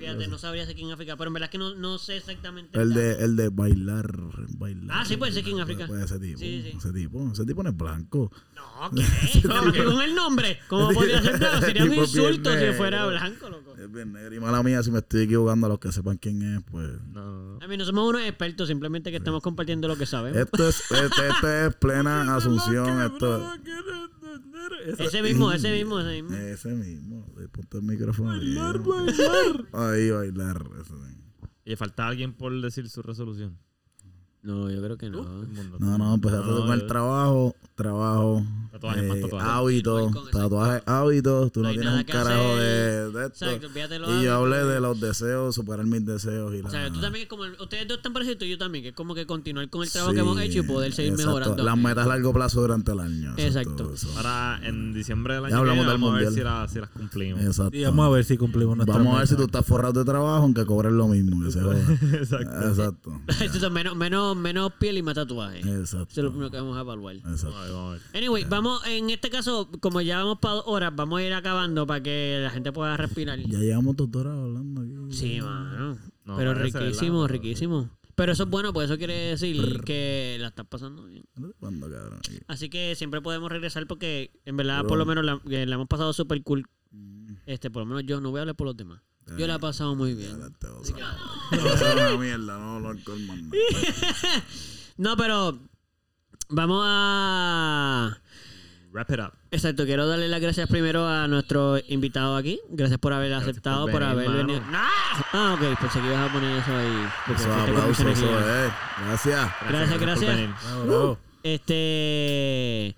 [0.00, 2.80] Fíjate, no sabría si King África, pero en verdad es que no, no sé exactamente.
[2.80, 4.10] El de, el de bailar,
[4.56, 4.96] bailar.
[4.98, 5.86] Ah, sí, puede ser King África.
[5.86, 6.38] Puede ser ese tipo.
[6.38, 6.76] Sí, sí.
[6.78, 7.30] Ese tipo.
[7.30, 8.32] Ese tipo no es blanco.
[8.56, 9.42] No, ¿qué?
[9.46, 10.58] ¿Cómo que con el nombre?
[10.68, 11.66] ¿Cómo podría ser blanco?
[11.66, 13.74] Sería un insulto si fuera blanco, loco.
[13.76, 14.34] Es bien negro.
[14.34, 16.88] Y mala mía, si me estoy equivocando, a los que sepan quién es, pues.
[17.12, 20.40] No, A mí no somos unos expertos, simplemente que estamos compartiendo lo que sabemos.
[20.40, 23.02] Esto es, este, este es plena asunción.
[23.02, 23.52] Esto
[24.98, 26.36] Ese mismo, ese mismo, ese mismo.
[26.36, 27.26] Ese mismo.
[27.36, 28.30] Le ponte el micrófono.
[28.30, 28.80] Bailar,
[29.72, 30.68] Ahí, bailar.
[30.80, 31.24] Ese mismo.
[31.64, 33.58] Y falta alguien por decir su resolución.
[34.42, 35.22] No, yo creo que no.
[35.78, 38.42] No, no, empezaste No, con el trabajo, trabajo,
[38.72, 39.48] Tatuajes, más eh, tatuajes.
[39.50, 43.50] hábitos, tatuajes, hábitos, tú No tienes un carajo de, de esto.
[43.50, 46.68] Exacto, Y yo hablé de los deseos, superar mis deseos y la...
[46.68, 48.94] O sea, tú también es como, el- ustedes dos están parecidos, yo también, que es
[48.94, 51.34] como que continuar con el trabajo que hemos hecho y poder seguir exacto.
[51.36, 51.62] mejorando.
[51.62, 53.34] Las metas a largo plazo durante el año.
[53.36, 53.92] Exacto.
[53.92, 54.08] eso.
[54.16, 56.68] Ahora, en diciembre del Ya año que hablamos viene, del vamos a ver si, la-
[56.68, 57.42] si las cumplimos.
[57.42, 57.76] Exacto.
[57.76, 60.04] Y vamos a ver si cumplimos nuestra Vamos a ver si tú estás forrado de
[60.06, 61.44] trabajo, aunque cobres lo mismo.
[61.44, 61.78] Que se joda.
[62.14, 62.68] Exacto.
[62.68, 63.20] Exacto.
[63.40, 65.58] Entonces, menos, menos, menos piel y más tatuaje.
[65.60, 66.08] Exacto.
[66.10, 67.16] Eso es lo primero que vamos a evaluar.
[67.16, 67.98] Exacto.
[68.14, 71.86] Anyway, vamos, en este caso, como ya vamos para dos horas, vamos a ir acabando
[71.86, 73.38] para que la gente pueda respirar.
[73.38, 75.16] Ya llevamos dos horas hablando aquí.
[75.16, 75.98] Sí, mano.
[76.24, 77.90] No, Pero riquísimo, riquísimo.
[78.14, 81.24] Pero eso es bueno, pues eso quiere decir que la estás pasando bien.
[81.58, 82.18] ¿Cuándo, cabrón?
[82.18, 82.38] Aquí.
[82.48, 85.88] Así que siempre podemos regresar porque en verdad por lo menos la, eh, la hemos
[85.88, 86.66] pasado súper cool.
[86.90, 87.34] Mm.
[87.46, 89.00] Este, por lo menos yo no voy a hablar por los demás.
[89.38, 90.32] Yo la he pasado muy bien.
[90.58, 90.94] Te vas a-
[91.50, 94.44] te vas a una mierda, no, no más nada.
[94.96, 95.58] No, pero
[96.48, 98.18] vamos a...
[98.92, 99.32] Wrap it up.
[99.52, 102.58] Exacto, quiero darle las gracias primero a nuestro invitado aquí.
[102.70, 104.60] Gracias por haber aceptado, por, por haber venir, venido.
[104.62, 104.76] mano.
[104.76, 105.24] ¡Ah!
[105.32, 107.08] Ah, ok, pensé que ibas a poner eso ahí.
[107.36, 108.72] Eso, aplausos, eso es.
[109.06, 109.50] Gracias.
[109.68, 110.36] Gracias, gracias.
[110.36, 110.50] venir.
[110.64, 111.18] Bravo, bravo.
[111.44, 112.96] Este.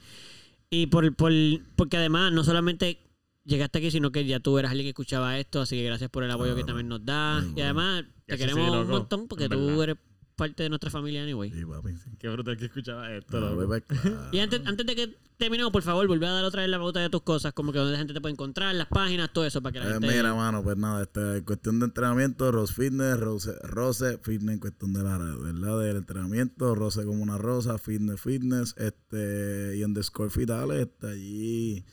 [0.71, 1.31] Y por, por,
[1.77, 2.99] porque además, no solamente
[3.45, 6.25] llegaste aquí, sino que ya tú eras alguien que escuchaba esto, así que gracias por
[6.25, 7.45] el apoyo que también nos das.
[7.57, 9.97] Y además, te queremos sí, un montón porque tú eres
[10.37, 11.51] parte de nuestra familia, anyway.
[11.51, 12.11] Sí, papi, sí.
[12.19, 13.39] Qué brutal que escuchaba esto.
[13.39, 13.57] Loco.
[13.59, 14.29] bebé, claro.
[14.33, 17.01] Y antes, antes de que terminemos, por favor, vuelve a dar otra vez la pauta
[17.01, 19.61] de tus cosas, como que donde la gente te puede encontrar, las páginas, todo eso,
[19.63, 20.07] para que la Eh, gente.
[20.09, 24.59] mira, mano, pues nada, este, en cuestión de entrenamiento, Rose Fitness, Rose, Rose Fitness en
[24.61, 30.31] cuestión de la verdad del entrenamiento, Rose como una rosa, Fitness Fitness, este, y underscore
[30.31, 31.85] Fitales, está allí.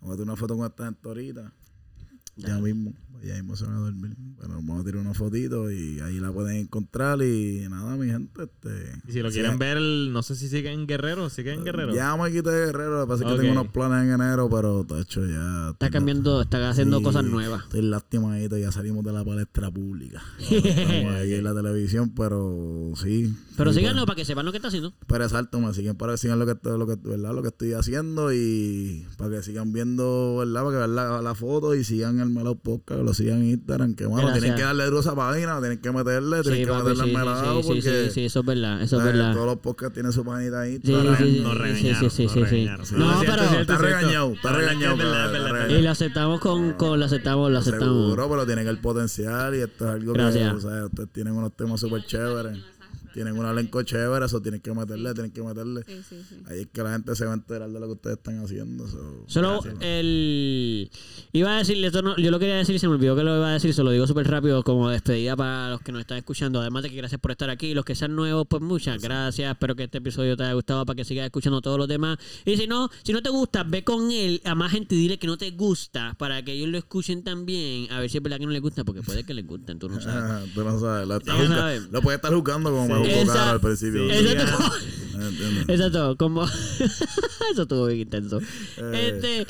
[0.00, 1.52] Vamos a tirar una foto con esta gente ahorita.
[2.36, 2.92] Ya mismo,
[3.24, 4.14] ya mismo se van a dormir.
[4.36, 8.42] Bueno, vamos a tirar una fotito y ahí la pueden encontrar y nada, mi gente,
[8.42, 8.92] este.
[9.08, 11.30] Y si lo quieren ver, no sé si siguen Guerrero.
[11.30, 11.94] ¿Siguen Guerrero?
[11.94, 14.50] Ya me quité de Guerrero, lo que pasa es que tengo unos planes en enero,
[14.50, 15.70] pero de hecho ya.
[15.70, 17.62] Está tengo- cambiando, está haciendo Sí, cosas nuevas.
[17.64, 20.22] Estoy lastimadito, ya salimos de la palestra pública.
[20.50, 23.34] Estamos ahí en la televisión, pero sí.
[23.56, 24.92] Pero sí, síganlo pues, para que sepan lo que está haciendo.
[25.06, 27.34] Pero exacto, me siguen para que sigan lo que, estoy- lo que, ¿verdad?
[27.34, 30.62] lo que estoy haciendo y para que sigan viendo, ¿verdad?
[30.62, 33.94] Para que vean la, la foto y sigan el Melao Podcast, lo sigan en Instagram,
[33.94, 34.42] que bueno, Gracias.
[34.42, 37.04] tienen que darle duro a esa página, tienen que meterle, tienen Sí, que papi, meterle
[37.04, 39.32] sí, al Melao sí, sí, porque sí, sí, eso es verdad, eso es eh, verdad.
[39.34, 40.80] todos los podcasts tienen su página ahí.
[40.84, 41.16] Sí, Instagram.
[41.18, 42.68] sí, sí, Nos sí, regañaron, sí, sí, sí.
[42.96, 43.42] No, No, pero...
[43.60, 44.96] Está regañado, está regañado.
[45.78, 48.04] Y lo aceptamos con, con lo aceptamos, lo aceptamos.
[48.04, 50.50] Seguro, pero tienen el potencial y esto es algo Gracias.
[50.50, 52.58] que, o sea, ustedes tienen unos temas súper chéveres.
[53.16, 55.82] Tienen un elenco chévere, eso tienen que meterle, tienen que meterle.
[55.86, 56.36] Sí, sí, sí.
[56.50, 58.86] Ahí es que la gente se va a enterar de lo que ustedes están haciendo.
[58.86, 59.76] so, Solo gracias.
[59.80, 60.90] el...
[61.32, 63.34] Iba a decirle, esto no, yo lo quería decir y se me olvidó que lo
[63.38, 66.18] iba a decir, se lo digo súper rápido como despedida para los que nos están
[66.18, 66.60] escuchando.
[66.60, 67.72] Además de que gracias por estar aquí.
[67.72, 69.50] Los que sean nuevos, pues muchas gracias.
[69.50, 72.18] Espero que este episodio te haya gustado para que sigas escuchando todos los demás.
[72.44, 75.18] Y si no, si no te gusta, ve con él a más gente y dile
[75.18, 77.90] que no te gusta para que ellos lo escuchen también.
[77.92, 79.88] A ver si es verdad que no les gusta, porque puede que les gusten, tú
[79.88, 80.22] no sabes.
[80.22, 81.08] Ah, tú no sabes.
[81.08, 81.88] Lo, sabes.
[81.90, 84.08] lo puedes estar juzgando como me juzgó Esa- Caro al principio.
[84.10, 84.16] Sí.
[84.28, 84.58] Exacto.
[85.18, 85.68] Ah, ¿entiendes?
[85.68, 86.44] Exacto, como
[87.52, 88.38] eso estuvo bien intenso.
[88.76, 89.12] Eh.
[89.14, 89.46] Este,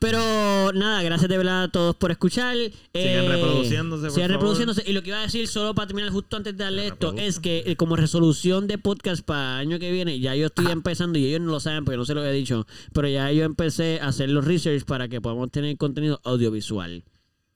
[0.00, 2.56] pero nada, gracias de verdad a todos por escuchar.
[2.92, 4.30] Sigan reproduciéndose, por Sigan favor.
[4.30, 4.82] reproduciéndose.
[4.86, 7.38] Y lo que iba a decir solo para terminar justo antes de darle esto es
[7.38, 11.18] que eh, como resolución de podcast para el año que viene, ya yo estoy empezando
[11.18, 14.00] y ellos no lo saben porque no se lo he dicho, pero ya yo empecé
[14.02, 17.04] a hacer los research para que podamos tener contenido audiovisual.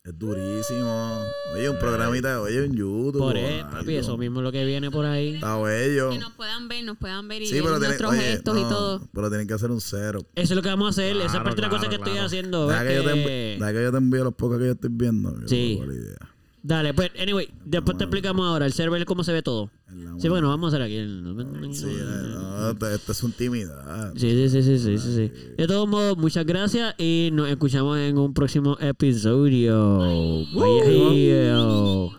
[0.09, 1.23] Es durísimo.
[1.55, 3.19] Oye, un programita, oye, en YouTube.
[3.19, 3.71] Por algo.
[3.71, 5.35] papi, eso mismo es lo que viene por ahí.
[5.35, 6.09] Está bello.
[6.11, 8.57] Que nos puedan ver, nos puedan ver y Sí, ver pero tienen, nuestros oye, gestos
[8.59, 9.09] y no, todo.
[9.13, 10.21] pero tienen que hacer un cero.
[10.35, 11.15] Eso es lo que vamos a hacer.
[11.17, 12.27] Esa es Claro, parte de la cosa claro, que estoy claro.
[12.27, 12.69] haciendo.
[12.69, 14.73] Deja ¿ves que, yo te, que- deja que yo te envíe los pocos que yo
[14.73, 15.35] estoy viendo.
[15.41, 15.81] que Sí.
[16.69, 19.71] Dale, pues, anyway, después te explicamos ahora el server cómo se ve todo.
[20.19, 20.97] Sí, bueno, vamos a hacer aquí.
[20.97, 21.25] el-
[21.73, 24.13] Sí, eh, no, esto, es intimidad.
[24.15, 25.33] Sí, sí, sí, sí, sí, sí, sí.
[25.57, 30.45] De todos modos, muchas gracias y nos escuchamos en un próximo episodio.
[30.53, 32.11] Bye.